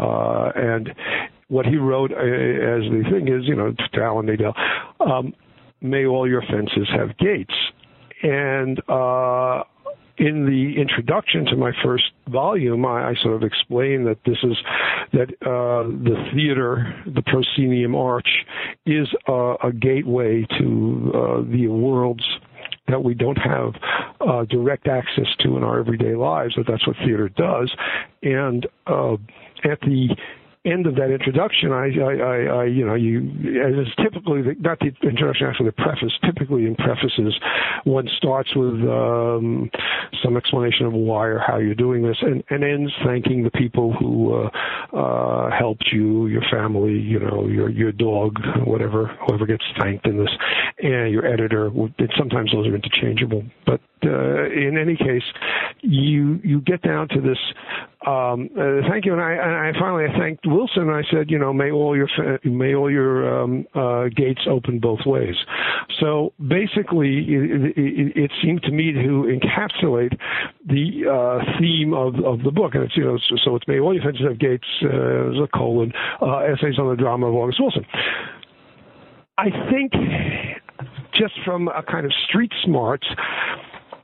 uh, 0.01 0.51
and 0.55 0.89
what 1.47 1.65
he 1.65 1.77
wrote 1.77 2.11
uh, 2.11 2.15
as 2.15 2.83
the 2.91 3.03
thing 3.11 3.27
is, 3.27 3.47
you 3.47 3.55
know, 3.55 3.73
to 3.93 4.01
Alan 4.01 4.25
Nadel, 4.25 4.53
um, 4.99 5.33
may 5.81 6.05
all 6.05 6.27
your 6.27 6.41
fences 6.41 6.89
have 6.95 7.17
gates. 7.17 7.53
And 8.21 8.79
uh, 8.89 9.63
in 10.17 10.45
the 10.45 10.79
introduction 10.79 11.45
to 11.45 11.55
my 11.55 11.71
first 11.83 12.11
volume, 12.27 12.85
I, 12.85 13.09
I 13.09 13.13
sort 13.23 13.35
of 13.35 13.43
explain 13.43 14.03
that 14.03 14.17
this 14.25 14.37
is 14.43 14.57
that 15.13 15.29
uh, 15.41 15.87
the 15.87 16.29
theater, 16.33 16.93
the 17.05 17.21
proscenium 17.21 17.95
arch, 17.95 18.27
is 18.85 19.07
a, 19.27 19.55
a 19.63 19.71
gateway 19.71 20.45
to 20.59 21.11
uh, 21.15 21.41
the 21.49 21.67
worlds 21.67 22.23
that 22.89 23.03
we 23.03 23.13
don't 23.13 23.37
have 23.37 23.73
uh, 24.27 24.43
direct 24.45 24.87
access 24.87 25.27
to 25.39 25.55
in 25.55 25.63
our 25.63 25.79
everyday 25.79 26.15
lives. 26.15 26.55
That 26.57 26.65
that's 26.67 26.85
what 26.85 26.97
theater 26.97 27.29
does, 27.29 27.71
and 28.21 28.67
uh, 28.87 29.13
at 29.63 29.79
the 29.81 30.09
end 30.65 30.85
of 30.87 30.95
that 30.95 31.09
introduction, 31.09 31.71
I, 31.71 31.87
I, 31.87 32.61
I, 32.61 32.65
you 32.65 32.85
know, 32.85 32.95
you, 32.95 33.19
as 33.63 33.87
typically, 34.03 34.41
the, 34.41 34.55
not 34.59 34.79
the 34.79 34.91
introduction, 35.07 35.47
actually 35.47 35.67
the 35.67 35.71
preface, 35.71 36.11
typically 36.25 36.65
in 36.65 36.75
prefaces, 36.75 37.33
one 37.85 38.09
starts 38.17 38.49
with 38.55 38.73
um, 38.89 39.71
some 40.21 40.35
explanation 40.35 40.85
of 40.85 40.93
why 40.93 41.27
or 41.27 41.39
how 41.39 41.57
you're 41.57 41.75
doing 41.75 42.03
this 42.03 42.17
and, 42.21 42.43
and 42.49 42.63
ends 42.63 42.91
thanking 43.05 43.43
the 43.43 43.51
people 43.51 43.93
who 43.93 44.33
uh, 44.33 44.97
uh, 44.97 45.49
helped 45.57 45.87
you, 45.93 46.27
your 46.27 46.43
family, 46.51 46.93
you 46.93 47.19
know, 47.19 47.47
your, 47.47 47.69
your 47.69 47.93
dog, 47.93 48.35
whatever, 48.65 49.17
whoever 49.25 49.45
gets 49.45 49.63
thanked 49.79 50.05
in 50.07 50.17
this, 50.17 50.31
and 50.79 51.11
your 51.11 51.25
editor. 51.25 51.71
Sometimes 52.17 52.51
those 52.51 52.67
are 52.67 52.75
interchangeable. 52.75 53.43
But 53.65 53.79
uh, 54.03 54.45
in 54.45 54.77
any 54.77 54.97
case, 54.97 55.23
you, 55.81 56.39
you 56.43 56.59
get 56.61 56.81
down 56.81 57.07
to 57.09 57.21
this 57.21 57.37
um, 58.07 58.49
uh, 58.57 58.87
thank 58.89 59.05
you. 59.05 59.11
And 59.11 59.21
I, 59.21 59.31
and 59.33 59.75
I 59.75 59.79
finally 59.79 60.05
I 60.05 60.17
thanked 60.17 60.45
Wilson. 60.47 60.89
I 60.89 61.01
said, 61.11 61.29
you 61.29 61.37
know, 61.37 61.51
may 61.51 61.69
all 61.69 61.97
your 61.97 62.07
may 62.45 62.73
all 62.73 62.89
your 62.89 63.41
um, 63.41 63.65
uh, 63.75 64.05
gates 64.15 64.41
open 64.49 64.79
both 64.79 64.99
ways. 65.05 65.35
So 65.99 66.31
basically, 66.39 67.25
it, 67.27 67.77
it, 67.77 68.17
it 68.17 68.31
seemed 68.41 68.63
to 68.63 68.71
me 68.71 68.93
to 68.93 69.27
encapsulate 69.27 70.17
the 70.65 71.09
uh, 71.11 71.59
theme 71.59 71.93
of, 71.93 72.15
of 72.23 72.43
the 72.43 72.51
book, 72.51 72.73
and 72.73 72.83
it's 72.83 72.95
you 72.95 73.03
know, 73.03 73.17
so, 73.29 73.35
so 73.43 73.55
it's 73.57 73.67
may 73.67 73.79
all 73.79 73.93
your 73.93 74.03
fences 74.03 74.25
have 74.25 74.39
gates, 74.39 74.67
uh, 74.83 75.43
a 75.43 75.47
colon, 75.53 75.91
uh, 76.21 76.39
essays 76.39 76.79
on 76.79 76.89
the 76.89 76.95
drama 76.95 77.27
of 77.27 77.35
August 77.35 77.59
Wilson. 77.59 77.85
I 79.37 79.49
think 79.69 79.91
just 81.13 81.33
from 81.43 81.67
a 81.67 81.83
kind 81.83 82.05
of 82.05 82.13
street 82.27 82.51
smarts 82.63 83.07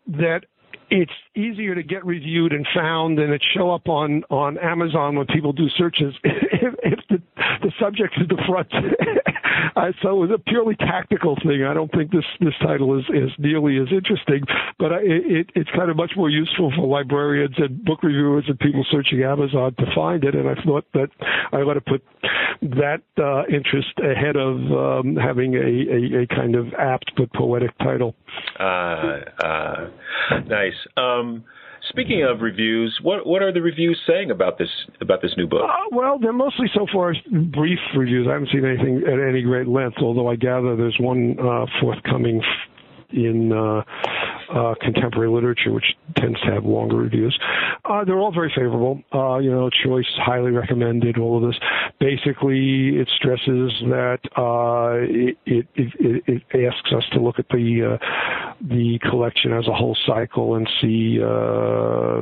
that 0.08 0.41
it's 0.89 1.12
easier 1.36 1.76
to 1.76 1.84
get 1.84 2.06
reviewed 2.06 2.54
and 2.54 2.65
found 2.76 3.19
and 3.19 3.34
it 3.34 3.43
show 3.56 3.71
up 3.71 3.88
on 3.88 4.24
on 4.30 4.58
Amazon 4.58 5.15
when 5.15 5.26
people 5.28 5.54
do 5.54 5.67
searches 5.78 6.13
if, 6.24 6.74
if 6.84 7.00
the 7.10 7.21
the 7.62 7.71
subject 7.80 8.13
is 8.19 8.28
the 8.28 8.41
front. 8.48 8.71
uh, 9.75 9.91
so 10.01 10.10
it 10.10 10.27
was 10.27 10.31
a 10.34 10.38
purely 10.38 10.75
tactical 10.75 11.36
thing. 11.43 11.63
I 11.63 11.73
don't 11.73 11.91
think 11.91 12.12
this 12.12 12.25
this 12.39 12.53
title 12.62 12.97
is 12.97 13.05
is 13.10 13.31
nearly 13.38 13.77
as 13.77 13.88
interesting, 13.91 14.43
but 14.79 14.91
I, 14.93 14.99
it 15.01 15.49
it's 15.55 15.69
kind 15.75 15.89
of 15.89 15.97
much 15.97 16.12
more 16.15 16.29
useful 16.29 16.71
for 16.75 16.88
librarians 16.88 17.55
and 17.58 17.84
book 17.84 18.03
reviewers 18.03 18.45
and 18.47 18.60
people 18.60 18.86
searching 18.91 19.23
Amazon 19.23 19.75
to 19.75 19.86
find 19.93 20.23
it. 20.23 20.36
And 20.36 20.47
I 20.47 20.55
thought 20.63 20.86
that 20.93 21.10
I 21.51 21.58
ought 21.58 21.75
to 21.75 21.81
put 21.81 22.03
that 22.62 23.01
uh, 23.17 23.43
interest 23.53 23.93
ahead 23.99 24.36
of 24.36 24.58
um, 24.71 25.15
having 25.15 25.55
a, 25.55 25.60
a, 25.60 26.23
a 26.23 26.27
kind 26.27 26.55
of 26.55 26.73
apt 26.77 27.12
but 27.17 27.31
poetic 27.34 27.77
title. 27.79 28.15
Uh, 28.60 29.19
uh, 29.43 29.89
nice. 30.47 30.73
Um, 30.97 31.43
speaking 31.89 32.24
of 32.24 32.41
reviews, 32.41 32.98
what 33.02 33.26
what 33.26 33.41
are 33.41 33.52
the 33.52 33.62
reviews 33.62 34.00
saying 34.08 34.32
about 34.32 34.58
this 34.58 34.69
about 35.02 35.21
this 35.21 35.32
new 35.38 35.48
book? 35.48 35.63
Uh, 35.63 35.89
well, 35.91 36.19
they're 36.19 36.34
mostly 36.34 36.67
so 36.74 36.86
far 36.91 37.13
brief 37.52 37.80
reviews. 37.95 38.28
I 38.28 38.34
haven't 38.34 38.50
seen 38.52 38.65
anything 38.65 39.04
at 39.08 39.19
any 39.19 39.41
great 39.41 39.67
length. 39.67 39.98
Although 40.02 40.28
I 40.28 40.36
gather 40.36 40.76
there's 40.76 40.98
one 41.00 41.38
uh, 41.39 41.65
forthcoming 41.82 42.41
in 43.12 43.52
uh, 43.52 43.84
uh, 44.54 44.76
contemporary 44.82 45.30
literature, 45.30 45.72
which 45.72 45.96
tends 46.18 46.39
to 46.41 46.52
have 46.52 46.65
longer 46.65 46.98
reviews. 46.98 47.38
Uh, 47.86 48.04
they're 48.04 48.20
all 48.20 48.32
very 48.32 48.52
favorable. 48.56 49.02
Uh, 49.13 49.38
you 49.38 49.52
know, 49.52 49.70
choice, 49.70 50.06
highly 50.18 50.52
recommended, 50.52 51.18
all 51.18 51.38
of 51.38 51.50
this. 51.50 51.60
Basically, 52.00 52.98
it 52.98 53.10
stresses 53.15 53.72
that 53.89 54.20
uh, 54.38 55.02
it, 55.02 55.38
it, 55.46 55.68
it, 55.76 56.24
it, 56.28 56.65
asks 56.65 56.91
us 56.94 57.04
to 57.12 57.20
look 57.20 57.39
at 57.39 57.48
the 57.50 57.98
uh, 58.00 58.56
the 58.62 59.00
collection 59.10 59.54
as 59.54 59.68
a 59.68 59.74
whole 59.74 59.98
cycle 60.06 60.56
and 60.56 60.70
see 60.82 61.20
uh, 61.22 61.26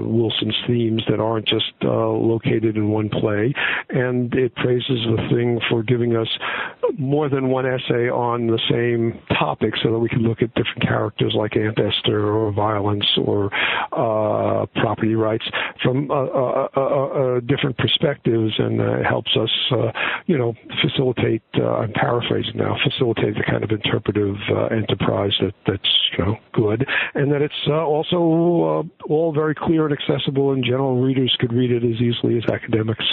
Wilson's 0.01 0.55
themes 0.67 1.03
that 1.09 1.19
aren't 1.19 1.47
just 1.47 1.73
located 1.81 2.77
in 2.77 2.89
one 2.89 3.09
play. 3.09 3.53
And 3.89 4.33
it 4.33 4.55
praises 4.55 4.87
the 4.87 5.27
thing 5.29 5.59
for 5.69 5.83
giving 5.83 6.15
us 6.15 6.27
more 6.97 7.29
than 7.29 7.49
one 7.49 7.65
essay 7.65 8.09
on 8.09 8.47
the 8.47 8.59
same 8.69 9.19
topic 9.37 9.73
so 9.81 9.91
that 9.91 9.99
we 9.99 10.09
can 10.09 10.19
look 10.19 10.41
at 10.41 10.53
different 10.53 10.81
characters 10.81 11.33
like 11.35 11.55
Aunt 11.55 11.79
Esther 11.79 12.31
or 12.31 12.51
violence 12.51 13.05
or 13.17 13.49
uh, 13.91 14.65
property 14.75 15.15
rights 15.15 15.45
from 15.81 16.09
uh, 16.11 16.13
uh, 16.13 16.67
uh, 16.75 16.79
uh 16.79 17.39
different 17.41 17.77
perspectives, 17.77 18.53
and 18.57 18.79
it 18.79 19.05
helps 19.05 19.31
us, 19.37 19.49
you 20.25 20.37
know, 20.37 20.53
facilitate. 20.81 21.43
I'm 21.55 21.93
paraphrasing 21.93 22.57
now. 22.57 22.75
Facilitate 22.83 23.35
the 23.35 23.43
kind 23.43 23.63
of 23.63 23.71
interpretive 23.71 24.35
enterprise 24.71 25.33
that 25.41 25.53
that's 25.67 25.89
you 26.17 26.25
know 26.25 26.35
good, 26.53 26.87
and 27.15 27.31
that 27.31 27.41
it's 27.41 27.67
also 27.67 28.87
all 29.09 29.33
very 29.33 29.55
clear 29.55 29.82
and 29.85 29.97
accessible, 29.97 30.51
and 30.51 30.63
general 30.63 31.01
readers 31.01 31.35
could 31.39 31.53
read 31.53 31.71
it 31.71 31.83
as 31.83 32.01
easily 32.01 32.37
as 32.37 32.43
academics. 32.51 33.05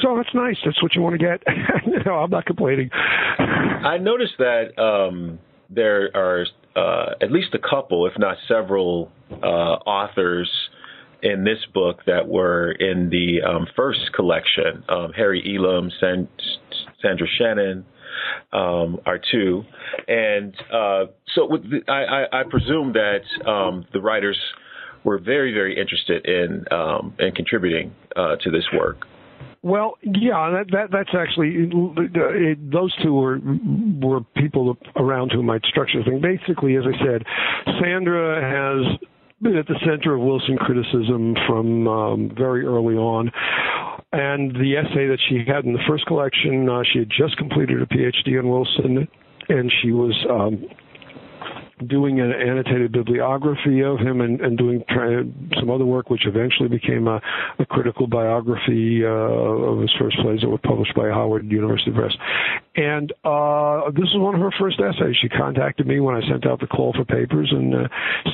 So 0.00 0.16
that's 0.16 0.34
nice. 0.34 0.56
That's 0.64 0.82
what 0.82 0.94
you 0.94 1.02
want 1.02 1.18
to 1.18 1.24
get. 1.24 1.42
no, 2.06 2.14
I'm 2.14 2.30
not 2.30 2.46
complaining. 2.46 2.90
I 2.92 3.98
noticed 3.98 4.34
that 4.38 4.78
um, 4.80 5.38
there 5.70 6.10
are 6.14 6.46
uh, 6.76 7.14
at 7.20 7.30
least 7.30 7.54
a 7.54 7.58
couple, 7.58 8.06
if 8.06 8.14
not 8.18 8.36
several, 8.48 9.10
uh, 9.30 9.46
authors 9.46 10.50
in 11.22 11.44
this 11.44 11.58
book 11.72 12.00
that 12.06 12.26
were 12.26 12.72
in 12.72 13.08
the 13.10 13.42
um, 13.42 13.66
first 13.76 14.12
collection. 14.14 14.84
Um, 14.88 15.12
Harry 15.12 15.56
Elam, 15.56 15.90
San- 16.00 16.28
Sandra 17.00 17.26
Shannon 17.38 17.84
um, 18.52 18.98
are 19.06 19.20
two, 19.30 19.64
and 20.08 20.54
uh, 20.72 21.04
so 21.34 21.48
the, 21.48 21.80
I, 21.88 21.92
I, 21.92 22.40
I, 22.40 22.42
presume 22.48 22.92
that 22.92 23.48
um, 23.48 23.86
the 23.92 24.00
writers 24.00 24.38
were 25.04 25.18
very, 25.18 25.52
very 25.52 25.78
interested 25.78 26.24
in 26.26 26.64
um, 26.70 27.14
in 27.18 27.32
contributing 27.32 27.94
uh, 28.16 28.36
to 28.36 28.50
this 28.50 28.64
work. 28.72 29.06
Well, 29.62 29.96
yeah, 30.02 30.50
that, 30.50 30.72
that 30.72 30.88
that's 30.90 31.14
actually 31.14 31.68
it, 31.70 32.70
those 32.70 32.92
two 33.02 33.14
were 33.14 33.38
were 34.00 34.20
people 34.36 34.76
around 34.96 35.30
whom 35.30 35.50
I'd 35.50 35.64
structured 35.64 36.04
the 36.04 36.10
thing. 36.10 36.20
Basically, 36.20 36.76
as 36.76 36.84
I 36.84 36.98
said, 37.04 37.24
Sandra 37.80 38.42
has 38.42 38.98
been 39.40 39.56
at 39.56 39.66
the 39.66 39.78
center 39.84 40.14
of 40.14 40.20
Wilson 40.20 40.56
criticism 40.56 41.36
from 41.46 41.88
um, 41.88 42.30
very 42.36 42.64
early 42.64 42.94
on. 42.94 43.30
And 44.12 44.54
the 44.54 44.76
essay 44.76 45.06
that 45.08 45.18
she 45.28 45.42
had 45.46 45.64
in 45.64 45.72
the 45.72 45.82
first 45.88 46.06
collection, 46.06 46.68
uh, 46.68 46.82
she 46.92 47.00
had 47.00 47.10
just 47.10 47.36
completed 47.38 47.80
a 47.80 47.86
PhD 47.86 48.38
on 48.38 48.48
Wilson, 48.48 49.08
and 49.48 49.72
she 49.80 49.90
was 49.90 50.14
um, 50.28 50.64
doing 51.86 52.20
an 52.20 52.32
annotated 52.32 52.92
bibliography 52.92 53.82
of 53.82 53.98
him 53.98 54.20
and, 54.20 54.40
and 54.40 54.58
doing 54.58 54.84
some 55.58 55.70
other 55.70 55.84
work, 55.84 56.10
which 56.10 56.26
eventually 56.26 56.68
became 56.68 57.08
a, 57.08 57.20
a 57.58 57.66
critical 57.66 58.06
biography 58.06 59.04
uh, 59.04 59.08
of 59.08 59.80
his 59.80 59.90
first 59.98 60.16
plays 60.22 60.40
that 60.40 60.48
were 60.48 60.58
published 60.58 60.94
by 60.94 61.08
Howard 61.08 61.50
University 61.50 61.90
Press. 61.90 62.12
And 62.76 63.12
uh, 63.24 63.90
this 63.90 64.08
is 64.08 64.16
one 64.16 64.34
of 64.34 64.40
her 64.40 64.52
first 64.58 64.80
essays. 64.80 65.16
She 65.20 65.28
contacted 65.28 65.86
me 65.86 66.00
when 66.00 66.14
I 66.14 66.20
sent 66.28 66.46
out 66.46 66.60
the 66.60 66.66
call 66.66 66.92
for 66.92 67.04
papers. 67.04 67.48
And 67.50 67.74
uh, 67.74 67.88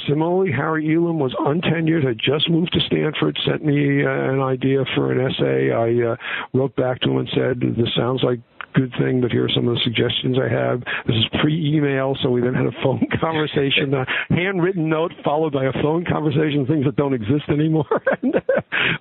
similarly, 0.08 0.52
Harry 0.52 0.94
Elam 0.94 1.18
was 1.18 1.34
untenured, 1.34 2.06
had 2.06 2.18
just 2.18 2.48
moved 2.48 2.72
to 2.72 2.80
Stanford, 2.86 3.38
sent 3.46 3.64
me 3.64 4.04
uh, 4.04 4.08
an 4.10 4.40
idea 4.40 4.84
for 4.94 5.12
an 5.12 5.20
essay. 5.20 5.72
I 5.72 6.12
uh, 6.12 6.16
wrote 6.52 6.76
back 6.76 7.00
to 7.00 7.10
him 7.10 7.18
and 7.18 7.28
said, 7.34 7.60
"This 7.76 7.88
sounds 7.96 8.22
like 8.22 8.40
good 8.78 8.92
thing, 8.98 9.20
but 9.20 9.32
here 9.32 9.44
are 9.44 9.50
some 9.54 9.66
of 9.66 9.74
the 9.74 9.80
suggestions 9.82 10.36
I 10.38 10.48
have. 10.48 10.80
This 11.06 11.16
is 11.16 11.24
pre-email, 11.42 12.16
so 12.22 12.30
we 12.30 12.40
then 12.40 12.54
had 12.54 12.66
a 12.66 12.82
phone 12.82 13.04
conversation, 13.20 13.92
a 13.94 14.06
handwritten 14.30 14.88
note 14.88 15.12
followed 15.24 15.52
by 15.52 15.64
a 15.64 15.72
phone 15.82 16.04
conversation, 16.04 16.64
things 16.66 16.84
that 16.84 16.94
don't 16.94 17.14
exist 17.14 17.48
anymore. 17.48 18.02
and 18.22 18.34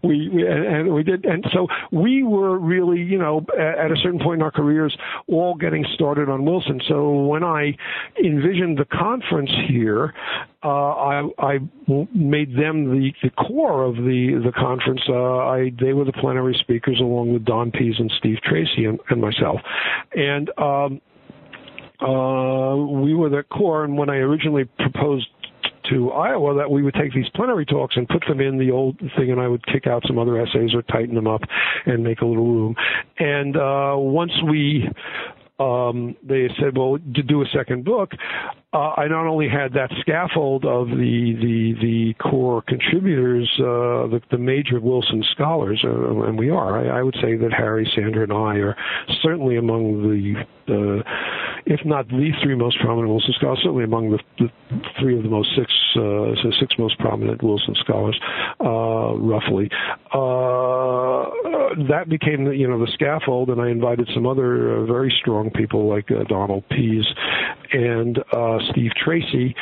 we, 0.03 0.29
we 0.29 0.47
and 0.47 0.93
we 0.93 1.03
did, 1.03 1.25
and 1.25 1.45
so 1.53 1.67
we 1.91 2.23
were 2.23 2.57
really, 2.57 2.99
you 2.99 3.19
know, 3.19 3.45
at 3.57 3.91
a 3.91 3.95
certain 4.01 4.19
point 4.19 4.39
in 4.39 4.41
our 4.41 4.51
careers, 4.51 4.97
all 5.27 5.53
getting 5.53 5.85
started 5.93 6.27
on 6.27 6.43
Wilson. 6.43 6.81
So 6.87 7.11
when 7.25 7.43
I 7.43 7.77
envisioned 8.23 8.79
the 8.79 8.85
conference 8.85 9.51
here, 9.69 10.13
uh, 10.67 10.69
I, 10.69 11.29
I 11.39 11.59
made 12.13 12.51
them 12.57 12.91
the, 12.91 13.11
the 13.23 13.29
core 13.29 13.85
of 13.85 13.95
the 13.95 14.41
the 14.43 14.51
conference. 14.51 15.01
Uh, 15.07 15.37
I 15.37 15.71
they 15.79 15.93
were 15.93 16.03
the 16.03 16.11
plenary 16.11 16.57
speakers 16.59 16.99
along 16.99 17.31
with 17.31 17.45
Don 17.45 17.71
Pease 17.71 17.95
and 17.97 18.11
Steve 18.19 18.39
Tracy 18.43 18.83
and, 18.83 18.99
and 19.09 19.21
myself, 19.21 19.61
and 20.13 20.49
um, 20.57 21.01
uh, 22.01 22.75
we 22.75 23.15
were 23.15 23.29
the 23.29 23.43
core. 23.49 23.85
And 23.85 23.97
when 23.97 24.09
I 24.09 24.17
originally 24.17 24.65
proposed 24.65 25.27
to 25.89 26.11
Iowa 26.11 26.57
that 26.57 26.69
we 26.69 26.83
would 26.83 26.95
take 26.95 27.13
these 27.13 27.29
plenary 27.33 27.65
talks 27.65 27.95
and 27.95 28.05
put 28.05 28.25
them 28.27 28.41
in 28.41 28.57
the 28.57 28.71
old 28.71 28.99
thing, 29.15 29.31
and 29.31 29.39
I 29.39 29.47
would 29.47 29.65
kick 29.67 29.87
out 29.87 30.03
some 30.05 30.19
other 30.19 30.37
essays 30.37 30.73
or 30.73 30.81
tighten 30.81 31.15
them 31.15 31.27
up 31.27 31.43
and 31.85 32.03
make 32.03 32.19
a 32.19 32.25
little 32.25 32.51
room. 32.51 32.75
And 33.19 33.55
uh, 33.55 33.95
once 33.95 34.33
we 34.45 34.89
um, 35.59 36.15
they 36.23 36.49
said, 36.59 36.77
well, 36.77 36.97
to 37.15 37.23
do 37.23 37.41
a 37.41 37.45
second 37.55 37.83
book, 37.83 38.11
uh, 38.77 38.93
I 38.95 39.07
not 39.07 39.25
only 39.25 39.49
had 39.49 39.73
that 39.73 39.89
scaffold 40.01 40.63
of 40.65 40.89
the 40.89 41.33
the 41.41 41.73
the 41.81 42.13
core 42.19 42.61
contributors, 42.61 43.49
uh, 43.59 44.05
the, 44.13 44.21
the 44.29 44.37
major 44.37 44.79
Wilson 44.79 45.23
scholars, 45.31 45.83
uh, 45.83 46.21
and 46.21 46.37
we 46.37 46.51
are. 46.51 46.77
I, 46.77 46.99
I 46.99 47.01
would 47.01 47.15
say 47.15 47.35
that 47.37 47.51
Harry, 47.51 47.89
Sandra, 47.95 48.23
and 48.23 48.33
I 48.33 48.57
are 48.57 48.75
certainly 49.23 49.57
among 49.57 50.03
the, 50.03 51.03
if 51.65 51.83
not 51.85 52.07
the 52.09 52.31
three 52.43 52.55
most 52.55 52.77
prominent 52.79 53.09
Wilson 53.09 53.33
scholars, 53.37 53.59
certainly 53.63 53.83
among 53.83 54.11
the, 54.11 54.19
the 54.37 54.51
three 54.99 55.17
of 55.17 55.23
the 55.23 55.29
most 55.29 55.49
six 55.57 55.71
uh, 55.95 56.35
so 56.43 56.51
six 56.59 56.75
most 56.77 56.99
prominent 56.99 57.41
Wilson 57.41 57.73
scholars, 57.79 58.19
uh, 58.59 59.15
roughly. 59.17 59.71
Uh, 60.13 61.25
that 61.89 62.05
became 62.09 62.45
the, 62.45 62.51
you 62.51 62.67
know 62.67 62.79
the 62.79 62.91
scaffold, 62.93 63.49
and 63.49 63.59
I 63.59 63.69
invited 63.69 64.07
some 64.13 64.27
other 64.27 64.77
uh, 64.77 64.85
very 64.85 65.13
strong 65.19 65.49
people 65.49 65.89
like 65.89 66.11
uh, 66.11 66.23
Donald 66.25 66.63
Pease 66.69 67.07
and 67.71 68.17
uh, 68.31 68.59
Steve 68.71 68.91
Tracy 69.03 69.55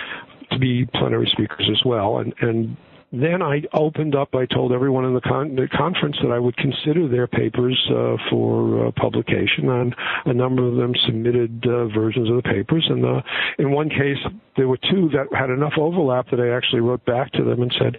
to 0.51 0.59
be 0.59 0.85
plenary 0.93 1.29
speakers 1.31 1.69
as 1.71 1.81
well, 1.85 2.19
and 2.19 2.33
and 2.41 2.77
then 3.21 3.41
I 3.41 3.63
opened 3.73 4.15
up. 4.15 4.33
I 4.33 4.45
told 4.45 4.71
everyone 4.71 5.05
in 5.05 5.13
the, 5.13 5.21
con- 5.21 5.55
the 5.55 5.67
conference 5.67 6.17
that 6.21 6.31
I 6.31 6.39
would 6.39 6.55
consider 6.57 7.07
their 7.07 7.27
papers 7.27 7.79
uh, 7.89 8.15
for 8.29 8.87
uh, 8.87 8.91
publication, 8.91 9.69
and 9.69 9.95
a 10.25 10.33
number 10.33 10.67
of 10.67 10.75
them 10.75 10.93
submitted 11.05 11.65
uh, 11.67 11.87
versions 11.87 12.29
of 12.29 12.37
the 12.37 12.43
papers. 12.43 12.85
And 12.89 13.05
uh, 13.05 13.21
in 13.59 13.71
one 13.71 13.89
case, 13.89 14.17
there 14.57 14.67
were 14.67 14.79
two 14.89 15.09
that 15.09 15.27
had 15.37 15.49
enough 15.49 15.73
overlap 15.77 16.29
that 16.31 16.39
I 16.39 16.55
actually 16.55 16.81
wrote 16.81 17.03
back 17.05 17.31
to 17.33 17.43
them 17.43 17.61
and 17.61 17.75
said, 17.79 17.97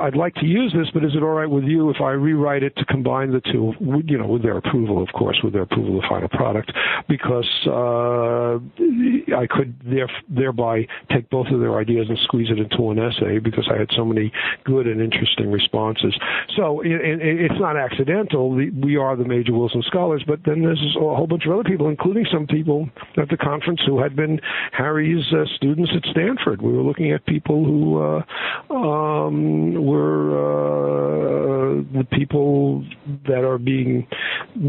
"I'd 0.00 0.16
like 0.16 0.34
to 0.36 0.46
use 0.46 0.72
this, 0.76 0.88
but 0.92 1.04
is 1.04 1.14
it 1.14 1.22
all 1.22 1.30
right 1.30 1.48
with 1.48 1.64
you 1.64 1.90
if 1.90 2.00
I 2.00 2.10
rewrite 2.10 2.62
it 2.62 2.74
to 2.76 2.84
combine 2.86 3.32
the 3.32 3.40
two? 3.40 3.72
You 4.06 4.18
know, 4.18 4.26
with 4.26 4.42
their 4.42 4.56
approval, 4.56 5.02
of 5.02 5.08
course, 5.12 5.38
with 5.44 5.52
their 5.52 5.62
approval 5.62 5.96
of 5.96 6.02
the 6.02 6.08
final 6.08 6.28
product, 6.28 6.72
because 7.08 7.48
uh, 7.66 8.58
I 9.36 9.46
could 9.48 9.74
there- 9.84 10.10
thereby 10.28 10.86
take 11.10 11.30
both 11.30 11.46
of 11.48 11.60
their 11.60 11.78
ideas 11.78 12.06
and 12.08 12.18
squeeze 12.24 12.50
it 12.50 12.58
into 12.58 12.90
an 12.90 12.98
essay 12.98 13.38
because 13.38 13.68
I 13.72 13.78
had 13.78 13.88
so 13.96 14.04
many 14.04 14.32
good 14.64 14.86
and 14.86 15.00
interesting 15.00 15.50
responses. 15.50 16.14
So 16.56 16.80
it, 16.80 16.92
it, 16.92 17.20
it's 17.22 17.60
not 17.60 17.76
accidental. 17.76 18.50
We 18.50 18.96
are 18.96 19.16
the 19.16 19.24
major 19.24 19.52
Wilson 19.52 19.82
scholars, 19.86 20.22
but 20.26 20.40
then 20.44 20.62
there's 20.62 20.96
a 20.96 21.00
whole 21.00 21.26
bunch 21.26 21.46
of 21.46 21.52
other 21.52 21.64
people, 21.64 21.88
including 21.88 22.26
some 22.32 22.46
people 22.46 22.88
at 23.16 23.28
the 23.28 23.36
conference 23.36 23.80
who 23.86 24.00
had 24.00 24.16
been 24.16 24.40
Harry's 24.72 25.24
uh, 25.32 25.44
students 25.56 25.92
at 25.94 26.08
Stanford. 26.10 26.62
We 26.62 26.72
were 26.72 26.82
looking 26.82 27.12
at 27.12 27.24
people 27.26 27.64
who 27.64 28.02
uh, 28.02 28.74
um, 28.74 29.84
were 29.84 30.32
uh, 30.38 31.82
the 31.98 32.06
people 32.10 32.84
that 33.26 33.44
are 33.44 33.58
being 33.58 34.06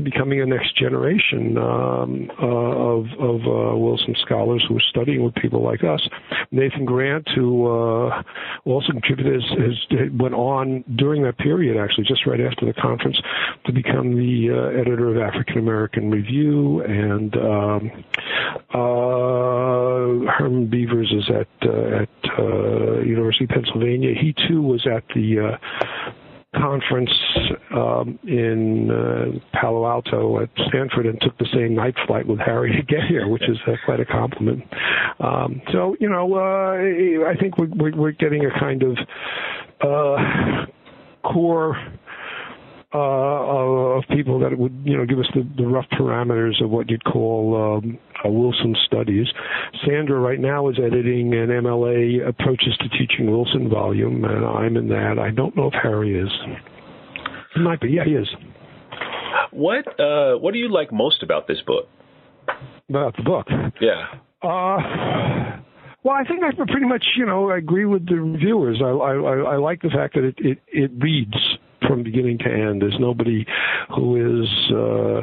becoming 0.03 0.41
a 0.41 0.45
next 0.45 0.77
generation 0.77 1.57
um, 1.57 2.31
uh, 2.41 2.45
of, 2.45 3.05
of 3.19 3.41
uh, 3.41 3.77
Wilson 3.77 4.15
scholars 4.21 4.63
who 4.67 4.77
are 4.77 4.83
studying 4.89 5.23
with 5.23 5.35
people 5.35 5.61
like 5.63 5.83
us. 5.83 6.07
Nathan 6.51 6.85
Grant, 6.85 7.27
who 7.35 7.67
uh, 7.67 8.23
also 8.65 8.91
contributed 8.91 9.35
as, 9.35 9.72
as 9.91 10.11
went 10.13 10.33
on 10.33 10.83
during 10.95 11.23
that 11.23 11.37
period, 11.37 11.77
actually, 11.77 12.05
just 12.05 12.25
right 12.25 12.39
after 12.39 12.65
the 12.65 12.73
conference, 12.73 13.19
to 13.65 13.71
become 13.71 14.15
the 14.15 14.49
uh, 14.51 14.79
editor 14.79 15.09
of 15.09 15.17
African 15.17 15.57
American 15.57 16.11
Review, 16.11 16.81
and 16.81 17.35
um, 17.37 17.91
uh, 18.73 20.31
Herman 20.31 20.67
Beavers 20.67 21.11
is 21.11 21.29
at 21.29 21.47
uh, 21.67 22.03
at 22.03 22.39
uh, 22.39 22.99
University 23.01 23.45
of 23.45 23.49
Pennsylvania. 23.51 24.13
He 24.19 24.33
too 24.47 24.61
was 24.61 24.85
at 24.87 25.03
the 25.13 25.39
uh, 25.39 26.11
conference 26.55 27.11
um, 27.75 28.19
in 28.23 28.89
uh, 28.91 29.39
Palo 29.59 29.85
Alto 29.85 30.41
at 30.41 30.49
Stanford 30.67 31.05
and 31.05 31.19
took 31.21 31.37
the 31.37 31.47
same 31.53 31.75
night 31.75 31.95
flight 32.07 32.27
with 32.27 32.39
Harry 32.39 32.75
to 32.75 32.83
get 32.83 33.03
here, 33.07 33.27
which 33.27 33.43
is 33.49 33.57
uh, 33.67 33.73
quite 33.85 33.99
a 33.99 34.05
compliment. 34.05 34.63
Um, 35.19 35.61
so 35.71 35.95
you 35.99 36.09
know, 36.09 36.35
uh, 36.35 37.29
I 37.29 37.35
think 37.39 37.57
we're, 37.57 37.95
we're 37.95 38.11
getting 38.11 38.45
a 38.45 38.59
kind 38.59 38.83
of 38.83 38.97
uh, 39.81 40.65
core 41.23 41.75
uh, 42.93 42.97
of 44.03 44.15
people 44.15 44.39
that 44.39 44.57
would 44.57 44.73
you 44.83 44.97
know 44.97 45.05
give 45.05 45.19
us 45.19 45.27
the, 45.33 45.47
the 45.57 45.65
rough 45.65 45.85
parameters 45.93 46.63
of 46.63 46.69
what 46.69 46.89
you'd 46.89 47.03
call 47.03 47.79
um, 47.79 47.97
Wilson 48.25 48.75
studies. 48.85 49.27
Sandra 49.85 50.19
right 50.19 50.39
now 50.39 50.69
is 50.69 50.77
editing 50.77 51.33
an 51.33 51.49
MLA 51.49 52.27
approaches 52.27 52.77
to 52.79 52.89
teaching 52.89 53.31
Wilson 53.31 53.69
volume, 53.69 54.23
and 54.25 54.45
I'm 54.45 54.77
in 54.77 54.87
that. 54.89 55.17
I 55.19 55.31
don't 55.31 55.55
know 55.55 55.67
if 55.67 55.73
Harry 55.81 56.19
is. 56.19 56.29
He 57.55 57.61
might 57.61 57.81
be. 57.81 57.89
Yeah, 57.89 58.05
he 58.05 58.11
is. 58.11 58.27
What 59.51 59.99
uh, 59.99 60.37
What 60.37 60.53
do 60.53 60.59
you 60.59 60.71
like 60.71 60.91
most 60.91 61.23
about 61.23 61.47
this 61.47 61.61
book? 61.65 61.87
About 62.89 63.15
the 63.15 63.23
book? 63.23 63.47
Yeah. 63.79 64.05
Uh, 64.41 65.61
well, 66.03 66.15
I 66.15 66.25
think 66.27 66.43
I 66.43 66.51
pretty 66.55 66.85
much, 66.85 67.05
you 67.15 67.25
know, 67.25 67.49
I 67.49 67.57
agree 67.57 67.85
with 67.85 68.07
the 68.07 68.15
reviewers. 68.15 68.81
I 68.83 68.89
I, 68.89 69.53
I 69.53 69.57
like 69.57 69.81
the 69.81 69.89
fact 69.89 70.15
that 70.15 70.25
it, 70.25 70.35
it 70.37 70.59
it 70.67 70.91
reads 70.99 71.35
from 71.87 72.03
beginning 72.03 72.37
to 72.39 72.45
end. 72.45 72.81
There's 72.81 72.99
nobody 72.99 73.45
who 73.95 74.41
is 74.41 74.49
uh, 74.71 75.21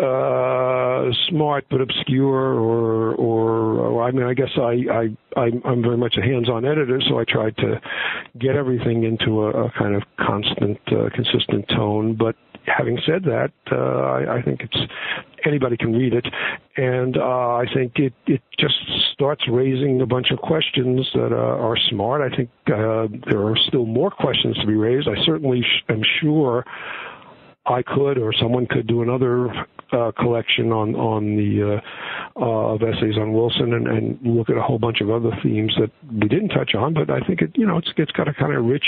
uh, 0.00 1.10
smart 1.28 1.66
but 1.70 1.80
obscure, 1.80 2.54
or, 2.54 3.14
or, 3.14 3.78
or 3.78 4.02
I 4.02 4.10
mean, 4.12 4.22
I 4.22 4.34
guess 4.34 4.50
I, 4.56 5.08
I 5.36 5.40
I'm, 5.40 5.82
very 5.82 5.96
much 5.96 6.16
a 6.16 6.22
hands-on 6.22 6.64
editor, 6.64 7.00
so 7.08 7.18
I 7.18 7.24
tried 7.24 7.56
to 7.58 7.80
get 8.38 8.56
everything 8.56 9.04
into 9.04 9.42
a, 9.42 9.66
a 9.66 9.72
kind 9.78 9.94
of 9.94 10.02
constant, 10.18 10.78
uh, 10.88 11.10
consistent 11.14 11.68
tone. 11.68 12.14
But 12.14 12.36
having 12.66 12.98
said 13.06 13.24
that, 13.24 13.52
uh, 13.70 13.76
I, 13.76 14.36
I 14.38 14.42
think 14.42 14.60
it's 14.60 14.76
anybody 15.44 15.76
can 15.76 15.92
read 15.92 16.12
it, 16.12 16.26
and 16.76 17.16
uh, 17.16 17.20
I 17.56 17.64
think 17.72 17.98
it 17.98 18.12
it 18.26 18.42
just 18.58 18.74
starts 19.12 19.42
raising 19.48 20.00
a 20.00 20.06
bunch 20.06 20.30
of 20.30 20.38
questions 20.38 21.08
that 21.14 21.32
uh, 21.32 21.36
are 21.36 21.76
smart. 21.88 22.20
I 22.20 22.34
think 22.34 22.50
uh, 22.66 23.08
there 23.28 23.46
are 23.46 23.56
still 23.68 23.86
more 23.86 24.10
questions 24.10 24.56
to 24.58 24.66
be 24.66 24.74
raised. 24.74 25.08
I 25.08 25.22
certainly 25.24 25.62
sh- 25.62 25.84
am 25.88 26.02
sure 26.20 26.64
I 27.66 27.82
could 27.82 28.18
or 28.18 28.32
someone 28.32 28.66
could 28.66 28.86
do 28.86 29.02
another 29.02 29.48
uh, 29.92 30.12
collection 30.18 30.72
on 30.72 30.94
on 30.94 31.36
the 31.36 31.76
uh, 31.76 32.40
uh, 32.40 32.74
of 32.74 32.82
essays 32.82 33.16
on 33.18 33.32
Wilson 33.32 33.74
and, 33.74 33.86
and 33.86 34.18
look 34.22 34.50
at 34.50 34.56
a 34.56 34.62
whole 34.62 34.78
bunch 34.78 35.00
of 35.00 35.10
other 35.10 35.30
themes 35.42 35.74
that 35.78 35.90
we 36.12 36.28
didn't 36.28 36.50
touch 36.50 36.74
on. 36.74 36.94
But 36.94 37.10
I 37.10 37.20
think 37.20 37.42
it 37.42 37.50
you 37.54 37.66
know 37.66 37.78
it's 37.78 37.90
it's 37.96 38.12
got 38.12 38.28
a 38.28 38.34
kind 38.34 38.54
of 38.54 38.64
rich 38.64 38.86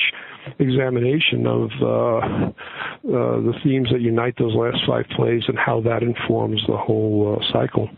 examination 0.59 1.47
of 1.47 1.71
uh, 1.81 1.87
uh, 1.87 2.51
the 3.05 3.55
themes 3.62 3.88
that 3.93 4.01
unite 4.01 4.35
those 4.38 4.55
last 4.55 4.79
five 4.87 5.07
plays 5.17 5.43
and 5.49 5.59
how 5.59 5.81
that 5.83 6.03
informs 6.03 6.62
the 6.67 6.77
whole 6.77 7.38
uh, 7.38 7.53
cycle. 7.53 7.88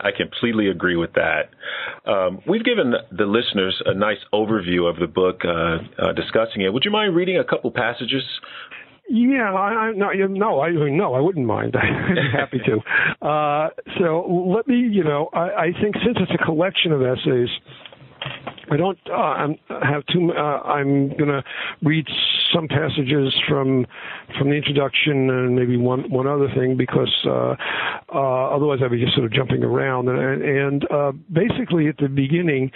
I 0.00 0.10
completely 0.16 0.68
agree 0.68 0.96
with 0.96 1.14
that. 1.14 1.50
Um, 2.06 2.40
we've 2.46 2.64
given 2.64 2.94
the 3.10 3.26
listeners 3.26 3.80
a 3.84 3.94
nice 3.94 4.18
overview 4.32 4.88
of 4.88 4.98
the 4.98 5.06
book, 5.06 5.40
uh, 5.44 5.78
uh, 5.98 6.12
discussing 6.12 6.62
it. 6.62 6.72
Would 6.72 6.84
you 6.84 6.90
mind 6.90 7.16
reading 7.16 7.38
a 7.38 7.44
couple 7.44 7.70
passages? 7.70 8.22
Yeah, 9.08 9.52
I, 9.52 9.88
I 9.88 9.92
no, 9.92 10.10
no, 10.12 10.60
I 10.60 10.70
no, 10.70 11.14
I 11.14 11.20
wouldn't 11.20 11.46
mind. 11.46 11.76
I'd 11.80 12.14
be 12.14 12.20
happy 12.32 12.60
to. 12.66 12.78
Uh, 13.24 13.70
so 13.98 14.44
let 14.54 14.68
me, 14.68 14.76
you 14.76 15.02
know, 15.02 15.30
I, 15.32 15.38
I 15.38 15.66
think 15.80 15.94
since 16.04 16.18
it's 16.20 16.32
a 16.38 16.44
collection 16.44 16.92
of 16.92 17.00
essays, 17.00 17.48
I 18.70 18.76
don't 18.76 18.98
uh, 19.08 19.14
I'm, 19.14 19.56
have 19.68 20.04
too. 20.12 20.32
Uh, 20.36 20.60
I'm 20.60 21.08
going 21.16 21.28
to 21.28 21.42
read 21.82 22.06
some 22.54 22.68
passages 22.68 23.34
from 23.48 23.86
from 24.38 24.50
the 24.50 24.56
introduction 24.56 25.30
and 25.30 25.56
maybe 25.56 25.76
one 25.76 26.08
one 26.10 26.26
other 26.26 26.48
thing 26.54 26.76
because 26.76 27.12
uh, 27.26 27.54
uh, 28.14 28.54
otherwise 28.54 28.78
I'd 28.82 28.90
be 28.90 29.00
just 29.00 29.14
sort 29.14 29.26
of 29.26 29.32
jumping 29.32 29.64
around. 29.64 30.08
And, 30.08 30.42
and 30.42 30.90
uh, 30.90 31.12
basically, 31.32 31.88
at 31.88 31.96
the 31.96 32.08
beginning, 32.08 32.70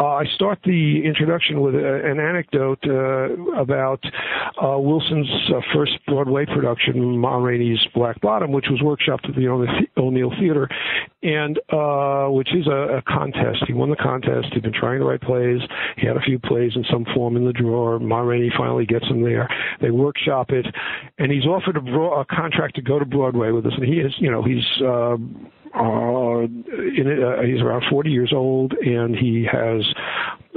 uh, 0.00 0.06
I 0.06 0.24
start 0.34 0.58
the 0.64 1.02
introduction 1.04 1.60
with 1.60 1.74
a, 1.74 2.02
an 2.04 2.20
anecdote 2.20 2.80
uh, 2.86 3.60
about 3.60 4.00
uh, 4.62 4.78
Wilson's 4.78 5.30
first 5.74 5.92
Broadway 6.06 6.44
production, 6.46 7.18
Ma 7.18 7.36
Rainey's 7.36 7.80
Black 7.94 8.20
Bottom, 8.20 8.52
which 8.52 8.66
was 8.70 8.80
workshopped 8.80 9.28
at 9.28 9.34
the 9.34 9.48
O'Neill 9.96 10.32
Theater, 10.38 10.68
and 11.22 11.58
which 12.34 12.54
is 12.54 12.66
a, 12.66 12.98
a 12.98 13.02
contest. 13.02 13.64
He 13.66 13.72
won 13.72 13.90
the 13.90 13.96
contest. 13.96 14.48
He'd 14.52 14.62
been 14.62 14.72
trying 14.72 15.00
to 15.00 15.06
write 15.06 15.22
plays. 15.22 15.60
He 15.96 16.06
had 16.06 16.16
a 16.16 16.20
few 16.20 16.38
plays 16.38 16.72
in 16.74 16.84
some 16.90 17.06
form 17.14 17.36
in 17.36 17.46
the 17.46 17.52
drawer. 17.52 17.98
Ma 17.98 18.20
Rainey 18.20 18.52
finally 18.56 18.84
gets 18.84 19.06
him 19.06 19.21
there. 19.22 19.48
They 19.80 19.90
workshop 19.90 20.50
it, 20.50 20.66
and 21.18 21.30
he's 21.32 21.46
offered 21.46 21.76
a, 21.76 21.80
bro- 21.80 22.20
a 22.20 22.24
contract 22.24 22.76
to 22.76 22.82
go 22.82 22.98
to 22.98 23.04
Broadway 23.04 23.50
with 23.50 23.66
us. 23.66 23.72
And 23.76 23.84
he 23.84 24.00
is, 24.00 24.12
you 24.18 24.30
know, 24.30 24.42
he's. 24.42 24.64
Uh, 24.84 25.16
uh, 25.74 26.40
in, 26.40 27.24
uh, 27.24 27.42
he's 27.42 27.62
around 27.62 27.82
40 27.88 28.10
years 28.10 28.30
old 28.34 28.74
and 28.74 29.16
he 29.16 29.48
has 29.50 29.82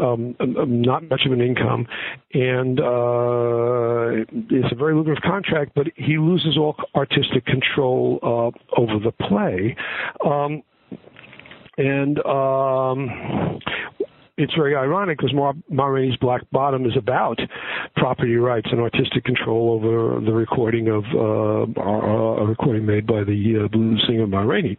um, 0.04 0.36
not 0.39 1.08
much 1.10 1.21
of 1.25 1.32
an 1.32 1.39
income 1.39 1.88
and 2.34 2.82
uh, 2.82 4.25
it's 4.51 4.73
a 4.73 4.75
very 4.75 4.93
lucrative 4.93 5.23
contract 5.23 5.71
but 5.73 5.88
he 5.95 6.17
loses 6.17 6.58
all 6.58 6.75
artistic 6.95 7.45
control 7.45 8.19
uh, 8.23 8.82
over 8.82 8.99
the 8.99 9.13
play 9.13 9.78
um, 10.25 10.62
and 11.78 12.19
um, 12.25 13.60
it's 14.37 14.53
very 14.53 14.75
ironic 14.75 15.17
because 15.17 15.33
Ma, 15.33 15.53
Ma 15.69 15.85
Rainey's 15.85 16.17
Black 16.17 16.41
Bottom 16.51 16.85
is 16.85 16.97
about 16.97 17.39
property 17.95 18.35
rights 18.35 18.67
and 18.71 18.81
artistic 18.81 19.23
control 19.23 19.71
over 19.71 20.19
the 20.19 20.33
recording 20.33 20.89
of 20.89 21.03
uh, 21.13 21.81
a 21.81 22.45
recording 22.45 22.85
made 22.85 23.07
by 23.07 23.23
the 23.23 23.63
uh, 23.63 23.67
blues 23.69 24.03
singer 24.07 24.27
Ma 24.27 24.41
Rainey. 24.41 24.77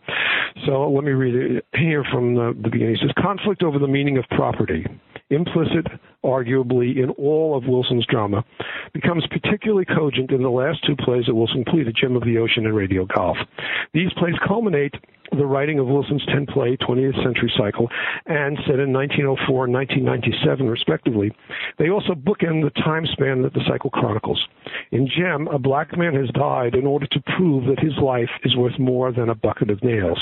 So 0.67 0.91
let 0.91 1.05
me 1.05 1.13
read 1.13 1.35
it 1.35 1.67
here 1.75 2.05
from 2.13 2.35
the, 2.35 2.57
the 2.63 2.69
beginning. 2.69 2.95
It 2.95 3.01
says, 3.01 3.13
conflict 3.19 3.63
over 3.63 3.79
the 3.79 3.89
meaning 3.89 4.19
of 4.19 4.25
property 4.31 4.85
implicit, 5.31 5.87
arguably, 6.25 7.03
in 7.03 7.11
all 7.11 7.57
of 7.57 7.67
Wilson's 7.67 8.07
drama, 8.07 8.45
becomes 8.93 9.27
particularly 9.31 9.85
cogent 9.85 10.31
in 10.31 10.43
the 10.43 10.51
last 10.51 10.85
two 10.87 10.97
plays 10.97 11.25
that 11.27 11.35
Wilson 11.35 11.65
completed, 11.65 11.97
Gem 12.01 12.17
of 12.17 12.25
the 12.25 12.39
Ocean 12.39 12.67
and 12.67 12.77
Radio 12.77 13.07
Golf. 13.07 13.37
These 13.93 14.13
plays 14.15 14.35
culminate 14.47 14.95
the 15.33 15.47
writing 15.47 15.79
of 15.79 15.87
Wilson's 15.87 16.25
10 16.27 16.47
play 16.47 16.77
20th 16.77 17.23
century 17.23 17.53
cycle 17.59 17.89
and 18.27 18.57
set 18.67 18.79
in 18.79 18.93
1904 18.93 19.65
and 19.65 19.75
1997, 19.75 20.69
respectively. 20.69 21.33
They 21.79 21.91
also 21.91 22.15
bookend 22.15 22.63
the 22.63 22.71
time 22.83 23.07
span 23.13 23.43
that 23.43 23.53
the 23.53 23.65
cycle 23.69 23.91
chronicles. 23.91 24.43
In 24.93 25.09
Gem, 25.09 25.49
a 25.49 25.59
black 25.59 25.97
man 25.97 26.15
has 26.15 26.31
died 26.31 26.75
in 26.75 26.87
order 26.87 27.07
to 27.09 27.21
prove 27.37 27.67
that 27.67 27.81
his 27.81 27.97
life 28.01 28.31
is 28.45 28.57
worth 28.57 28.79
more 28.79 29.13
than 29.13 29.29
a 29.29 29.35
bucket 29.35 29.71
of 29.71 29.83
nails. 29.83 30.19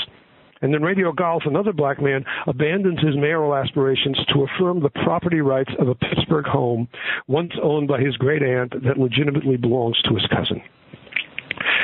And 0.65 0.73
then 0.73 0.81
Radio 0.81 1.11
Golf, 1.11 1.43
another 1.45 1.71
black 1.71 2.01
man, 2.01 2.25
abandons 2.47 2.99
his 2.99 3.15
mayoral 3.15 3.53
aspirations 3.53 4.17
to 4.33 4.45
affirm 4.45 4.79
the 4.79 4.89
property 4.89 5.39
rights 5.39 5.69
of 5.77 5.89
a 5.89 5.93
Pittsburgh 5.93 6.47
home 6.47 6.87
once 7.27 7.51
owned 7.61 7.87
by 7.87 8.01
his 8.01 8.17
great 8.17 8.41
aunt 8.41 8.73
that 8.83 8.97
legitimately 8.97 9.57
belongs 9.57 10.01
to 10.05 10.15
his 10.15 10.25
cousin. 10.25 10.63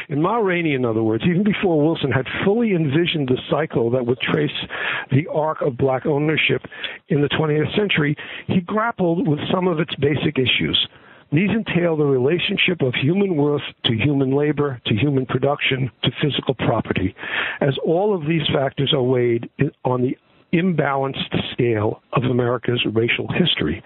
In 0.09 0.19
Ma 0.19 0.37
Rainey, 0.37 0.73
in 0.73 0.83
other 0.83 1.03
words, 1.03 1.23
even 1.29 1.43
before 1.43 1.79
Wilson 1.79 2.11
had 2.11 2.25
fully 2.43 2.73
envisioned 2.73 3.27
the 3.27 3.37
cycle 3.51 3.91
that 3.91 4.07
would 4.07 4.19
trace 4.19 4.49
the 5.11 5.27
arc 5.31 5.61
of 5.61 5.77
black 5.77 6.07
ownership 6.07 6.63
in 7.09 7.21
the 7.21 7.29
20th 7.29 7.75
century, 7.77 8.15
he 8.47 8.61
grappled 8.61 9.27
with 9.27 9.39
some 9.53 9.67
of 9.67 9.79
its 9.79 9.93
basic 9.93 10.39
issues. 10.39 10.87
These 11.31 11.49
entail 11.49 11.95
the 11.95 12.03
relationship 12.03 12.81
of 12.81 12.93
human 12.95 13.37
worth 13.37 13.61
to 13.85 13.93
human 13.93 14.31
labor, 14.35 14.81
to 14.85 14.93
human 14.93 15.25
production, 15.25 15.89
to 16.03 16.11
physical 16.21 16.55
property, 16.55 17.15
as 17.61 17.77
all 17.85 18.13
of 18.13 18.27
these 18.27 18.41
factors 18.53 18.91
are 18.93 19.01
weighed 19.01 19.49
on 19.85 20.01
the 20.01 20.17
imbalanced 20.53 21.35
scale 21.53 22.01
of 22.13 22.23
America's 22.23 22.83
racial 22.93 23.27
history. 23.27 23.83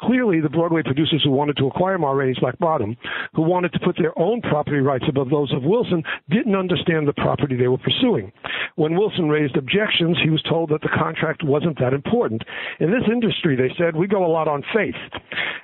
Clearly, 0.00 0.40
the 0.40 0.48
Broadway 0.48 0.82
producers 0.82 1.20
who 1.22 1.30
wanted 1.30 1.58
to 1.58 1.66
acquire 1.66 1.98
Ma 1.98 2.10
Rainey's 2.12 2.38
Black 2.38 2.58
Bottom, 2.58 2.96
who 3.34 3.42
wanted 3.42 3.72
to 3.74 3.80
put 3.80 3.96
their 3.98 4.18
own 4.18 4.40
property 4.40 4.78
rights 4.78 5.04
above 5.08 5.28
those 5.28 5.52
of 5.52 5.62
Wilson, 5.62 6.02
didn't 6.30 6.56
understand 6.56 7.06
the 7.06 7.12
property 7.12 7.54
they 7.54 7.68
were 7.68 7.78
pursuing. 7.78 8.32
When 8.76 8.96
Wilson 8.96 9.28
raised 9.28 9.56
objections, 9.56 10.16
he 10.22 10.30
was 10.30 10.42
told 10.42 10.70
that 10.70 10.80
the 10.80 10.88
contract 10.88 11.44
wasn't 11.44 11.78
that 11.80 11.92
important. 11.92 12.42
In 12.78 12.90
this 12.90 13.02
industry, 13.12 13.56
they 13.56 13.74
said, 13.76 13.94
we 13.94 14.06
go 14.06 14.24
a 14.24 14.32
lot 14.32 14.48
on 14.48 14.62
faith. 14.74 14.94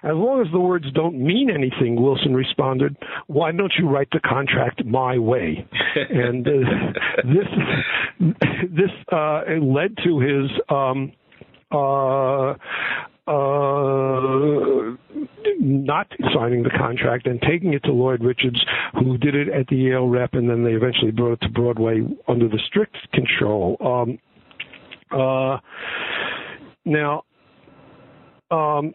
As 0.02 0.14
long 0.14 0.42
as 0.44 0.52
the 0.52 0.60
words 0.60 0.84
don't 0.92 1.18
mean 1.18 1.48
anything, 1.50 2.00
Wilson 2.00 2.34
responded, 2.34 2.96
why 3.28 3.52
don't 3.52 3.72
you 3.78 3.88
write 3.88 4.08
the 4.12 4.20
contract 4.20 4.84
my 4.84 5.16
way? 5.18 5.66
and 6.10 6.46
uh, 6.46 6.50
this 7.24 7.48
this 8.70 8.90
uh, 9.12 9.42
led 9.60 9.96
to 10.04 10.20
his 10.26 10.50
um, 10.68 11.12
uh, 11.72 12.54
uh, 13.28 14.94
not 15.58 16.06
signing 16.32 16.62
the 16.62 16.70
contract 16.78 17.26
and 17.26 17.40
taking 17.42 17.72
it 17.72 17.82
to 17.84 17.92
Lloyd 17.92 18.22
Richards, 18.22 18.60
who 18.94 19.18
did 19.18 19.34
it 19.34 19.48
at 19.48 19.66
the 19.66 19.76
Yale 19.76 20.06
Rep, 20.06 20.34
and 20.34 20.48
then 20.48 20.62
they 20.62 20.72
eventually 20.72 21.10
brought 21.10 21.32
it 21.32 21.40
to 21.40 21.48
Broadway 21.48 22.02
under 22.28 22.48
the 22.48 22.60
strict 22.66 22.96
control. 23.12 23.76
Um, 23.80 24.18
uh, 25.10 25.58
now, 26.84 27.24
um, 28.50 28.94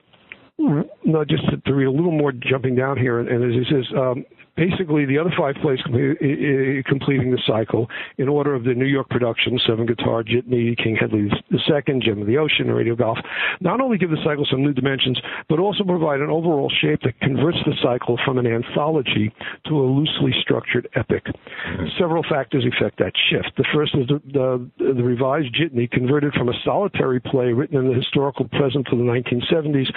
now 0.57 1.25
just 1.27 1.49
to, 1.49 1.57
to, 1.57 1.73
read 1.73 1.87
a 1.87 1.91
little 1.91 2.11
more, 2.11 2.31
jumping 2.31 2.75
down 2.75 2.97
here, 2.97 3.19
and, 3.19 3.27
and 3.27 3.43
as 3.43 3.51
he 3.51 3.73
says, 3.73 3.85
um, 3.97 4.23
basically 4.61 5.05
the 5.05 5.17
other 5.17 5.33
five 5.35 5.55
plays 5.55 5.79
completing 5.81 7.31
the 7.31 7.41
cycle 7.47 7.89
in 8.19 8.29
order 8.29 8.53
of 8.53 8.63
the 8.63 8.75
New 8.75 8.85
York 8.85 9.09
production, 9.09 9.59
Seven 9.65 9.87
Guitar, 9.87 10.23
Jitney, 10.23 10.77
King 10.77 10.95
Hedley 10.99 11.31
II, 11.51 11.99
Gem 11.99 12.21
of 12.21 12.27
the 12.27 12.37
Ocean, 12.37 12.69
Radio 12.69 12.95
Golf, 12.95 13.17
not 13.59 13.81
only 13.81 13.97
give 13.97 14.11
the 14.11 14.21
cycle 14.23 14.45
some 14.49 14.61
new 14.61 14.73
dimensions, 14.73 15.19
but 15.49 15.57
also 15.57 15.83
provide 15.83 16.19
an 16.19 16.29
overall 16.29 16.71
shape 16.81 17.01
that 17.01 17.19
converts 17.21 17.57
the 17.65 17.73
cycle 17.81 18.19
from 18.23 18.37
an 18.37 18.45
anthology 18.45 19.33
to 19.67 19.79
a 19.79 19.85
loosely 19.85 20.31
structured 20.41 20.87
epic. 20.95 21.25
Mm-hmm. 21.25 21.85
Several 21.97 22.23
factors 22.29 22.63
affect 22.65 22.99
that 22.99 23.13
shift. 23.29 23.53
The 23.57 23.65
first 23.73 23.95
is 23.95 24.07
the, 24.07 24.21
the, 24.31 24.93
the 24.93 25.03
revised 25.03 25.55
Jitney 25.55 25.89
converted 25.89 26.33
from 26.33 26.49
a 26.49 26.53
solitary 26.63 27.19
play 27.19 27.51
written 27.51 27.77
in 27.77 27.87
the 27.87 27.95
historical 27.95 28.47
present 28.49 28.87
of 28.91 28.99
the 28.99 29.05
1970s 29.05 29.89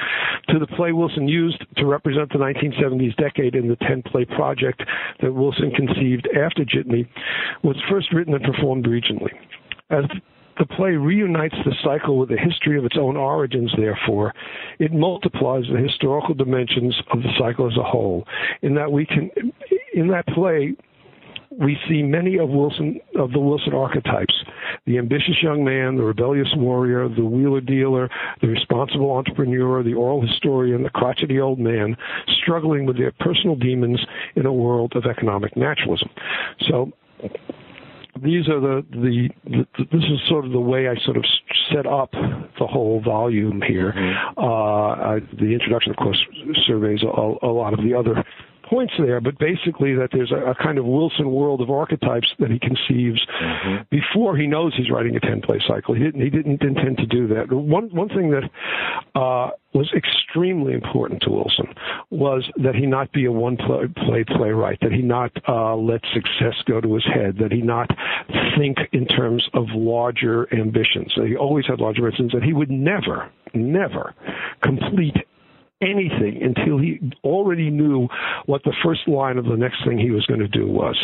to 0.49 0.59
the 0.59 0.67
play 0.69 0.93
Wilson 0.93 1.29
used 1.29 1.63
to 1.77 1.85
represent 1.85 2.33
the 2.33 2.39
1970s 2.39 3.15
decade 3.17 3.55
in 3.55 3.69
the 3.69 3.77
10 3.77 4.03
play 4.05 4.25
project 4.25 4.54
project 4.55 4.83
that 5.21 5.33
Wilson 5.33 5.71
conceived 5.71 6.29
after 6.37 6.65
Jitney 6.65 7.09
was 7.63 7.77
first 7.91 8.13
written 8.13 8.35
and 8.35 8.45
performed 8.45 8.87
regionally. 8.87 9.33
As 9.91 10.05
the 10.59 10.67
play 10.67 10.93
reunites 10.93 11.57
the 11.65 11.75
cycle 11.83 12.19
with 12.19 12.29
the 12.29 12.37
history 12.37 12.79
of 12.79 12.85
its 12.85 12.97
own 12.99 13.17
origins, 13.17 13.73
therefore, 13.77 14.33
it 14.79 14.93
multiplies 14.93 15.65
the 15.73 15.81
historical 15.81 16.35
dimensions 16.35 16.97
of 17.13 17.23
the 17.23 17.31
cycle 17.39 17.67
as 17.67 17.77
a 17.77 17.83
whole. 17.83 18.25
In 18.63 18.75
that 18.77 18.91
we 18.91 19.05
can, 19.05 19.31
in 19.95 20.09
that 20.09 20.27
play, 20.29 20.75
we 21.61 21.77
see 21.89 22.03
many 22.03 22.39
of 22.39 22.49
Wilson 22.49 23.01
of 23.17 23.33
the 23.33 23.39
Wilson 23.39 23.75
archetypes: 23.75 24.35
the 24.87 24.99
ambitious 24.99 25.43
young 25.43 25.65
man, 25.65 25.97
the 25.97 26.03
rebellious 26.03 26.49
warrior, 26.57 27.09
the 27.09 27.25
wheeler 27.25 27.61
dealer, 27.61 28.09
the 28.41 28.49
responsible 28.49 29.13
entrepreneur, 29.13 29.83
the 29.83 29.95
oral 29.95 30.21
historian, 30.21 30.83
the 30.83 30.91
crotchety 30.91 31.41
old 31.41 31.59
man, 31.59 31.97
struggling 32.43 32.87
with 32.87 32.99
their 32.99 33.13
personal 33.21 33.57
demons 33.57 34.01
in 34.37 34.47
a 34.47 34.53
world 34.53 34.93
of 34.97 35.05
economic 35.07 35.57
naturalism. 35.57 36.09
So 36.69 36.93
these 38.23 38.49
are 38.49 38.61
the, 38.61 38.87
the, 38.91 39.29
the, 39.45 39.67
this 39.91 40.05
is 40.05 40.21
sort 40.29 40.45
of 40.45 40.53
the 40.53 40.61
way 40.61 40.89
I 40.89 40.95
sort 41.05 41.17
of 41.17 41.25
set 41.73 41.87
up 41.87 42.13
the 42.13 42.67
whole 42.67 43.01
volume 43.01 43.61
here. 43.67 43.93
Mm-hmm. 43.93 44.39
Uh, 44.39 44.43
I, 44.43 45.19
the 45.39 45.53
introduction, 45.53 45.91
of 45.91 45.97
course, 45.97 46.19
surveys 46.67 47.03
a, 47.03 47.07
a, 47.07 47.51
lot 47.51 47.73
of 47.73 47.81
the 47.85 47.95
other 47.95 48.23
points 48.69 48.95
there, 48.99 49.21
but 49.21 49.39
basically 49.39 49.95
that 49.95 50.11
there's 50.13 50.33
a, 50.33 50.51
a 50.51 50.55
kind 50.55 50.79
of 50.79 50.85
Wilson 50.85 51.31
world 51.31 51.61
of 51.61 51.71
archetypes 51.71 52.29
that 52.39 52.51
he 52.51 52.59
conceives 52.59 53.25
mm-hmm. 53.41 53.83
before 53.91 54.37
he 54.37 54.47
knows 54.47 54.75
he's 54.77 54.91
writing 54.91 55.17
a 55.17 55.21
ten 55.21 55.41
play 55.41 55.61
cycle. 55.67 55.95
He 55.95 56.03
didn't 56.03 56.21
he 56.21 56.31
didn't 56.31 56.63
intend 56.63 56.99
to 56.99 57.07
do 57.07 57.29
that. 57.29 57.53
One 57.53 57.89
one 57.95 58.09
thing 58.09 58.31
that 58.31 58.45
uh, 59.15 59.51
was 59.75 59.93
extremely 59.95 60.73
important 60.73 61.21
to 61.23 61.31
Wilson 61.31 61.67
was 62.11 62.49
that 62.57 62.75
he 62.75 62.87
not 62.87 63.13
be 63.13 63.25
a 63.25 63.33
one 63.33 63.57
play, 63.57 63.87
play 64.07 64.25
playwright, 64.25 64.79
that 64.81 64.93
he 64.93 65.03
not 65.03 65.33
uh, 65.49 65.75
let 65.75 66.01
success 66.13 66.55
go 66.67 66.81
to 66.81 66.95
his 66.95 67.05
head, 67.05 67.37
that 67.39 67.51
he 67.51 67.61
not 67.61 67.91
think 68.57 68.79
in 68.93 69.07
terms 69.07 69.49
of 69.53 69.65
larger 69.75 70.53
ambitions. 70.55 71.13
He 71.15 71.37
always 71.37 71.67
had 71.67 71.81
larger 71.81 72.05
ambitions, 72.07 72.33
that 72.33 72.43
he 72.43 72.53
would 72.53 72.71
never, 72.71 73.31
never 73.53 74.15
complete 74.63 75.17
anything 75.83 76.41
until 76.43 76.79
he 76.79 77.01
already 77.25 77.71
knew 77.71 78.09
what 78.47 78.63
the 78.65 78.75
first 78.83 79.07
line 79.09 79.39
of 79.39 79.45
the 79.45 79.57
next 79.57 79.85
thing 79.85 79.99
he 79.99 80.11
was 80.11 80.25
going 80.27 80.41
to 80.41 80.49
do 80.49 80.67
was. 80.67 80.97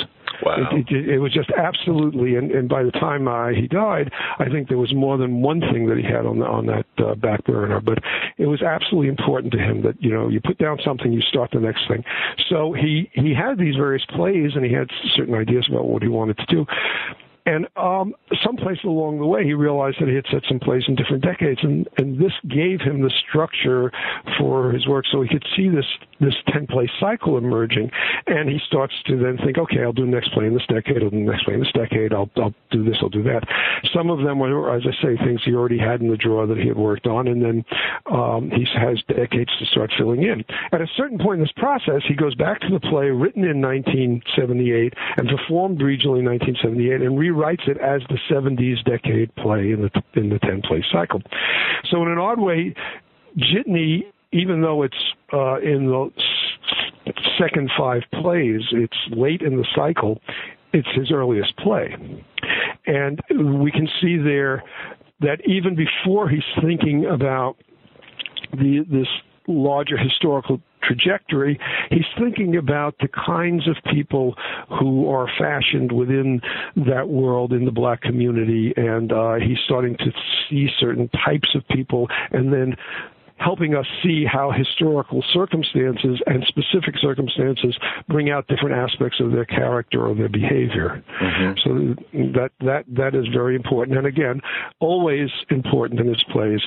Wow. 0.42 0.56
It, 0.72 0.86
it, 0.90 1.08
it 1.08 1.18
was 1.18 1.32
just 1.32 1.50
absolutely, 1.50 2.36
and, 2.36 2.50
and 2.50 2.68
by 2.68 2.82
the 2.82 2.92
time 2.92 3.28
uh, 3.28 3.48
he 3.48 3.66
died, 3.68 4.10
I 4.38 4.48
think 4.48 4.68
there 4.68 4.78
was 4.78 4.94
more 4.94 5.18
than 5.18 5.42
one 5.42 5.60
thing 5.60 5.86
that 5.88 5.98
he 5.98 6.04
had 6.04 6.24
on 6.24 6.38
the, 6.38 6.46
on 6.46 6.66
that 6.66 6.86
uh, 6.98 7.14
back 7.14 7.44
burner. 7.44 7.80
But 7.80 7.98
it 8.38 8.46
was 8.46 8.62
absolutely 8.62 9.08
important 9.08 9.52
to 9.52 9.58
him 9.58 9.82
that 9.82 10.00
you 10.00 10.10
know 10.10 10.28
you 10.28 10.40
put 10.40 10.58
down 10.58 10.78
something, 10.84 11.12
you 11.12 11.20
start 11.20 11.50
the 11.52 11.60
next 11.60 11.86
thing. 11.88 12.04
So 12.48 12.72
he 12.72 13.10
he 13.12 13.34
had 13.34 13.58
these 13.58 13.76
various 13.76 14.04
plays, 14.06 14.52
and 14.54 14.64
he 14.64 14.72
had 14.72 14.88
certain 15.14 15.34
ideas 15.34 15.66
about 15.70 15.86
what 15.86 16.02
he 16.02 16.08
wanted 16.08 16.38
to 16.38 16.46
do. 16.46 16.66
And 17.50 17.66
um, 17.76 18.14
someplace 18.44 18.78
along 18.84 19.18
the 19.18 19.26
way, 19.26 19.42
he 19.42 19.54
realized 19.54 19.96
that 20.00 20.08
he 20.08 20.14
had 20.14 20.24
set 20.30 20.42
some 20.48 20.60
plays 20.60 20.84
in 20.86 20.94
different 20.94 21.24
decades, 21.24 21.58
and, 21.64 21.88
and 21.98 22.16
this 22.16 22.32
gave 22.48 22.80
him 22.80 23.02
the 23.02 23.10
structure 23.28 23.90
for 24.38 24.70
his 24.70 24.86
work, 24.86 25.04
so 25.10 25.20
he 25.20 25.28
could 25.28 25.44
see 25.56 25.68
this 25.68 25.86
this 26.20 26.34
ten 26.48 26.66
play 26.66 26.90
cycle 27.00 27.38
emerging. 27.38 27.90
And 28.26 28.48
he 28.48 28.58
starts 28.66 28.94
to 29.06 29.16
then 29.16 29.38
think, 29.44 29.58
okay, 29.58 29.82
I'll 29.82 29.92
do 29.92 30.04
the 30.04 30.12
next 30.12 30.32
play 30.32 30.46
in 30.46 30.54
this 30.54 30.66
decade, 30.68 31.02
I'll 31.02 31.10
do 31.10 31.24
the 31.24 31.30
next 31.30 31.44
play 31.44 31.54
in 31.54 31.60
this 31.60 31.72
decade, 31.72 32.12
I'll 32.12 32.30
I'll 32.36 32.54
do 32.70 32.84
this, 32.84 32.96
I'll 33.02 33.08
do 33.08 33.22
that. 33.24 33.42
Some 33.94 34.10
of 34.10 34.24
them 34.24 34.38
were, 34.38 34.74
as 34.74 34.82
I 34.86 34.92
say, 35.02 35.16
things 35.16 35.40
he 35.44 35.54
already 35.54 35.78
had 35.78 36.00
in 36.00 36.10
the 36.10 36.16
drawer 36.16 36.46
that 36.46 36.58
he 36.58 36.68
had 36.68 36.76
worked 36.76 37.06
on, 37.06 37.28
and 37.28 37.42
then 37.42 37.64
um, 38.10 38.50
he 38.50 38.66
has 38.78 39.02
decades 39.08 39.50
to 39.58 39.66
start 39.66 39.90
filling 39.98 40.22
in. 40.22 40.44
At 40.72 40.80
a 40.80 40.86
certain 40.96 41.18
point 41.18 41.40
in 41.40 41.40
this 41.40 41.52
process, 41.56 42.02
he 42.06 42.14
goes 42.14 42.34
back 42.34 42.60
to 42.60 42.68
the 42.70 42.80
play 42.80 43.10
written 43.10 43.44
in 43.44 43.60
1978 43.60 44.94
and 45.16 45.28
performed 45.28 45.78
regionally 45.80 46.20
in 46.20 46.28
1978, 46.28 47.02
and 47.02 47.18
rewrites 47.18 47.66
it 47.68 47.78
as 47.78 48.02
the 48.08 48.18
70s 48.30 48.82
decade 48.84 49.34
play 49.36 49.72
in 49.72 49.82
the 49.82 49.90
in 50.14 50.28
the 50.28 50.38
10 50.40 50.62
play 50.62 50.84
cycle. 50.92 51.22
So 51.90 52.02
in 52.02 52.08
an 52.08 52.18
odd 52.18 52.40
way, 52.40 52.74
Jitney, 53.36 54.04
even 54.32 54.60
though 54.60 54.82
it's 54.82 54.94
uh, 55.32 55.58
in 55.60 55.86
the 55.86 56.10
second 57.38 57.70
five 57.76 58.02
plays, 58.20 58.62
it's 58.72 58.96
late 59.10 59.42
in 59.42 59.56
the 59.56 59.66
cycle. 59.74 60.20
It's 60.72 60.88
his 60.94 61.10
earliest 61.10 61.56
play, 61.56 61.96
and 62.86 63.20
we 63.62 63.72
can 63.72 63.88
see 64.00 64.16
there 64.16 64.62
that 65.20 65.40
even 65.46 65.74
before 65.74 66.28
he's 66.28 66.44
thinking 66.62 67.06
about 67.06 67.56
the 68.52 68.84
this 68.88 69.08
larger 69.48 69.96
historical 69.96 70.60
trajectory, 70.82 71.58
he's 71.90 72.06
thinking 72.18 72.56
about 72.56 72.94
the 73.00 73.08
kinds 73.08 73.68
of 73.68 73.76
people 73.92 74.34
who 74.78 75.10
are 75.10 75.28
fashioned 75.38 75.92
within 75.92 76.40
that 76.76 77.08
world 77.08 77.52
in 77.52 77.64
the 77.64 77.70
black 77.70 78.00
community, 78.00 78.72
and 78.76 79.12
uh, 79.12 79.34
he's 79.34 79.58
starting 79.64 79.96
to 79.98 80.10
see 80.48 80.68
certain 80.78 81.08
types 81.24 81.54
of 81.54 81.66
people, 81.68 82.08
and 82.30 82.52
then 82.52 82.76
helping 83.40 83.74
us 83.74 83.86
see 84.02 84.24
how 84.24 84.50
historical 84.50 85.24
circumstances 85.32 86.20
and 86.26 86.44
specific 86.46 86.94
circumstances 87.00 87.76
bring 88.06 88.30
out 88.30 88.46
different 88.48 88.76
aspects 88.76 89.18
of 89.18 89.32
their 89.32 89.46
character 89.46 90.06
or 90.06 90.14
their 90.14 90.28
behavior. 90.28 91.02
Mm-hmm. 91.20 91.52
So 91.64 92.30
that 92.38 92.50
that 92.60 92.84
that 92.88 93.14
is 93.14 93.26
very 93.32 93.56
important. 93.56 93.96
And 93.96 94.06
again, 94.06 94.40
always 94.78 95.30
important 95.48 96.00
in 96.00 96.06
his 96.06 96.22
plays 96.30 96.60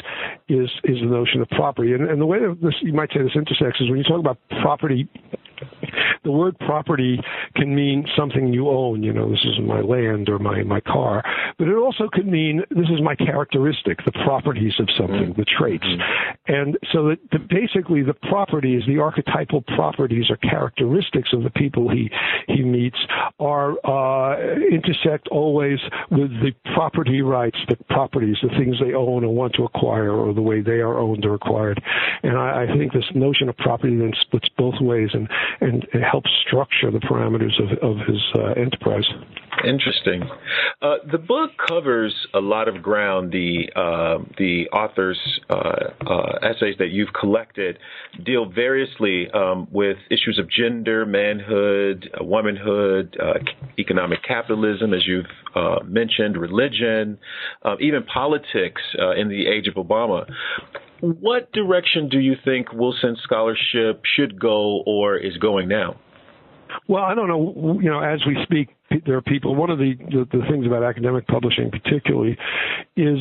is 0.49 0.69
is 0.84 0.99
the 0.99 1.05
notion 1.05 1.41
of 1.41 1.49
property. 1.49 1.93
And, 1.93 2.09
and 2.09 2.19
the 2.19 2.26
way 2.26 2.39
that 2.39 2.57
this 2.61 2.76
you 2.82 2.93
might 2.93 3.09
say 3.13 3.21
this 3.21 3.36
intersects 3.36 3.80
is 3.80 3.89
when 3.89 3.99
you 3.99 4.03
talk 4.03 4.19
about 4.19 4.39
property 4.61 5.07
the 6.24 6.32
word 6.32 6.57
property 6.59 7.20
can 7.55 7.76
mean 7.76 8.05
something 8.18 8.53
you 8.53 8.70
own. 8.70 9.03
You 9.03 9.14
know, 9.14 9.30
this 9.30 9.43
is 9.45 9.59
my 9.59 9.82
land 9.82 10.30
or 10.30 10.39
my 10.39 10.64
my 10.64 10.80
car, 10.80 11.24
but 11.57 11.68
it 11.68 11.76
also 11.76 12.07
could 12.11 12.28
mean 12.28 12.64
this 12.70 12.89
is 12.89 13.01
my 13.01 13.16
characteristic, 13.16 13.99
the 14.05 14.11
properties 14.11 14.74
of 14.80 14.88
something, 14.97 15.32
mm-hmm. 15.32 15.39
the 15.39 15.45
traits. 15.45 15.84
Mm-hmm. 15.84 16.53
And 16.53 16.78
so 16.91 17.09
that 17.09 17.20
the, 17.32 17.39
basically 17.39 18.03
the 18.03 18.14
properties, 18.14 18.84
the 18.88 18.99
archetypal 18.99 19.61
properties 19.61 20.30
or 20.30 20.38
characteristics 20.38 21.30
of 21.34 21.43
the 21.43 21.51
people 21.51 21.89
he 21.89 22.09
he 22.47 22.64
meets 22.64 22.97
are 23.39 23.74
uh, 23.86 24.57
intersect 24.72 25.28
always 25.30 25.80
with 26.11 26.32
the 26.41 26.51
property 26.74 27.22
rights, 27.22 27.57
the 27.70 27.78
properties, 27.89 28.38
the 28.41 28.49
things 28.49 28.78
they 28.80 28.93
own 28.93 29.24
and 29.24 29.34
want 29.36 29.53
to 29.55 29.64
acquire, 29.64 30.11
or 30.11 30.34
the 30.34 30.41
way 30.41 30.61
they 30.61 30.80
are 30.80 30.97
owned 30.99 31.26
or 31.26 31.36
acquired. 31.36 31.82
And 32.24 32.38
I, 32.38 32.64
I 32.64 32.78
think 32.78 32.93
this 32.93 33.05
notion 33.14 33.49
of 33.49 33.57
property 33.57 33.95
then 33.97 34.14
splits 34.22 34.49
both 34.57 34.76
ways 34.82 35.09
and 35.14 35.28
and 35.62 35.86
it 35.93 36.01
helps 36.01 36.30
structure 36.45 36.91
the 36.91 36.99
parameters 36.99 37.60
of, 37.62 37.78
of 37.80 37.97
his 38.08 38.22
uh, 38.36 38.60
enterprise. 38.60 39.06
Interesting. 39.64 40.24
Uh, 40.82 40.95
the 41.12 41.18
book 41.18 41.51
covers 41.68 42.14
a 42.34 42.39
lot 42.39 42.68
of 42.68 42.82
ground. 42.82 43.32
The 43.32 43.70
uh, 43.76 44.24
the 44.38 44.68
author's 44.74 45.20
uh, 45.49 45.54
uh, 46.06 46.39
essays 46.41 46.76
that 46.80 46.89
you've 46.89 47.14
collected 47.18 47.78
deal 48.26 48.49
variously 48.49 49.30
um, 49.32 49.68
with 49.72 49.97
issues 50.10 50.39
of 50.39 50.49
gender, 50.49 51.06
manhood, 51.06 52.10
uh, 52.20 52.24
womanhood, 52.24 53.16
economic 53.80 54.24
capitalism, 54.24 54.93
as 54.93 55.06
you've 55.06 55.26
mentioned, 55.86 56.36
religion, 56.36 57.18
even 57.80 58.04
politics 58.04 58.82
in 59.18 59.30
the 59.30 59.47
age 59.47 59.68
of 59.68 59.76
Obama. 59.76 60.26
What 61.04 61.51
direction 61.51 62.08
do 62.08 62.18
you 62.18 62.36
think 62.45 62.72
Wilson 62.72 63.18
scholarship 63.24 64.04
should 64.16 64.39
go 64.39 64.84
or 64.86 65.18
is 65.18 65.36
going 65.38 65.68
now? 65.68 65.99
Well, 66.88 67.04
I 67.04 67.14
don't 67.14 67.28
know. 67.28 67.78
You 67.82 67.89
know, 67.89 67.99
as 67.99 68.22
we 68.26 68.38
speak, 68.43 68.70
there 69.06 69.18
are 69.18 69.22
people. 69.22 69.54
One 69.54 69.70
of 69.70 69.80
the, 69.80 69.95
the, 69.97 70.26
the 70.32 70.45
things 70.49 70.66
about 70.66 70.82
academic 70.82 71.28
publishing, 71.28 71.72
particularly, 71.72 72.38
is 72.95 73.18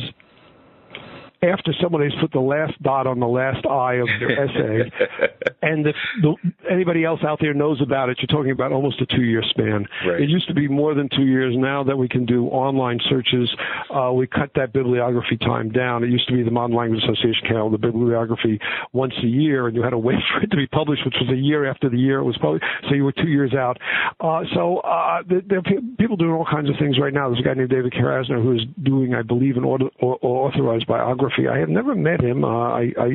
after 1.43 1.73
someone 1.81 2.01
has 2.01 2.13
put 2.19 2.31
the 2.31 2.39
last 2.39 2.81
dot 2.81 3.07
on 3.07 3.19
the 3.19 3.27
last 3.27 3.65
I 3.65 3.95
of 3.95 4.07
their 4.19 4.45
essay, 4.45 4.91
and 5.61 5.85
if 5.85 5.95
the, 6.21 6.35
anybody 6.69 7.03
else 7.03 7.19
out 7.25 7.39
there 7.41 7.53
knows 7.53 7.81
about 7.81 8.09
it, 8.09 8.17
you're 8.19 8.27
talking 8.27 8.51
about 8.51 8.71
almost 8.71 9.01
a 9.01 9.05
two-year 9.05 9.43
span. 9.49 9.85
Right. 10.07 10.21
It 10.21 10.29
used 10.29 10.47
to 10.47 10.53
be 10.53 10.67
more 10.67 10.93
than 10.93 11.09
two 11.09 11.25
years. 11.25 11.55
Now 11.57 11.83
that 11.83 11.97
we 11.97 12.07
can 12.07 12.25
do 12.25 12.47
online 12.47 12.99
searches, 13.09 13.53
uh, 13.93 14.11
we 14.13 14.27
cut 14.27 14.51
that 14.55 14.73
bibliography 14.73 15.37
time 15.37 15.71
down. 15.71 16.03
It 16.03 16.09
used 16.09 16.27
to 16.27 16.33
be 16.33 16.43
the 16.43 16.51
Modern 16.51 16.75
Language 16.75 17.03
Association 17.03 17.47
count 17.49 17.71
the 17.71 17.77
bibliography 17.77 18.59
once 18.93 19.13
a 19.23 19.27
year, 19.27 19.67
and 19.67 19.75
you 19.75 19.83
had 19.83 19.91
to 19.91 19.97
wait 19.97 20.19
for 20.31 20.41
it 20.41 20.51
to 20.51 20.57
be 20.57 20.67
published, 20.67 21.03
which 21.05 21.15
was 21.19 21.29
a 21.29 21.39
year 21.39 21.69
after 21.69 21.89
the 21.89 21.97
year 21.97 22.19
it 22.19 22.23
was 22.23 22.37
published. 22.37 22.63
So 22.87 22.95
you 22.95 23.03
were 23.03 23.11
two 23.11 23.27
years 23.27 23.53
out. 23.53 23.77
Uh, 24.19 24.43
so 24.53 24.77
uh, 24.79 25.23
there, 25.27 25.41
there, 25.47 25.57
are 25.59 25.81
people 25.97 26.15
doing 26.15 26.31
all 26.31 26.47
kinds 26.49 26.69
of 26.69 26.75
things 26.79 26.99
right 26.99 27.13
now. 27.13 27.29
There's 27.29 27.41
a 27.41 27.43
guy 27.43 27.53
named 27.53 27.69
David 27.69 27.91
Krasner 27.93 28.41
who 28.41 28.53
is 28.53 28.61
doing, 28.81 29.13
I 29.13 29.21
believe, 29.21 29.57
an 29.57 29.65
auto, 29.65 29.89
authorized 30.01 30.87
biography 30.87 31.32
I 31.39 31.57
had 31.57 31.69
never 31.69 31.95
met 31.95 32.21
him. 32.21 32.43
Uh, 32.43 32.47
I, 32.47 32.93
I 32.99 33.09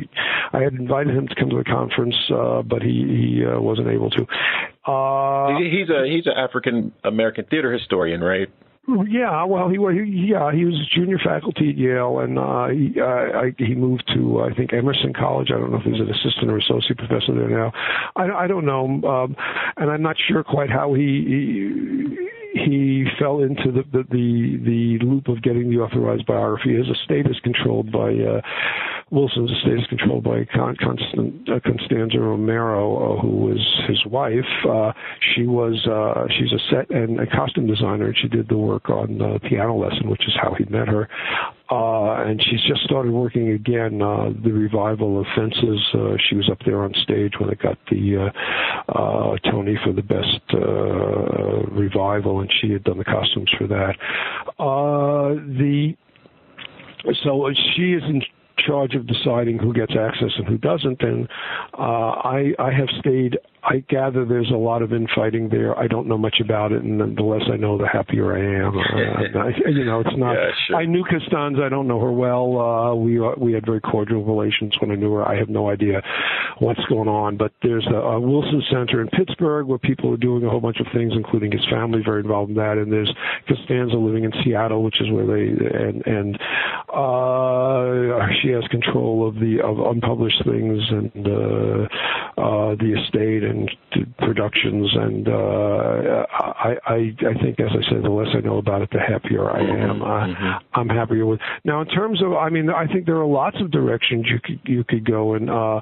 I 0.53 0.61
had 0.61 0.73
invited 0.73 1.15
him 1.15 1.27
to 1.27 1.35
come 1.35 1.49
to 1.49 1.57
the 1.57 1.63
conference, 1.63 2.15
uh, 2.33 2.61
but 2.61 2.81
he 2.81 3.39
he 3.39 3.45
uh, 3.45 3.59
wasn't 3.59 3.87
able 3.87 4.09
to. 4.11 4.21
Uh, 4.85 5.59
he's 5.59 5.89
a 5.89 6.07
he's 6.07 6.25
an 6.25 6.33
African 6.37 6.91
American 7.03 7.45
theater 7.45 7.71
historian, 7.71 8.21
right? 8.21 8.49
Yeah, 9.07 9.43
well, 9.43 9.69
he 9.69 9.77
was 9.77 9.95
yeah 10.07 10.51
he 10.51 10.65
was 10.65 10.75
a 10.75 10.99
junior 10.99 11.19
faculty 11.23 11.69
at 11.69 11.77
Yale, 11.77 12.19
and 12.19 12.39
uh, 12.39 12.67
he 12.67 12.99
uh, 12.99 13.39
I, 13.39 13.53
he 13.57 13.75
moved 13.75 14.03
to 14.15 14.41
I 14.41 14.53
think 14.53 14.73
Emerson 14.73 15.13
College. 15.13 15.49
I 15.53 15.59
don't 15.59 15.71
know 15.71 15.77
if 15.77 15.83
he's 15.83 15.99
an 15.99 16.09
assistant 16.09 16.49
or 16.49 16.57
associate 16.57 16.97
professor 16.97 17.33
there 17.35 17.49
now. 17.49 17.71
I, 18.15 18.45
I 18.45 18.47
don't 18.47 18.65
know, 18.65 18.85
um, 19.07 19.35
and 19.77 19.91
I'm 19.91 20.01
not 20.01 20.15
sure 20.27 20.43
quite 20.43 20.69
how 20.69 20.93
he, 20.93 21.01
he 21.27 22.29
he 22.65 23.05
fell 23.19 23.41
into 23.41 23.71
the, 23.71 23.83
the 23.91 24.03
the 24.09 24.57
the 24.65 25.05
loop 25.05 25.27
of 25.27 25.41
getting 25.43 25.69
the 25.69 25.77
authorized 25.77 26.25
biography. 26.25 26.75
His 26.75 26.87
estate 26.87 27.27
is 27.27 27.39
controlled 27.43 27.91
by 27.91 28.13
uh, 28.13 28.41
Wilson's 29.11 29.51
estate 29.51 29.79
is 29.79 29.87
controlled 29.87 30.23
by 30.23 30.45
Con- 30.53 30.77
Constant, 30.79 31.49
uh, 31.49 31.59
Constanza 31.65 32.19
Romero, 32.19 33.17
uh, 33.17 33.21
who 33.21 33.29
was 33.29 33.83
his 33.87 34.05
wife. 34.05 34.45
Uh, 34.67 34.91
she 35.33 35.45
was 35.45 35.87
uh, 35.87 36.27
she's 36.37 36.51
a 36.51 36.59
set 36.69 36.89
and 36.91 37.19
a 37.19 37.25
costume 37.25 37.65
designer, 37.65 38.07
and 38.07 38.17
she 38.17 38.27
did 38.27 38.47
the 38.49 38.57
work 38.57 38.78
on 38.87 39.21
uh, 39.21 39.39
Piano 39.49 39.75
Lesson, 39.75 40.09
which 40.09 40.21
is 40.27 40.33
how 40.41 40.53
he 40.57 40.63
met 40.65 40.87
her. 40.87 41.09
Uh, 41.71 42.23
and 42.23 42.41
she's 42.41 42.61
just 42.67 42.81
started 42.83 43.11
working 43.11 43.49
again. 43.49 44.01
Uh, 44.01 44.29
the 44.43 44.51
revival 44.51 45.19
of 45.19 45.25
Fences. 45.35 45.79
Uh, 45.93 46.15
she 46.29 46.35
was 46.35 46.49
up 46.51 46.59
there 46.65 46.83
on 46.83 46.93
stage 47.03 47.33
when 47.39 47.49
it 47.49 47.59
got 47.59 47.77
the 47.91 48.31
uh, 48.87 48.91
uh, 48.91 49.37
Tony 49.51 49.77
for 49.83 49.93
the 49.93 50.01
best 50.01 50.41
uh, 50.53 51.69
revival, 51.71 52.39
and 52.41 52.51
she 52.61 52.71
had 52.71 52.83
done 52.83 52.97
the 52.97 53.03
costumes 53.03 53.49
for 53.57 53.67
that. 53.67 53.95
Uh, 54.57 55.35
the 55.57 55.95
so 57.23 57.49
she 57.75 57.93
is 57.93 58.03
in 58.03 58.21
charge 58.65 58.95
of 58.95 59.07
deciding 59.07 59.57
who 59.57 59.73
gets 59.73 59.93
access 59.97 60.31
and 60.37 60.47
who 60.47 60.57
doesn't. 60.57 61.01
And 61.01 61.27
uh, 61.77 62.11
I, 62.23 62.53
I 62.59 62.71
have 62.71 62.89
stayed 62.99 63.37
I 63.63 63.79
gather 63.89 64.25
there's 64.25 64.51
a 64.51 64.57
lot 64.57 64.81
of 64.81 64.93
infighting 64.93 65.49
there. 65.49 65.77
I 65.77 65.87
don't 65.87 66.07
know 66.07 66.17
much 66.17 66.37
about 66.39 66.71
it, 66.71 66.81
and 66.83 66.99
the 66.99 67.23
less 67.23 67.41
I 67.51 67.57
know, 67.57 67.77
the 67.77 67.87
happier 67.87 68.33
I 68.33 68.65
am. 68.65 68.77
Uh, 68.77 69.39
I, 69.39 69.69
you 69.69 69.83
know, 69.83 69.99
it's 69.99 70.17
not. 70.17 70.33
Yeah, 70.33 70.49
sure. 70.67 70.77
I 70.77 70.85
knew 70.85 71.03
Costanza. 71.03 71.63
I 71.63 71.69
don't 71.69 71.87
know 71.87 71.99
her 71.99 72.11
well. 72.11 72.59
Uh, 72.59 72.95
we 72.95 73.19
uh, 73.19 73.31
we 73.37 73.51
had 73.51 73.65
very 73.65 73.81
cordial 73.81 74.23
relations 74.23 74.75
when 74.79 74.91
I 74.91 74.95
knew 74.95 75.11
her. 75.13 75.27
I 75.27 75.35
have 75.37 75.49
no 75.49 75.69
idea 75.69 76.01
what's 76.59 76.83
going 76.85 77.09
on. 77.09 77.35
But 77.35 77.51
there's 77.61 77.85
a, 77.87 77.97
a 77.97 78.19
Wilson 78.19 78.63
Center 78.71 79.01
in 79.01 79.07
Pittsburgh 79.09 79.67
where 79.67 79.79
people 79.79 80.13
are 80.13 80.17
doing 80.17 80.45
a 80.45 80.49
whole 80.49 80.61
bunch 80.61 80.79
of 80.79 80.87
things, 80.93 81.11
including 81.15 81.51
his 81.51 81.65
family, 81.69 82.01
very 82.03 82.21
involved 82.21 82.51
in 82.51 82.55
that. 82.57 82.77
And 82.77 82.91
there's 82.91 83.13
Costanza 83.47 83.97
living 83.97 84.23
in 84.23 84.31
Seattle, 84.43 84.83
which 84.83 85.01
is 85.01 85.11
where 85.11 85.25
they 85.25 85.49
and 85.49 86.05
and 86.07 86.39
uh, 86.93 88.27
she 88.41 88.49
has 88.49 88.63
control 88.71 89.27
of 89.27 89.35
the 89.35 89.59
of 89.63 89.79
unpublished 89.79 90.43
things 90.45 90.81
and 90.89 91.27
uh, 91.27 92.41
uh, 92.41 92.75
the 92.75 92.95
estate 93.03 93.43
and 93.49 93.69
productions. 94.17 94.89
And 94.93 95.27
uh, 95.27 96.25
I, 96.31 96.75
I 96.85 96.95
I 97.19 97.33
think, 97.41 97.59
as 97.59 97.71
I 97.71 97.89
said, 97.89 98.03
the 98.03 98.09
less 98.09 98.27
I 98.35 98.39
know 98.39 98.57
about 98.57 98.81
it, 98.81 98.89
the 98.91 98.99
happier 98.99 99.49
I 99.49 99.59
am. 99.59 99.99
Mm-hmm. 99.99 100.47
Uh, 100.47 100.59
I'm 100.73 100.89
happier 100.89 101.25
with. 101.25 101.39
Now, 101.65 101.81
in 101.81 101.87
terms 101.87 102.21
of, 102.23 102.33
I 102.33 102.49
mean, 102.49 102.69
I 102.69 102.87
think 102.87 103.05
there 103.05 103.17
are 103.17 103.25
lots 103.25 103.57
of 103.61 103.71
directions 103.71 104.27
you 104.29 104.39
could 104.43 104.59
you 104.69 104.83
could 104.83 105.05
go, 105.05 105.33
and 105.33 105.49
uh, 105.49 105.81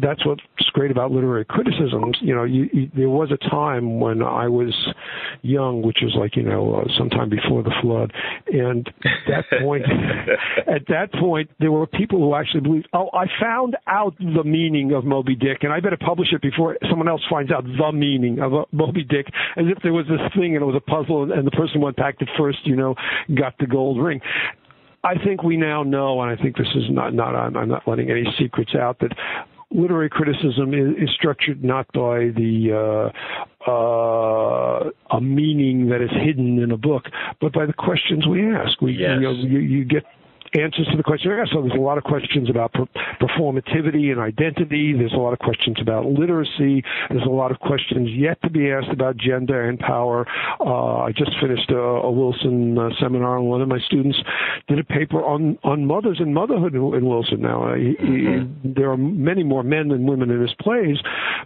that's 0.00 0.24
what's 0.24 0.42
great 0.72 0.90
about 0.90 1.10
literary 1.10 1.44
criticism. 1.44 2.12
You 2.20 2.34
know, 2.34 2.44
you, 2.44 2.68
you, 2.72 2.90
there 2.94 3.10
was 3.10 3.30
a 3.32 3.50
time 3.50 4.00
when 4.00 4.22
I 4.22 4.48
was 4.48 4.74
young, 5.42 5.82
which 5.82 5.98
was 6.02 6.14
like 6.18 6.36
you 6.36 6.42
know 6.42 6.76
uh, 6.76 6.84
sometime 6.98 7.28
before 7.28 7.62
the 7.62 7.74
flood, 7.82 8.12
and 8.52 8.86
at 8.88 9.28
that 9.28 9.60
point, 9.62 9.84
at 10.66 10.86
that 10.88 11.12
point, 11.18 11.50
there 11.58 11.72
were 11.72 11.86
people 11.86 12.18
who 12.18 12.34
actually 12.34 12.60
believed, 12.60 12.88
oh, 12.92 13.10
I 13.12 13.26
found 13.40 13.76
out 13.86 14.16
the 14.18 14.44
meaning 14.44 14.92
of 14.92 15.04
Moby 15.04 15.34
Dick, 15.34 15.58
and 15.62 15.72
I 15.72 15.80
better 15.80 15.98
publish 15.98 16.28
it 16.32 16.42
before 16.42 16.76
someone 16.88 16.99
else 17.08 17.22
finds 17.28 17.50
out 17.50 17.64
the 17.64 17.92
meaning 17.92 18.40
of 18.40 18.54
uh, 18.54 18.64
Moby 18.72 19.04
Dick, 19.04 19.26
as 19.56 19.66
if 19.66 19.82
there 19.82 19.92
was 19.92 20.06
this 20.06 20.20
thing 20.34 20.54
and 20.54 20.62
it 20.62 20.66
was 20.66 20.76
a 20.76 20.90
puzzle, 20.90 21.22
and, 21.22 21.32
and 21.32 21.46
the 21.46 21.52
person 21.52 21.80
went 21.80 21.96
back 21.96 22.18
that 22.18 22.28
first, 22.38 22.58
you 22.64 22.76
know, 22.76 22.94
got 23.34 23.54
the 23.58 23.66
gold 23.66 24.02
ring. 24.02 24.20
I 25.02 25.14
think 25.24 25.42
we 25.42 25.56
now 25.56 25.82
know, 25.82 26.20
and 26.20 26.30
I 26.30 26.42
think 26.42 26.56
this 26.56 26.68
is 26.74 26.84
not 26.90 27.14
not 27.14 27.34
I'm, 27.34 27.56
I'm 27.56 27.68
not 27.68 27.88
letting 27.88 28.10
any 28.10 28.24
secrets 28.38 28.74
out 28.74 28.98
that 29.00 29.12
literary 29.70 30.10
criticism 30.10 30.74
is, 30.74 31.04
is 31.04 31.10
structured 31.14 31.64
not 31.64 31.86
by 31.92 32.30
the 32.36 33.12
uh, 33.66 33.70
uh, 33.70 34.90
a 35.16 35.20
meaning 35.20 35.88
that 35.88 36.02
is 36.02 36.10
hidden 36.10 36.58
in 36.58 36.70
a 36.70 36.76
book, 36.76 37.04
but 37.40 37.52
by 37.52 37.66
the 37.66 37.72
questions 37.72 38.26
we 38.26 38.52
ask. 38.52 38.80
We 38.80 38.92
yes. 38.92 39.12
you, 39.14 39.20
know, 39.20 39.32
you, 39.32 39.58
you 39.60 39.84
get 39.84 40.04
answers 40.54 40.86
to 40.90 40.96
the 40.96 41.02
question. 41.02 41.30
So 41.52 41.62
there's 41.62 41.78
a 41.78 41.80
lot 41.80 41.98
of 41.98 42.04
questions 42.04 42.50
about 42.50 42.72
performativity 42.72 44.10
and 44.10 44.20
identity. 44.20 44.92
There's 44.92 45.12
a 45.12 45.16
lot 45.16 45.32
of 45.32 45.38
questions 45.38 45.76
about 45.80 46.06
literacy. 46.06 46.82
There's 47.08 47.26
a 47.26 47.30
lot 47.30 47.50
of 47.50 47.60
questions 47.60 48.08
yet 48.10 48.40
to 48.42 48.50
be 48.50 48.70
asked 48.70 48.90
about 48.90 49.16
gender 49.16 49.68
and 49.68 49.78
power. 49.78 50.26
Uh, 50.58 51.02
I 51.02 51.12
just 51.12 51.30
finished 51.40 51.70
a, 51.70 51.78
a 51.78 52.10
Wilson 52.10 52.78
uh, 52.78 52.90
seminar, 53.00 53.38
and 53.38 53.46
one 53.46 53.62
of 53.62 53.68
my 53.68 53.78
students 53.86 54.18
did 54.68 54.78
a 54.78 54.84
paper 54.84 55.22
on 55.24 55.58
on 55.62 55.86
mothers 55.86 56.18
and 56.20 56.34
motherhood 56.34 56.74
in, 56.74 56.82
in 56.94 57.06
Wilson. 57.06 57.40
Now, 57.40 57.74
he, 57.74 57.94
mm-hmm. 57.94 58.68
he, 58.68 58.74
there 58.74 58.90
are 58.90 58.96
many 58.96 59.42
more 59.42 59.62
men 59.62 59.88
than 59.88 60.06
women 60.06 60.30
in 60.30 60.40
his 60.40 60.54
plays, 60.60 60.96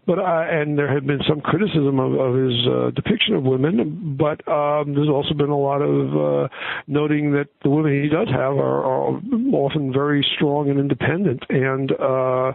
but 0.06 0.18
uh, 0.18 0.44
and 0.48 0.78
there 0.78 0.92
had 0.92 1.06
been 1.06 1.20
some 1.28 1.40
criticism 1.40 1.98
of, 1.98 2.14
of 2.14 2.34
his 2.34 2.66
uh, 2.66 2.90
depiction 2.94 3.34
of 3.34 3.44
women, 3.44 4.16
but 4.18 4.46
um, 4.48 4.94
there's 4.94 5.08
also 5.08 5.34
been 5.34 5.50
a 5.50 5.58
lot 5.58 5.82
of 5.82 6.16
uh, 6.16 6.48
noting 6.86 7.32
that 7.32 7.48
the 7.62 7.70
women 7.70 8.02
he 8.02 8.08
does 8.08 8.28
have 8.28 8.56
are 8.56 8.84
are 8.84 8.93
often 8.94 9.92
very 9.92 10.26
strong 10.36 10.70
and 10.70 10.78
independent. 10.78 11.44
And 11.48 11.92
uh, 11.92 12.52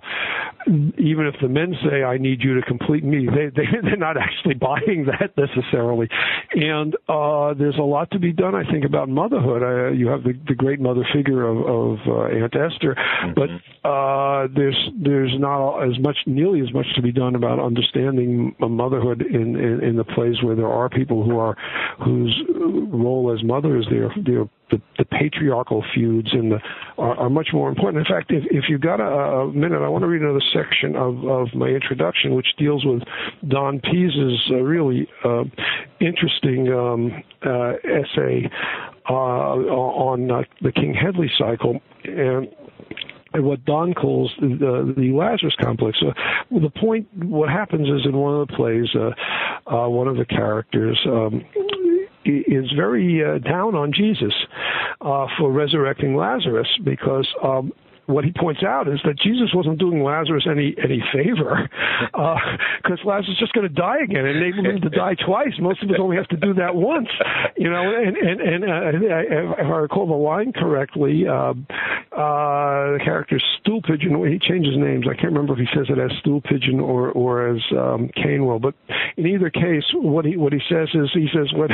even 0.97 1.25
if 1.25 1.35
the 1.41 1.49
men 1.49 1.75
say, 1.83 2.03
"I 2.03 2.17
need 2.17 2.41
you 2.41 2.55
to 2.55 2.61
complete 2.61 3.03
me," 3.03 3.27
they, 3.27 3.47
they 3.55 3.67
they're 3.83 3.97
not 3.97 4.17
actually 4.17 4.55
buying 4.55 5.07
that 5.07 5.35
necessarily. 5.37 6.09
And 6.53 6.95
uh, 7.07 7.53
there's 7.53 7.77
a 7.77 7.83
lot 7.83 8.11
to 8.11 8.19
be 8.19 8.31
done, 8.31 8.55
I 8.55 8.69
think, 8.69 8.85
about 8.85 9.09
motherhood. 9.09 9.63
Uh, 9.63 9.91
you 9.91 10.07
have 10.07 10.23
the, 10.23 10.33
the 10.47 10.55
great 10.55 10.79
mother 10.79 11.05
figure 11.13 11.47
of, 11.47 11.57
of 11.57 11.97
uh, 12.07 12.35
Aunt 12.35 12.55
Esther, 12.55 12.95
mm-hmm. 12.95 13.33
but 13.35 13.87
uh, 13.87 14.47
there's 14.55 14.89
there's 15.01 15.33
not 15.39 15.81
as 15.83 15.99
much, 15.99 16.17
nearly 16.25 16.61
as 16.61 16.73
much 16.73 16.87
to 16.95 17.01
be 17.01 17.11
done 17.11 17.35
about 17.35 17.59
understanding 17.59 18.55
motherhood 18.59 19.21
in, 19.21 19.55
in 19.55 19.83
in 19.83 19.95
the 19.95 20.03
plays 20.03 20.35
where 20.43 20.55
there 20.55 20.67
are 20.67 20.89
people 20.89 21.23
who 21.23 21.37
are 21.37 21.55
whose 22.03 22.43
role 22.91 23.35
as 23.35 23.43
mothers 23.43 23.87
they're 23.89 24.13
they're 24.25 24.47
the, 24.71 24.81
the 24.97 25.05
patriarchal 25.05 25.83
feuds 25.93 26.29
and 26.33 26.51
the, 26.51 26.59
are, 26.97 27.15
are 27.17 27.29
much 27.29 27.49
more 27.53 27.69
important. 27.69 28.05
In 28.05 28.13
fact, 28.13 28.31
if, 28.31 28.43
if 28.51 28.65
you've 28.69 28.81
got 28.81 28.99
a, 28.99 29.03
a 29.03 29.53
minute, 29.53 29.81
I 29.81 29.87
want 29.87 30.03
to 30.03 30.07
read 30.07 30.21
another 30.21 30.41
section 30.53 30.95
of, 30.95 31.23
of 31.25 31.53
my 31.53 31.67
introduction, 31.67 32.35
which 32.35 32.47
deals 32.57 32.85
with 32.85 33.03
Don 33.47 33.79
Pease's 33.79 34.39
uh, 34.51 34.55
really 34.55 35.07
uh, 35.23 35.43
interesting 35.99 36.71
um, 36.71 37.23
uh, 37.45 37.73
essay 37.83 38.49
uh, 39.09 39.13
on 39.13 40.31
uh, 40.31 40.41
the 40.61 40.71
King 40.71 40.93
Hedley 40.93 41.31
cycle. 41.37 41.81
And 42.03 42.47
and 43.33 43.43
what 43.43 43.63
Don 43.65 43.93
calls 43.93 44.31
the, 44.39 44.93
the 44.97 45.11
Lazarus 45.11 45.55
complex. 45.61 45.99
The 46.49 46.69
point, 46.71 47.07
what 47.15 47.49
happens 47.49 47.87
is 47.87 48.05
in 48.05 48.17
one 48.17 48.41
of 48.41 48.47
the 48.47 48.53
plays, 48.55 48.87
uh, 48.95 49.11
uh, 49.71 49.87
one 49.87 50.07
of 50.07 50.17
the 50.17 50.25
characters 50.25 50.99
um, 51.05 51.43
is 52.25 52.71
very 52.75 53.23
uh, 53.23 53.37
down 53.39 53.75
on 53.75 53.91
Jesus 53.93 54.33
uh, 55.01 55.27
for 55.37 55.51
resurrecting 55.51 56.15
Lazarus 56.15 56.67
because 56.83 57.27
um, 57.43 57.71
what 58.09 58.25
he 58.25 58.31
points 58.31 58.63
out 58.63 58.87
is 58.87 58.99
that 59.05 59.17
Jesus 59.19 59.49
wasn't 59.53 59.77
doing 59.79 60.03
Lazarus 60.03 60.47
any 60.49 60.75
any 60.81 61.03
favor, 61.13 61.69
because 62.11 62.99
uh, 63.05 63.07
Lazarus 63.07 63.29
is 63.29 63.37
just 63.39 63.53
going 63.53 63.67
to 63.67 63.73
die 63.73 63.99
again, 64.03 64.25
and 64.25 64.37
enable 64.37 64.65
him 64.65 64.81
to 64.81 64.89
die 64.89 65.15
twice. 65.15 65.53
Most 65.59 65.83
of 65.83 65.89
us 65.89 65.97
only 65.99 66.17
have 66.17 66.27
to 66.29 66.37
do 66.37 66.53
that 66.55 66.75
once, 66.75 67.09
you 67.55 67.69
know. 67.69 67.93
And 67.93 68.17
and 68.17 68.41
and 68.41 68.63
uh, 68.63 68.99
if 69.59 69.65
I 69.65 69.77
recall 69.77 70.07
the 70.07 70.13
line 70.13 70.53
correctly, 70.53 71.27
uh, 71.27 71.53
uh, 72.11 72.97
the 72.97 72.99
character 73.03 73.39
Stool 73.59 73.81
Pigeon. 73.81 74.17
He 74.25 74.39
changes 74.39 74.73
names. 74.75 75.05
I 75.07 75.13
can't 75.13 75.31
remember 75.31 75.53
if 75.53 75.59
he 75.59 75.67
says 75.75 75.87
it 75.89 75.99
as 75.99 76.11
Stool 76.19 76.41
Pigeon 76.41 76.79
or 76.79 77.11
or 77.11 77.47
as 77.55 77.61
um, 77.71 78.09
Canewell. 78.15 78.59
But 78.59 78.73
in 79.15 79.27
either 79.27 79.49
case, 79.49 79.83
what 79.93 80.25
he 80.25 80.35
what 80.35 80.51
he 80.51 80.59
says 80.69 80.89
is 80.93 81.09
he 81.13 81.29
says 81.33 81.53
when 81.53 81.69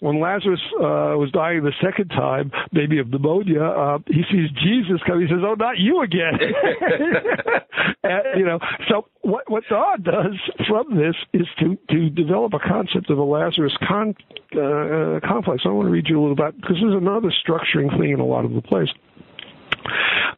when 0.00 0.20
Lazarus 0.20 0.60
uh, 0.78 1.18
was 1.18 1.30
dying 1.32 1.62
the 1.64 1.72
second 1.82 2.08
time, 2.08 2.52
maybe 2.72 2.98
of 2.98 3.08
pneumonia, 3.08 3.62
uh, 3.62 3.98
he 4.06 4.22
sees 4.30 4.50
Jesus 4.62 5.00
come. 5.06 5.20
He 5.20 5.26
says, 5.26 5.42
"Oh, 5.42 5.56
not 5.64 5.78
you 5.78 6.02
again. 6.02 6.34
and, 8.02 8.22
you 8.38 8.44
know, 8.44 8.58
so 8.88 9.08
what 9.22 9.50
what 9.50 9.64
Don 9.70 10.02
does 10.02 10.38
from 10.68 10.96
this 10.96 11.16
is 11.32 11.46
to 11.60 11.78
to 11.90 12.10
develop 12.10 12.52
a 12.52 12.58
concept 12.58 13.10
of 13.10 13.18
a 13.18 13.22
Lazarus 13.22 13.76
con, 13.88 14.14
uh, 14.52 15.20
complex. 15.26 15.62
I 15.64 15.70
want 15.70 15.86
to 15.86 15.92
read 15.92 16.06
you 16.08 16.20
a 16.20 16.22
little 16.22 16.36
bit 16.36 16.60
because 16.60 16.76
there's 16.80 16.94
another 16.94 17.32
structuring 17.46 17.90
thing 17.98 18.10
in 18.10 18.20
a 18.20 18.26
lot 18.26 18.44
of 18.44 18.52
the 18.52 18.60
plays. 18.60 18.88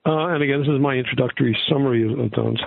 Uh, 0.05 0.29
and 0.29 0.43
again, 0.43 0.61
this 0.61 0.69
is 0.69 0.81
my 0.81 0.95
introductory 0.95 1.57
summary 1.69 2.05
of, 2.05 2.31
Don's. 2.31 2.61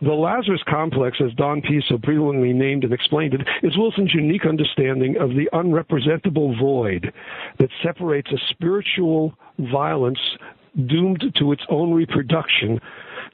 The 0.00 0.12
Lazarus 0.12 0.62
complex, 0.68 1.18
as 1.24 1.32
Don 1.34 1.60
Pease 1.60 1.82
so 1.88 1.98
brilliantly 1.98 2.52
named 2.52 2.84
and 2.84 2.92
explained 2.92 3.34
it, 3.34 3.40
is 3.62 3.76
Wilson's 3.76 4.12
unique 4.14 4.46
understanding 4.46 5.16
of 5.16 5.30
the 5.30 5.48
unrepresentable 5.52 6.58
void 6.58 7.12
that 7.58 7.70
separates 7.82 8.30
a 8.32 8.38
spiritual 8.50 9.34
violence 9.58 10.20
doomed 10.86 11.24
to 11.38 11.52
its 11.52 11.62
own 11.68 11.92
reproduction 11.92 12.80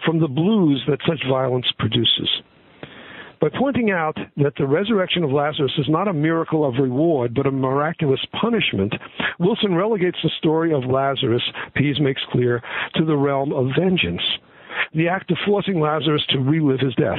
from 0.05 0.20
the 0.20 0.28
blues 0.28 0.82
that 0.89 1.01
such 1.07 1.22
violence 1.28 1.66
produces. 1.78 2.28
By 3.41 3.49
pointing 3.59 3.91
out 3.91 4.16
that 4.39 4.55
the 4.57 4.66
resurrection 4.66 5.22
of 5.22 5.30
Lazarus 5.30 5.72
is 5.76 5.89
not 5.89 6.09
a 6.09 6.14
miracle 6.14 6.66
of 6.66 6.76
reward, 6.78 7.35
but 7.35 7.47
a 7.47 7.51
miraculous 7.51 8.24
punishment, 8.41 8.95
Wilson 9.39 9.74
relegates 9.74 10.18
the 10.22 10.30
story 10.39 10.72
of 10.72 10.85
Lazarus, 10.85 11.43
Pease 11.74 12.01
makes 12.01 12.22
clear, 12.30 12.62
to 12.95 13.05
the 13.05 13.16
realm 13.16 13.53
of 13.53 13.68
vengeance 13.78 14.22
the 14.95 15.09
act 15.09 15.31
of 15.31 15.39
forcing 15.47 15.81
Lazarus 15.81 16.25
to 16.31 16.39
relive 16.39 16.81
his 16.81 16.95
death. 16.95 17.18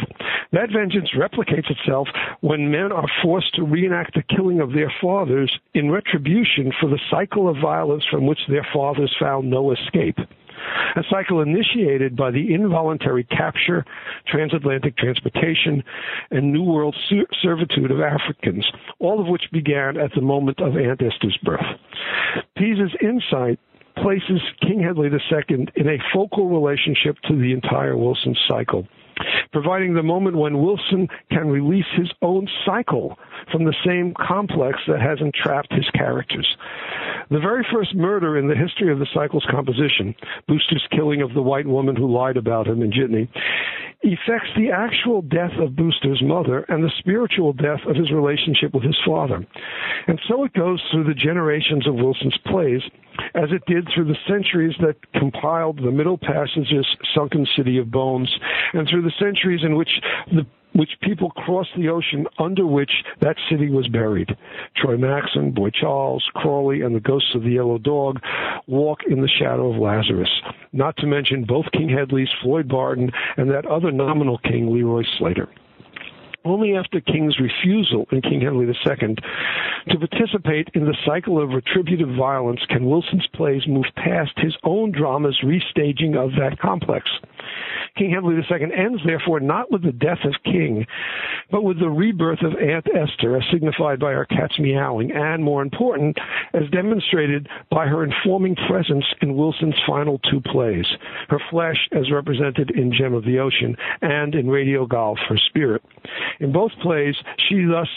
That 0.52 0.72
vengeance 0.72 1.10
replicates 1.16 1.70
itself 1.70 2.08
when 2.42 2.72
men 2.72 2.92
are 2.92 3.08
forced 3.22 3.54
to 3.56 3.64
reenact 3.64 4.14
the 4.14 4.24
killing 4.24 4.62
of 4.62 4.74
their 4.74 4.94
fathers 5.02 5.58
in 5.74 5.92
retribution 5.92 6.72
for 6.80 6.90
the 6.90 7.00
cycle 7.10 7.50
of 7.50 7.58
violence 7.62 8.06
from 8.10 8.26
which 8.26 8.40
their 8.48 8.68
fathers 8.74 9.16
found 9.20 9.50
no 9.50 9.72
escape. 9.72 10.18
A 10.96 11.04
cycle 11.10 11.42
initiated 11.42 12.16
by 12.16 12.32
the 12.32 12.54
involuntary 12.54 13.24
capture, 13.26 13.86
transatlantic 14.28 14.98
transportation, 14.98 15.84
and 16.32 16.52
New 16.52 16.64
World 16.64 16.96
servitude 17.42 17.92
of 17.92 18.00
Africans, 18.00 18.66
all 19.00 19.20
of 19.20 19.28
which 19.28 19.52
began 19.52 19.98
at 19.98 20.14
the 20.14 20.22
moment 20.22 20.62
of 20.62 20.78
Aunt 20.78 21.02
Esther's 21.02 21.38
birth. 21.44 21.66
Pease's 22.58 22.96
insight 23.02 23.60
places 24.02 24.42
King 24.62 24.82
Hedley 24.82 25.10
II 25.10 25.68
in 25.76 25.90
a 25.90 25.98
focal 26.14 26.50
relationship 26.50 27.18
to 27.28 27.36
the 27.36 27.54
entire 27.54 27.98
Wilson 27.98 28.36
cycle, 28.48 28.88
providing 29.52 29.94
the 29.94 30.04
moment 30.04 30.38
when 30.38 30.62
Wilson 30.62 31.08
can 31.32 31.48
release 31.48 31.86
his 31.96 32.12
own 32.22 32.48
cycle 32.66 33.18
from 33.52 33.66
the 33.66 33.76
same 33.86 34.14
complex 34.14 34.80
that 34.88 35.02
has 35.02 35.20
entrapped 35.22 35.74
his 35.74 35.90
characters. 35.94 36.48
The 37.30 37.40
very 37.40 37.66
first 37.74 37.96
murder 37.96 38.38
in 38.38 38.48
the 38.48 38.56
history 38.56 38.92
of 38.92 39.00
the 39.00 39.08
cycle's 39.14 39.46
composition, 39.50 40.14
Booster's 40.48 40.86
killing 40.92 41.22
of 41.22 41.34
the 41.34 41.42
white 41.42 41.66
woman 41.66 41.96
who 41.96 42.12
lied 42.12 42.38
about 42.38 42.68
him 42.68 42.82
in 42.82 42.92
Jitney, 42.92 43.28
affects 44.14 44.50
the 44.56 44.72
actual 44.72 45.22
death 45.22 45.54
of 45.60 45.76
Booster's 45.76 46.22
mother 46.24 46.66
and 46.70 46.84
the 46.84 46.92
spiritual 47.00 47.54
death 47.54 47.80
of 47.88 47.96
his 47.96 48.12
relationship 48.12 48.74
with 48.74 48.84
his 48.84 48.98
father. 49.06 49.46
And 50.08 50.20
so 50.28 50.44
it 50.44 50.54
goes 50.54 50.82
through 50.92 51.06
the 51.06 51.14
generations 51.14 51.88
of 51.88 51.96
Wilson's 51.96 52.38
plays, 52.46 52.82
as 53.34 53.50
it 53.52 53.64
did 53.66 53.88
through 53.94 54.06
the 54.06 54.18
centuries 54.28 54.76
that 54.80 54.96
compiled 55.14 55.78
the 55.78 55.92
Middle 55.92 56.18
Passage's 56.18 56.88
Sunken 57.16 57.48
City 57.58 57.78
of 57.78 57.90
Bones, 57.92 58.34
and 58.74 58.88
through 58.88 59.02
the 59.02 59.14
centuries 59.20 59.62
in 59.64 59.76
which 59.76 59.90
the 60.32 60.46
which 60.76 60.92
people 61.02 61.32
crossed 61.32 61.72
the 61.78 61.90
ocean 61.90 62.28
under 62.38 62.66
which 62.66 62.92
that 63.22 63.38
city 63.50 63.70
was 63.70 63.88
buried. 63.88 64.36
Troy 64.76 64.98
Maxon, 64.98 65.52
Boy 65.52 65.70
Charles, 65.70 66.24
Crawley, 66.34 66.82
and 66.82 66.96
the 66.96 67.00
ghosts 67.00 67.34
of 67.34 67.44
the 67.44 67.52
Yellow 67.52 67.78
Dog 67.78 68.20
walk 68.68 69.00
in 69.10 69.22
the 69.22 69.28
shadow 69.28 69.72
of 69.72 69.80
Lazarus. 69.80 70.30
Not 70.74 70.98
to 70.98 71.08
mention 71.08 71.46
both 71.46 71.66
King 71.72 71.90
Hedley's 71.90 72.30
Floyd 72.42 72.68
Barton 72.68 73.12
and 73.38 73.50
that 73.50 73.66
other 73.66 73.92
nominal 73.92 74.38
king, 74.40 74.74
Leroy 74.74 75.04
Slater. 75.18 75.50
Only 76.46 76.76
after 76.76 77.02
King's 77.02 77.40
refusal 77.40 78.06
in 78.12 78.22
King 78.22 78.42
Hedley 78.42 78.68
II 78.68 79.16
to 79.90 79.98
participate 80.00 80.70
in 80.74 80.86
the 80.86 80.96
cycle 81.06 81.42
of 81.42 81.50
retributive 81.50 82.16
violence 82.16 82.62
can 82.70 82.86
Wilson's 82.86 83.28
plays 83.34 83.64
move 83.68 83.86
past 83.96 84.34
his 84.38 84.56
own 84.64 84.92
drama's 84.92 85.40
restaging 85.44 86.16
of 86.16 86.32
that 86.40 86.60
complex. 86.60 87.10
King 87.98 88.12
Hedley 88.12 88.36
II 88.36 88.74
ends, 88.76 89.02
therefore, 89.06 89.40
not 89.40 89.72
with 89.72 89.84
the 89.84 89.92
death 89.92 90.20
of 90.26 90.34
King, 90.44 90.86
but 91.50 91.64
with 91.64 91.80
the 91.80 91.90
rebirth 91.90 92.42
of 92.42 92.54
Aunt 92.56 92.88
Esther, 92.94 93.38
as 93.38 93.44
signified 93.52 94.00
by 94.00 94.12
her 94.12 94.26
cat's 94.26 94.60
meowing, 94.60 95.12
and, 95.12 95.44
more 95.44 95.62
important, 95.62 96.18
as 96.54 96.70
demonstrated 96.72 97.48
by 97.72 97.88
her 97.88 98.04
informing 98.04 98.56
presence 98.68 99.06
in 99.22 99.38
Wilson's 99.38 99.76
final 99.88 100.20
two 100.30 100.42
plays, 100.42 100.86
her 101.30 101.40
flesh 101.50 101.88
as 101.92 102.12
represented 102.12 102.72
in 102.72 102.92
Gem 102.92 103.14
of 103.14 103.24
the 103.24 103.40
Ocean, 103.40 103.76
and 104.02 104.36
in 104.36 104.50
Radio 104.50 104.86
Golf, 104.86 105.18
her 105.30 105.38
spirit. 105.38 105.82
In 106.40 106.52
both 106.52 106.72
plays, 106.82 107.16
she 107.50 107.66
thus 107.66 107.88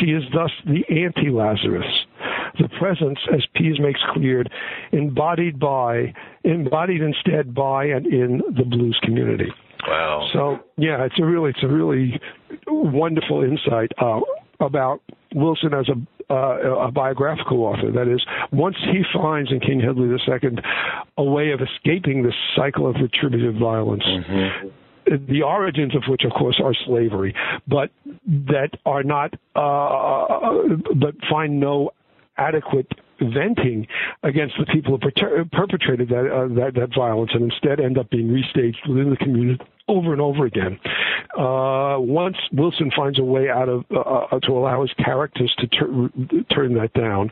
she 0.00 0.06
is 0.06 0.22
thus 0.32 0.50
the 0.64 0.82
anti-Lazarus, 0.88 2.06
the 2.58 2.68
presence, 2.78 3.18
as 3.32 3.44
Pease 3.54 3.78
makes 3.78 4.00
clear, 4.14 4.44
embodied 4.92 5.58
by, 5.60 6.14
embodied 6.42 7.02
instead 7.02 7.54
by 7.54 7.84
and 7.84 8.06
in 8.06 8.40
the 8.56 8.64
blues 8.64 8.98
community. 9.02 9.52
Wow. 9.86 10.28
So 10.32 10.58
yeah, 10.78 11.04
it's 11.04 11.18
a 11.18 11.24
really, 11.24 11.50
it's 11.50 11.62
a 11.62 11.68
really 11.68 12.18
wonderful 12.66 13.42
insight 13.42 13.92
uh, 13.98 14.20
about 14.60 15.02
Wilson 15.34 15.74
as 15.74 15.88
a 15.88 15.94
uh, 16.30 16.86
a 16.86 16.90
biographical 16.90 17.64
author. 17.64 17.92
That 17.92 18.08
is, 18.08 18.24
once 18.50 18.76
he 18.80 19.02
finds 19.12 19.52
in 19.52 19.60
King 19.60 19.78
Hedley 19.78 20.08
II 20.08 20.56
a 21.18 21.22
way 21.22 21.50
of 21.50 21.60
escaping 21.60 22.22
this 22.22 22.34
cycle 22.56 22.86
of 22.88 22.96
retributive 22.96 23.56
violence. 23.56 24.04
Mm-hmm 24.04 24.68
the 25.06 25.42
origins 25.42 25.94
of 25.94 26.02
which, 26.08 26.22
of 26.24 26.32
course, 26.32 26.60
are 26.62 26.74
slavery, 26.86 27.34
but 27.66 27.90
that 28.26 28.70
are 28.86 29.02
not, 29.02 29.34
uh, 29.54 30.76
but 30.96 31.14
find 31.30 31.60
no 31.60 31.90
adequate 32.36 32.90
venting 33.20 33.86
against 34.22 34.54
the 34.58 34.66
people 34.66 34.98
who 34.98 35.44
perpetrated 35.52 36.08
that, 36.08 36.26
uh, 36.26 36.48
that, 36.54 36.72
that 36.74 36.90
violence, 36.96 37.30
and 37.34 37.50
instead 37.50 37.80
end 37.80 37.98
up 37.98 38.10
being 38.10 38.28
restaged 38.28 38.88
within 38.88 39.10
the 39.10 39.16
community 39.16 39.62
over 39.88 40.12
and 40.12 40.20
over 40.20 40.46
again. 40.46 40.78
Uh, 41.36 41.96
once 41.98 42.36
Wilson 42.52 42.90
finds 42.96 43.18
a 43.18 43.24
way 43.24 43.48
out 43.50 43.68
of 43.68 43.84
uh, 43.90 43.98
uh 43.98 44.40
to 44.40 44.52
allow 44.52 44.82
his 44.82 44.92
characters 45.04 45.52
to 45.58 45.66
tur- 45.66 46.10
turn 46.54 46.74
that 46.74 46.90
down, 46.94 47.30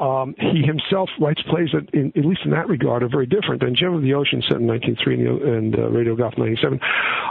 um, 0.00 0.34
he 0.38 0.62
himself 0.62 1.08
writes 1.20 1.40
plays 1.48 1.70
that, 1.72 1.88
in, 1.92 2.12
at 2.16 2.24
least 2.24 2.42
in 2.44 2.50
that 2.50 2.68
regard, 2.68 3.02
are 3.02 3.08
very 3.08 3.26
different. 3.26 3.62
And 3.62 3.76
Gem 3.76 3.94
of 3.94 4.02
the 4.02 4.14
Ocean, 4.14 4.42
set 4.42 4.58
in 4.58 4.66
1903 4.66 5.56
and 5.56 5.78
uh, 5.78 5.88
Radio 5.90 6.14
Golf 6.14 6.34
97, 6.36 6.78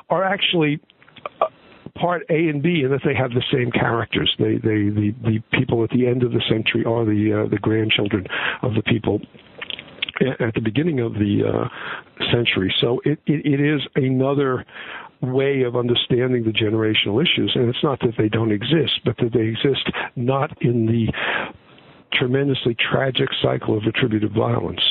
are 0.10 0.24
actually 0.24 0.80
uh, 1.40 1.46
part 1.96 2.24
A 2.30 2.50
and 2.50 2.62
B 2.62 2.82
in 2.84 2.92
that 2.92 3.02
they 3.06 3.16
have 3.16 3.32
the 3.32 3.44
same 3.52 3.72
characters. 3.72 4.34
They, 4.40 4.56
they, 4.56 4.90
the, 4.90 5.14
the 5.24 5.40
people 5.54 5.84
at 5.84 5.92
the 5.92 6.08
end 6.08 6.24
of 6.24 6.32
the 6.32 6.42
century 6.50 6.84
are 6.86 7.06
the, 7.06 7.46
uh, 7.46 7.50
the 7.50 7.60
grandchildren 7.60 8.26
of 8.64 8.74
the 8.74 8.84
people 8.84 9.22
at 10.40 10.54
the 10.54 10.62
beginning 10.62 11.00
of 11.00 11.14
the 11.14 11.44
uh, 11.46 12.26
century. 12.32 12.74
So 12.80 13.02
it, 13.06 13.20
it, 13.26 13.46
it 13.46 13.60
is 13.60 13.82
another 13.96 14.66
way 15.22 15.64
of 15.64 15.76
understanding 15.76 16.44
the 16.44 16.52
generational 16.52 17.22
issues. 17.22 17.52
And 17.56 17.70
it's 17.70 17.84
not 17.84 18.00
that 18.02 18.14
they 18.18 18.30
don't 18.30 18.52
exist, 18.52 19.02
but 19.04 19.18
that 19.18 19.34
they 19.34 19.42
exist 19.42 19.90
not 20.16 20.62
in 20.62 20.86
the 20.86 21.12
tremendously 22.14 22.76
tragic 22.76 23.30
cycle 23.42 23.78
of 23.78 23.84
retributive 23.86 24.32
violence. 24.32 24.82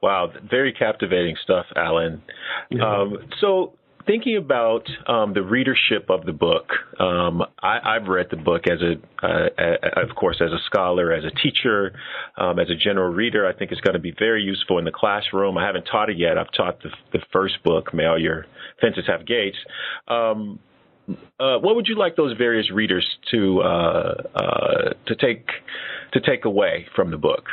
Wow, 0.00 0.32
very 0.48 0.72
captivating 0.72 1.36
stuff, 1.42 1.66
Alan. 1.76 2.22
Yeah. 2.70 2.84
Um, 2.84 3.18
so 3.40 3.74
thinking 4.08 4.38
about 4.38 4.88
um, 5.06 5.34
the 5.34 5.42
readership 5.42 6.08
of 6.08 6.24
the 6.24 6.32
book, 6.32 6.70
um, 6.98 7.42
I, 7.62 7.98
have 8.00 8.08
read 8.08 8.28
the 8.30 8.36
book 8.36 8.62
as 8.66 8.80
a, 8.80 8.94
uh, 9.24 9.48
a, 9.58 10.02
of 10.02 10.16
course, 10.16 10.40
as 10.40 10.50
a 10.50 10.58
scholar, 10.66 11.12
as 11.12 11.24
a 11.24 11.30
teacher, 11.30 11.92
um, 12.38 12.58
as 12.58 12.70
a 12.70 12.74
general 12.74 13.12
reader. 13.12 13.46
I 13.46 13.52
think 13.52 13.70
it's 13.70 13.82
going 13.82 13.92
to 13.92 14.00
be 14.00 14.14
very 14.18 14.42
useful 14.42 14.78
in 14.78 14.86
the 14.86 14.90
classroom. 14.90 15.58
I 15.58 15.66
haven't 15.66 15.84
taught 15.84 16.08
it 16.08 16.16
yet. 16.16 16.38
I've 16.38 16.50
taught 16.56 16.82
the, 16.82 16.90
the 17.12 17.20
first 17.32 17.62
book, 17.62 17.92
May 17.92 18.06
All 18.06 18.20
Your 18.20 18.46
Fences 18.80 19.04
Have 19.06 19.26
Gates. 19.26 19.58
Um, 20.08 20.58
uh, 21.38 21.58
what 21.58 21.76
would 21.76 21.86
you 21.86 21.96
like 21.96 22.16
those 22.16 22.36
various 22.36 22.70
readers 22.70 23.06
to 23.30 23.60
uh, 23.60 24.14
uh, 24.34 24.92
to 25.06 25.14
take 25.14 25.46
to 26.12 26.20
take 26.20 26.44
away 26.44 26.86
from 26.96 27.10
the 27.10 27.16
book? 27.16 27.44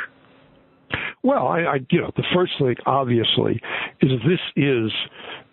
Well, 1.22 1.48
I, 1.48 1.60
I, 1.62 1.74
you 1.90 2.00
know, 2.00 2.12
the 2.16 2.22
first 2.34 2.52
thing, 2.58 2.76
obviously, 2.86 3.60
is 4.00 4.10
this 4.24 4.40
is 4.54 4.92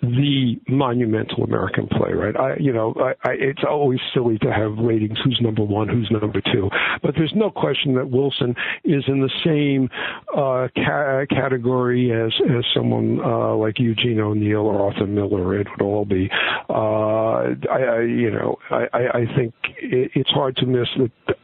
the 0.03 0.59
monumental 0.67 1.43
American 1.45 1.87
playwright. 1.87 2.35
I, 2.35 2.57
you 2.59 2.73
know, 2.73 2.93
I, 2.97 3.29
I, 3.29 3.33
it's 3.39 3.63
always 3.67 3.99
silly 4.13 4.37
to 4.39 4.51
have 4.51 4.77
ratings 4.77 5.17
who's 5.23 5.39
number 5.41 5.63
one, 5.63 5.87
who's 5.87 6.09
number 6.11 6.41
two, 6.53 6.69
but 7.01 7.15
there's 7.15 7.31
no 7.35 7.49
question 7.49 7.95
that 7.95 8.09
Wilson 8.09 8.53
is 8.83 9.03
in 9.07 9.21
the 9.21 9.31
same 9.45 9.89
uh, 10.35 10.67
ca- 10.75 11.25
category 11.29 12.11
as 12.11 12.33
as 12.55 12.65
someone 12.75 13.19
uh, 13.23 13.55
like 13.55 13.79
Eugene 13.79 14.19
O'Neill 14.19 14.59
or 14.59 14.91
Arthur 14.91 15.07
Miller 15.07 15.41
or 15.41 15.59
Edward 15.59 15.81
Albee. 15.81 16.29
Uh, 16.69 17.55
I, 17.71 17.81
I, 17.81 18.01
you 18.01 18.29
know, 18.29 18.57
I, 18.69 18.87
I 18.93 19.35
think 19.37 19.53
it, 19.81 20.11
it's 20.15 20.29
hard 20.31 20.57
to 20.57 20.65
miss 20.65 20.87
that. 20.97 21.37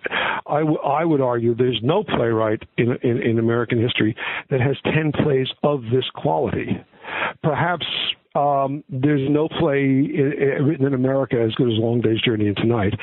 I, 0.45 0.59
w- 0.59 0.79
I 0.79 1.05
would 1.05 1.21
argue 1.21 1.55
there's 1.55 1.79
no 1.81 2.03
playwright 2.03 2.63
in, 2.77 2.97
in 3.03 3.21
in 3.21 3.39
American 3.39 3.81
history 3.81 4.15
that 4.49 4.59
has 4.59 4.75
ten 4.83 5.11
plays 5.23 5.47
of 5.63 5.83
this 5.83 6.05
quality. 6.13 6.83
Perhaps 7.41 7.85
um, 8.35 8.83
there's 8.89 9.27
no 9.29 9.49
play 9.49 9.81
in, 9.81 10.33
in, 10.37 10.65
written 10.65 10.85
in 10.85 10.93
America 10.93 11.41
as 11.41 11.53
good 11.55 11.67
as 11.67 11.79
Long 11.79 12.01
Day's 12.01 12.21
Journey 12.21 12.47
into 12.47 12.65
Night. 12.65 12.93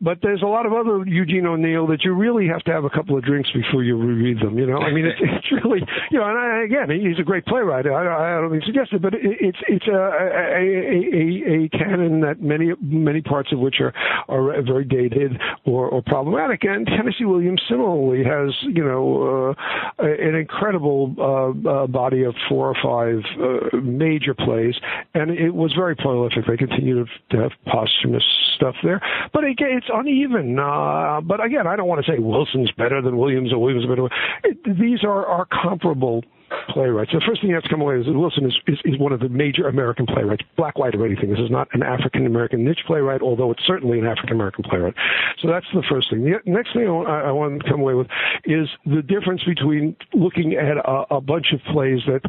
But 0.00 0.18
there's 0.22 0.42
a 0.42 0.46
lot 0.46 0.66
of 0.66 0.72
other 0.72 1.04
Eugene 1.04 1.46
O'Neill 1.46 1.88
that 1.88 2.04
you 2.04 2.12
really 2.12 2.46
have 2.46 2.62
to 2.64 2.72
have 2.72 2.84
a 2.84 2.90
couple 2.90 3.18
of 3.18 3.24
drinks 3.24 3.50
before 3.52 3.82
you 3.82 3.96
reread 3.96 4.38
them. 4.38 4.56
You 4.56 4.66
know, 4.66 4.78
I 4.78 4.92
mean, 4.92 5.06
it's, 5.06 5.18
it's 5.20 5.64
really, 5.64 5.80
you 6.10 6.18
know, 6.18 6.26
and 6.26 6.38
I, 6.38 6.64
again, 6.64 6.90
he's 6.90 7.18
a 7.18 7.24
great 7.24 7.44
playwright. 7.46 7.86
I, 7.86 8.38
I 8.38 8.40
don't 8.40 8.52
mean 8.52 8.60
to 8.60 8.66
suggest 8.66 8.92
it, 8.92 9.02
but 9.02 9.14
it, 9.14 9.20
it's 9.22 9.58
it's 9.66 9.86
a, 9.88 9.92
a, 9.92 10.62
a, 10.62 11.64
a 11.64 11.68
canon 11.70 12.20
that 12.20 12.40
many 12.40 12.72
many 12.80 13.20
parts 13.20 13.52
of 13.52 13.58
which 13.58 13.80
are 13.80 13.92
are 14.28 14.62
very 14.62 14.84
dated 14.84 15.32
or, 15.64 15.88
or 15.88 16.02
problematic. 16.02 16.62
And 16.62 16.86
Tennessee 16.86 17.24
Williams 17.24 17.62
similarly 17.68 18.22
has, 18.22 18.54
you 18.62 18.84
know, 18.84 19.54
uh, 19.98 20.04
an 20.04 20.36
incredible 20.36 21.14
uh, 21.18 21.68
uh, 21.68 21.86
body 21.88 22.22
of 22.22 22.34
four 22.48 22.68
or 22.68 22.76
five 22.80 23.22
uh, 23.40 23.76
major 23.78 24.34
plays 24.34 24.67
and 25.14 25.30
it 25.30 25.54
was 25.54 25.72
very 25.74 25.96
prolific. 25.96 26.44
They 26.46 26.56
continue 26.56 27.04
to, 27.04 27.36
have 27.38 27.52
posthumous 27.66 28.24
stuff 28.56 28.74
there, 28.82 29.00
but 29.32 29.44
again, 29.44 29.70
it's 29.72 29.86
uneven. 29.92 30.58
Uh, 30.58 31.20
but 31.22 31.44
again, 31.44 31.66
I 31.66 31.76
don't 31.76 31.88
want 31.88 32.04
to 32.04 32.10
say 32.10 32.18
Wilson's 32.18 32.70
better 32.72 33.00
than 33.00 33.16
Williams 33.16 33.52
or 33.52 33.58
Williams 33.58 33.86
better. 33.86 34.08
It, 34.44 34.78
these 34.78 35.04
are 35.04 35.26
are 35.26 35.46
comparable 35.46 36.24
playwrights. 36.70 37.12
The 37.12 37.22
first 37.26 37.40
thing 37.40 37.50
you 37.50 37.54
have 37.54 37.64
to 37.64 37.68
come 37.68 37.80
away 37.80 37.96
is 37.96 38.06
that 38.06 38.12
Wilson 38.12 38.46
is, 38.46 38.54
is, 38.66 38.78
is 38.84 38.98
one 38.98 39.12
of 39.12 39.20
the 39.20 39.28
major 39.28 39.68
American 39.68 40.06
playwrights, 40.06 40.42
black, 40.56 40.78
white, 40.78 40.94
or 40.94 41.04
anything. 41.04 41.30
This 41.30 41.38
is 41.38 41.50
not 41.50 41.68
an 41.72 41.82
African 41.82 42.26
American 42.26 42.64
niche 42.64 42.80
playwright, 42.86 43.22
although 43.22 43.50
it's 43.50 43.62
certainly 43.66 43.98
an 43.98 44.06
African 44.06 44.34
American 44.34 44.64
playwright. 44.64 44.94
So 45.40 45.48
that's 45.48 45.66
the 45.74 45.82
first 45.88 46.10
thing. 46.10 46.24
The 46.24 46.40
next 46.50 46.72
thing 46.72 46.88
I, 46.88 47.28
I 47.28 47.32
want 47.32 47.62
to 47.62 47.68
come 47.68 47.80
away 47.80 47.94
with 47.94 48.08
is 48.44 48.68
the 48.86 49.02
difference 49.02 49.42
between 49.44 49.96
looking 50.14 50.54
at 50.54 50.76
a, 50.78 51.16
a 51.16 51.20
bunch 51.20 51.52
of 51.52 51.60
plays 51.72 52.00
that 52.06 52.22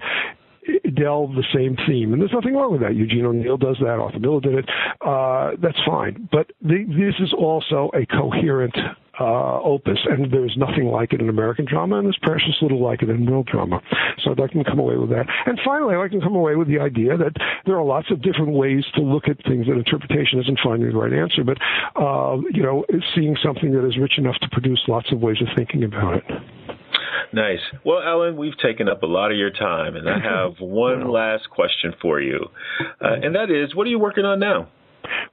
delve 0.95 1.35
the 1.35 1.45
same 1.53 1.77
theme. 1.87 2.13
And 2.13 2.21
there's 2.21 2.33
nothing 2.33 2.55
wrong 2.55 2.71
with 2.71 2.81
that. 2.81 2.95
Eugene 2.95 3.25
O'Neill 3.25 3.57
does 3.57 3.77
that. 3.79 3.99
Arthur 3.99 4.19
Miller 4.19 4.41
did 4.41 4.55
it. 4.55 4.69
Uh, 5.01 5.51
that's 5.61 5.79
fine. 5.85 6.27
But 6.31 6.51
the, 6.61 6.85
this 6.87 7.15
is 7.19 7.33
also 7.33 7.89
a 7.93 8.05
coherent 8.05 8.75
uh, 9.19 9.59
opus, 9.61 9.99
and 10.09 10.31
there's 10.31 10.55
nothing 10.57 10.85
like 10.85 11.11
it 11.11 11.21
in 11.21 11.29
American 11.29 11.65
drama, 11.65 11.97
and 11.97 12.05
there's 12.05 12.19
precious 12.21 12.55
little 12.61 12.81
like 12.81 13.01
it 13.01 13.09
in 13.09 13.25
world 13.25 13.47
drama. 13.47 13.81
So 14.23 14.31
I'd 14.31 14.39
like 14.39 14.51
to 14.51 14.63
come 14.63 14.79
away 14.79 14.95
with 14.95 15.09
that. 15.09 15.25
And 15.45 15.59
finally, 15.65 15.95
I'd 15.95 15.99
like 15.99 16.11
to 16.11 16.21
come 16.21 16.35
away 16.35 16.55
with 16.55 16.67
the 16.67 16.79
idea 16.79 17.17
that 17.17 17.33
there 17.65 17.75
are 17.75 17.83
lots 17.83 18.11
of 18.11 18.21
different 18.21 18.51
ways 18.51 18.85
to 18.95 19.01
look 19.01 19.27
at 19.27 19.43
things, 19.43 19.67
that 19.67 19.73
interpretation 19.73 20.39
isn't 20.39 20.59
finding 20.63 20.89
the 20.89 20.97
right 20.97 21.13
answer, 21.13 21.43
but, 21.43 21.57
uh, 21.95 22.37
you 22.53 22.63
know, 22.63 22.85
seeing 23.13 23.35
something 23.43 23.73
that 23.73 23.85
is 23.85 23.97
rich 23.97 24.17
enough 24.17 24.37
to 24.41 24.49
produce 24.51 24.81
lots 24.87 25.11
of 25.11 25.19
ways 25.19 25.41
of 25.41 25.47
thinking 25.55 25.83
about 25.83 26.15
it. 26.15 26.25
Nice. 27.31 27.59
Well, 27.85 27.99
Alan, 28.01 28.37
we've 28.37 28.57
taken 28.57 28.89
up 28.89 29.03
a 29.03 29.05
lot 29.05 29.31
of 29.31 29.37
your 29.37 29.51
time, 29.51 29.95
and 29.95 30.09
I 30.09 30.19
have 30.19 30.53
one 30.59 31.11
last 31.11 31.49
question 31.49 31.93
for 32.01 32.19
you, 32.19 32.47
uh, 33.01 33.13
and 33.21 33.35
that 33.35 33.49
is, 33.51 33.75
what 33.75 33.85
are 33.85 33.89
you 33.89 33.99
working 33.99 34.25
on 34.25 34.39
now? 34.39 34.69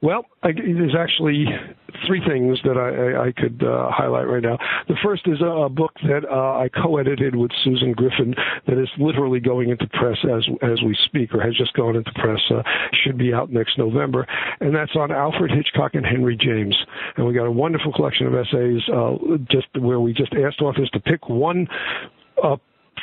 Well, 0.02 0.26
I, 0.42 0.52
there's 0.52 0.94
actually 0.98 1.46
three 2.06 2.20
things 2.26 2.58
that 2.64 2.76
I, 2.76 3.28
I, 3.28 3.32
could 3.32 3.62
uh, 3.62 3.90
highlight 3.90 4.28
right 4.28 4.42
now. 4.42 4.58
The 4.88 4.96
first 5.02 5.22
is 5.26 5.40
a, 5.40 5.46
a 5.46 5.68
book 5.68 5.92
that 6.02 6.24
uh, 6.30 6.58
I 6.58 6.68
co-edited 6.68 7.34
with 7.34 7.50
Susan 7.64 7.92
Griffin 7.92 8.34
that 8.66 8.78
is 8.78 8.88
literally 8.98 9.40
going 9.40 9.70
into 9.70 9.86
press 9.88 10.18
as 10.24 10.46
as 10.62 10.82
we 10.82 10.96
speak, 11.06 11.32
or 11.34 11.40
has 11.40 11.56
just 11.56 11.72
gone 11.74 11.96
into 11.96 12.12
press. 12.12 12.40
Uh, 12.50 12.62
should 13.04 13.18
be 13.18 13.32
out 13.32 13.50
next 13.50 13.78
November, 13.78 14.26
and 14.60 14.74
that's 14.74 14.94
on 14.96 15.10
Alfred 15.10 15.50
Hitchcock 15.50 15.94
and 15.94 16.04
Henry 16.04 16.36
James. 16.36 16.76
And 17.16 17.26
we 17.26 17.34
got 17.34 17.46
a 17.46 17.50
wonderful 17.50 17.92
collection 17.92 18.26
of 18.26 18.34
essays, 18.34 18.82
uh, 18.92 19.16
just 19.50 19.66
where 19.78 20.00
we 20.00 20.12
just 20.12 20.32
asked 20.34 20.60
authors 20.60 20.90
to 20.90 21.00
pick 21.00 21.28
one. 21.28 21.66
Uh, 22.42 22.56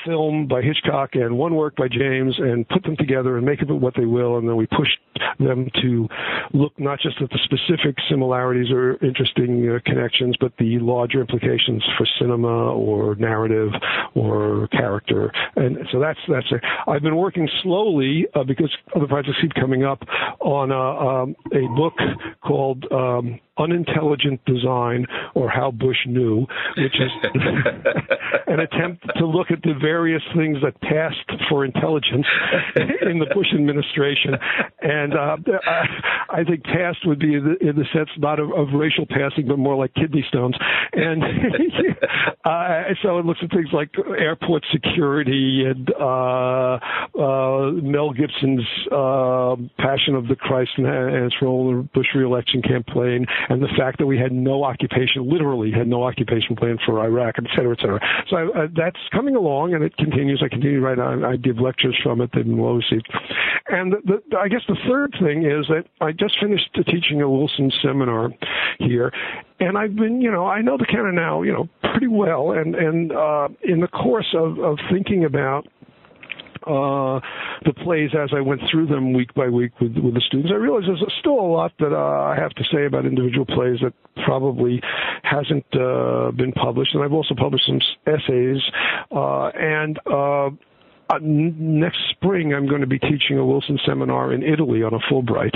film 0.05 0.47
by 0.47 0.61
Hitchcock 0.61 1.11
and 1.13 1.37
one 1.37 1.55
work 1.55 1.75
by 1.75 1.87
James 1.87 2.35
and 2.37 2.67
put 2.69 2.83
them 2.83 2.95
together 2.97 3.37
and 3.37 3.45
make 3.45 3.61
of 3.61 3.69
it 3.69 3.73
what 3.73 3.93
they 3.95 4.05
will, 4.05 4.37
and 4.37 4.47
then 4.47 4.55
we 4.55 4.67
push 4.67 4.89
them 5.39 5.69
to 5.81 6.07
look 6.53 6.73
not 6.79 6.99
just 6.99 7.21
at 7.21 7.29
the 7.29 7.39
specific 7.43 7.95
similarities 8.09 8.71
or 8.71 8.93
interesting 9.03 9.69
uh, 9.69 9.79
connections, 9.85 10.35
but 10.39 10.53
the 10.57 10.79
larger 10.79 11.21
implications 11.21 11.83
for 11.97 12.07
cinema 12.19 12.73
or 12.73 13.15
narrative 13.15 13.69
or 14.15 14.67
character. 14.69 15.31
And 15.55 15.77
so 15.91 15.99
that's 15.99 16.19
that's 16.29 16.47
it. 16.51 16.61
I've 16.87 17.01
been 17.01 17.15
working 17.15 17.47
slowly 17.61 18.27
uh, 18.35 18.43
because 18.43 18.71
other 18.95 19.07
projects 19.07 19.37
keep 19.41 19.53
coming 19.53 19.83
up 19.83 19.99
on 20.39 20.71
a, 20.71 21.23
um, 21.23 21.35
a 21.53 21.67
book 21.75 21.93
called. 22.41 22.85
Um, 22.91 23.39
unintelligent 23.57 24.43
design 24.45 25.05
or 25.35 25.49
how 25.49 25.71
Bush 25.71 25.97
knew, 26.07 26.45
which 26.77 26.95
is 26.95 27.11
an 28.47 28.59
attempt 28.59 29.05
to 29.17 29.25
look 29.25 29.51
at 29.51 29.61
the 29.61 29.73
various 29.79 30.23
things 30.35 30.57
that 30.63 30.79
passed 30.81 31.41
for 31.49 31.63
intelligence 31.65 32.25
in 33.01 33.19
the 33.19 33.27
Bush 33.33 33.47
administration. 33.53 34.35
And 34.81 35.13
uh, 35.13 35.37
I 36.29 36.43
think 36.43 36.63
past 36.63 36.99
would 37.05 37.19
be 37.19 37.35
in 37.35 37.43
the, 37.43 37.69
in 37.69 37.75
the 37.75 37.85
sense 37.93 38.09
not 38.17 38.39
of, 38.39 38.51
of, 38.51 38.67
racial 38.73 39.05
passing, 39.05 39.47
but 39.47 39.59
more 39.59 39.75
like 39.75 39.93
kidney 39.93 40.25
stones. 40.27 40.55
And 40.93 41.23
uh, 42.45 42.83
so 43.01 43.19
it 43.19 43.25
looks 43.25 43.39
at 43.43 43.51
things 43.51 43.69
like 43.71 43.89
airport 44.17 44.65
security 44.71 45.63
and 45.65 45.89
uh, 45.99 46.79
uh 47.19 47.71
Mel 47.81 48.11
Gibson's 48.11 48.65
uh, 48.91 49.55
Passion 49.77 50.15
of 50.15 50.27
the 50.27 50.35
Christ 50.35 50.71
and, 50.77 50.87
and 50.87 51.25
its 51.25 51.35
role 51.41 51.69
in 51.69 51.77
the 51.77 51.83
Bush 51.83 52.07
reelection 52.15 52.61
campaign 52.61 53.25
and 53.49 53.61
the 53.61 53.69
fact 53.77 53.97
that 53.99 54.05
we 54.05 54.17
had 54.17 54.31
no 54.31 54.63
occupation, 54.63 55.29
literally 55.29 55.71
had 55.71 55.87
no 55.87 56.03
occupation 56.03 56.55
plan 56.55 56.77
for 56.85 56.99
Iraq, 56.99 57.35
et 57.37 57.45
cetera, 57.55 57.73
et 57.73 57.81
cetera. 57.81 57.99
So 58.29 58.37
uh, 58.37 58.67
that's 58.75 58.99
coming 59.11 59.35
along, 59.35 59.73
and 59.73 59.83
it 59.83 59.95
continues. 59.97 60.41
I 60.43 60.49
continue 60.49 60.81
right 60.81 60.99
on. 60.99 61.23
I 61.23 61.35
give 61.35 61.57
lectures 61.57 61.97
from 62.03 62.21
it. 62.21 62.29
Well 62.33 62.75
received. 62.75 63.07
And 63.67 63.93
the, 63.93 64.21
the, 64.29 64.37
I 64.37 64.47
guess 64.47 64.61
the 64.67 64.77
third 64.87 65.15
thing 65.21 65.45
is 65.45 65.67
that 65.67 65.85
I 66.01 66.11
just 66.11 66.35
finished 66.41 66.69
teaching 66.85 67.21
a 67.21 67.29
Wilson 67.29 67.71
seminar 67.81 68.29
here, 68.79 69.11
and 69.59 69.77
I've 69.77 69.95
been, 69.95 70.21
you 70.21 70.31
know, 70.31 70.45
I 70.45 70.61
know 70.61 70.77
the 70.77 70.85
canon 70.85 71.15
now, 71.15 71.43
you 71.43 71.53
know, 71.53 71.69
pretty 71.91 72.07
well, 72.07 72.51
and 72.51 72.75
and 72.75 73.11
uh, 73.11 73.47
in 73.63 73.79
the 73.79 73.87
course 73.87 74.33
of 74.33 74.59
of 74.59 74.77
thinking 74.91 75.25
about 75.25 75.67
uh, 76.65 77.19
the 77.65 77.73
plays 77.83 78.11
as 78.17 78.29
I 78.35 78.41
went 78.41 78.61
through 78.71 78.87
them 78.87 79.13
week 79.13 79.33
by 79.33 79.47
week 79.49 79.79
with, 79.79 79.95
with 79.97 80.13
the 80.13 80.21
students. 80.21 80.51
I 80.53 80.57
realized 80.57 80.87
there's 80.87 81.03
still 81.19 81.39
a 81.39 81.49
lot 81.49 81.71
that 81.79 81.93
uh, 81.93 82.23
I 82.23 82.35
have 82.35 82.51
to 82.51 82.63
say 82.71 82.85
about 82.85 83.05
individual 83.05 83.45
plays 83.45 83.79
that 83.81 83.93
probably 84.25 84.81
hasn't 85.23 85.65
uh, 85.73 86.31
been 86.31 86.53
published. 86.53 86.93
And 86.93 87.03
I've 87.03 87.13
also 87.13 87.35
published 87.35 87.65
some 87.67 87.79
essays. 88.07 88.61
Uh, 89.11 89.47
and 89.49 89.99
uh, 90.05 90.49
uh, 91.09 91.19
next 91.21 91.99
spring 92.11 92.53
I'm 92.53 92.67
going 92.67 92.81
to 92.81 92.87
be 92.87 92.99
teaching 92.99 93.37
a 93.37 93.45
Wilson 93.45 93.79
seminar 93.85 94.33
in 94.33 94.43
Italy 94.43 94.83
on 94.83 94.93
a 94.93 94.99
Fulbright, 95.11 95.55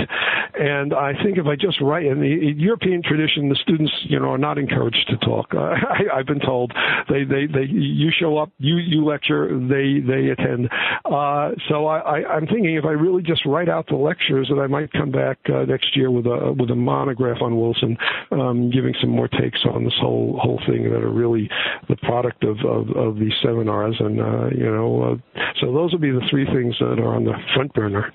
and 0.58 0.94
I 0.94 1.12
think 1.22 1.38
if 1.38 1.46
I 1.46 1.56
just 1.56 1.80
write 1.80 2.06
in 2.06 2.20
the 2.20 2.54
European 2.56 3.02
tradition, 3.02 3.48
the 3.48 3.56
students 3.56 3.92
you 4.04 4.18
know 4.18 4.30
are 4.30 4.38
not 4.38 4.58
encouraged 4.58 5.06
to 5.08 5.16
talk. 5.18 5.54
Uh, 5.54 5.58
I, 5.74 6.18
I've 6.18 6.26
been 6.26 6.40
told 6.40 6.72
they 7.08 7.24
they 7.24 7.46
they 7.46 7.64
you 7.68 8.10
show 8.18 8.36
up, 8.38 8.50
you 8.58 8.76
you 8.76 9.04
lecture, 9.04 9.48
they 9.48 10.00
they 10.00 10.30
attend. 10.30 10.68
Uh, 11.04 11.50
so 11.68 11.86
I, 11.86 11.98
I 11.98 12.34
I'm 12.34 12.46
thinking 12.46 12.74
if 12.76 12.84
I 12.84 12.92
really 12.92 13.22
just 13.22 13.44
write 13.46 13.68
out 13.68 13.86
the 13.88 13.96
lectures 13.96 14.48
that 14.48 14.60
I 14.60 14.66
might 14.66 14.92
come 14.92 15.10
back 15.10 15.38
uh, 15.48 15.64
next 15.64 15.96
year 15.96 16.10
with 16.10 16.26
a 16.26 16.54
with 16.58 16.70
a 16.70 16.76
monograph 16.76 17.40
on 17.40 17.58
Wilson, 17.58 17.96
um, 18.32 18.70
giving 18.70 18.94
some 19.00 19.10
more 19.10 19.28
takes 19.28 19.60
on 19.72 19.84
this 19.84 19.94
whole 20.00 20.38
whole 20.42 20.60
thing 20.66 20.84
that 20.84 21.02
are 21.02 21.12
really 21.12 21.48
the 21.88 21.96
product 21.96 22.44
of 22.44 22.58
of, 22.64 22.90
of 22.96 23.18
these 23.18 23.32
seminars 23.42 23.96
and 23.98 24.20
uh, 24.20 24.48
you 24.50 24.70
know. 24.70 25.18
So 25.60 25.72
those 25.72 25.92
would 25.92 26.00
be 26.00 26.10
the 26.10 26.26
three 26.30 26.46
things 26.46 26.76
that 26.80 26.98
are 26.98 27.14
on 27.14 27.24
the 27.24 27.34
front 27.54 27.72
burner. 27.74 28.12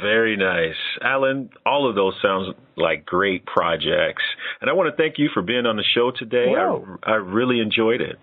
Very 0.00 0.36
nice. 0.36 0.74
Alan, 1.02 1.50
all 1.64 1.88
of 1.88 1.94
those 1.94 2.14
sounds 2.20 2.54
like 2.76 3.06
great 3.06 3.46
projects. 3.46 4.22
And 4.60 4.68
I 4.68 4.72
want 4.72 4.90
to 4.90 4.96
thank 5.00 5.18
you 5.18 5.28
for 5.32 5.42
being 5.42 5.66
on 5.66 5.76
the 5.76 5.84
show 5.94 6.10
today. 6.16 6.46
Well, 6.50 6.98
I, 7.04 7.12
I 7.12 7.14
really 7.16 7.60
enjoyed 7.60 8.00
it. 8.00 8.16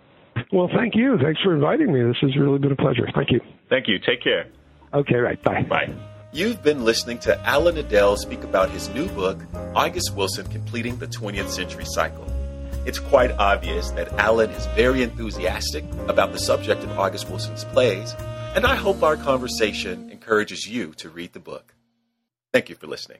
Well, 0.52 0.70
thank 0.76 0.96
you. 0.96 1.18
Thanks 1.22 1.42
for 1.42 1.54
inviting 1.54 1.94
me. 1.94 2.02
This 2.04 2.18
has 2.22 2.36
really 2.36 2.60
been 2.60 2.72
a 2.72 2.76
pleasure. 2.76 3.08
Thank 3.16 3.32
you. 3.32 3.40
Thank 3.70 3.88
you. 3.88 3.98
Take 4.00 4.22
care. 4.24 4.48
Okay, 4.94 5.16
right. 5.16 5.42
Bye. 5.42 5.64
Bye. 5.64 5.94
You've 6.34 6.64
been 6.64 6.84
listening 6.84 7.20
to 7.20 7.40
Alan 7.48 7.76
Nadel 7.76 8.18
speak 8.18 8.44
about 8.44 8.72
his 8.72 8.90
new 8.90 9.08
book, 9.10 9.40
August 9.76 10.16
Wilson 10.16 10.48
Completing 10.48 10.98
the 10.98 11.08
20th 11.08 11.50
Century 11.50 11.86
Cycle. 11.86 12.26
It's 12.86 13.00
quite 13.00 13.32
obvious 13.32 13.92
that 13.92 14.12
Alan 14.14 14.50
is 14.50 14.66
very 14.76 15.04
enthusiastic 15.04 15.86
about 16.08 16.34
the 16.34 16.40
subject 16.40 16.84
of 16.84 17.00
August 17.00 17.30
Wilson's 17.30 17.64
plays 17.66 18.16
and 18.56 18.66
I 18.66 18.76
hope 18.76 19.02
our 19.02 19.18
conversation 19.18 20.12
encourages 20.12 20.68
you 20.68 20.94
to 20.98 21.10
read 21.10 21.34
the 21.34 21.40
book. 21.40 21.74
Thank 22.52 22.70
you 22.70 22.76
for 22.76 22.88
listening. 22.88 23.20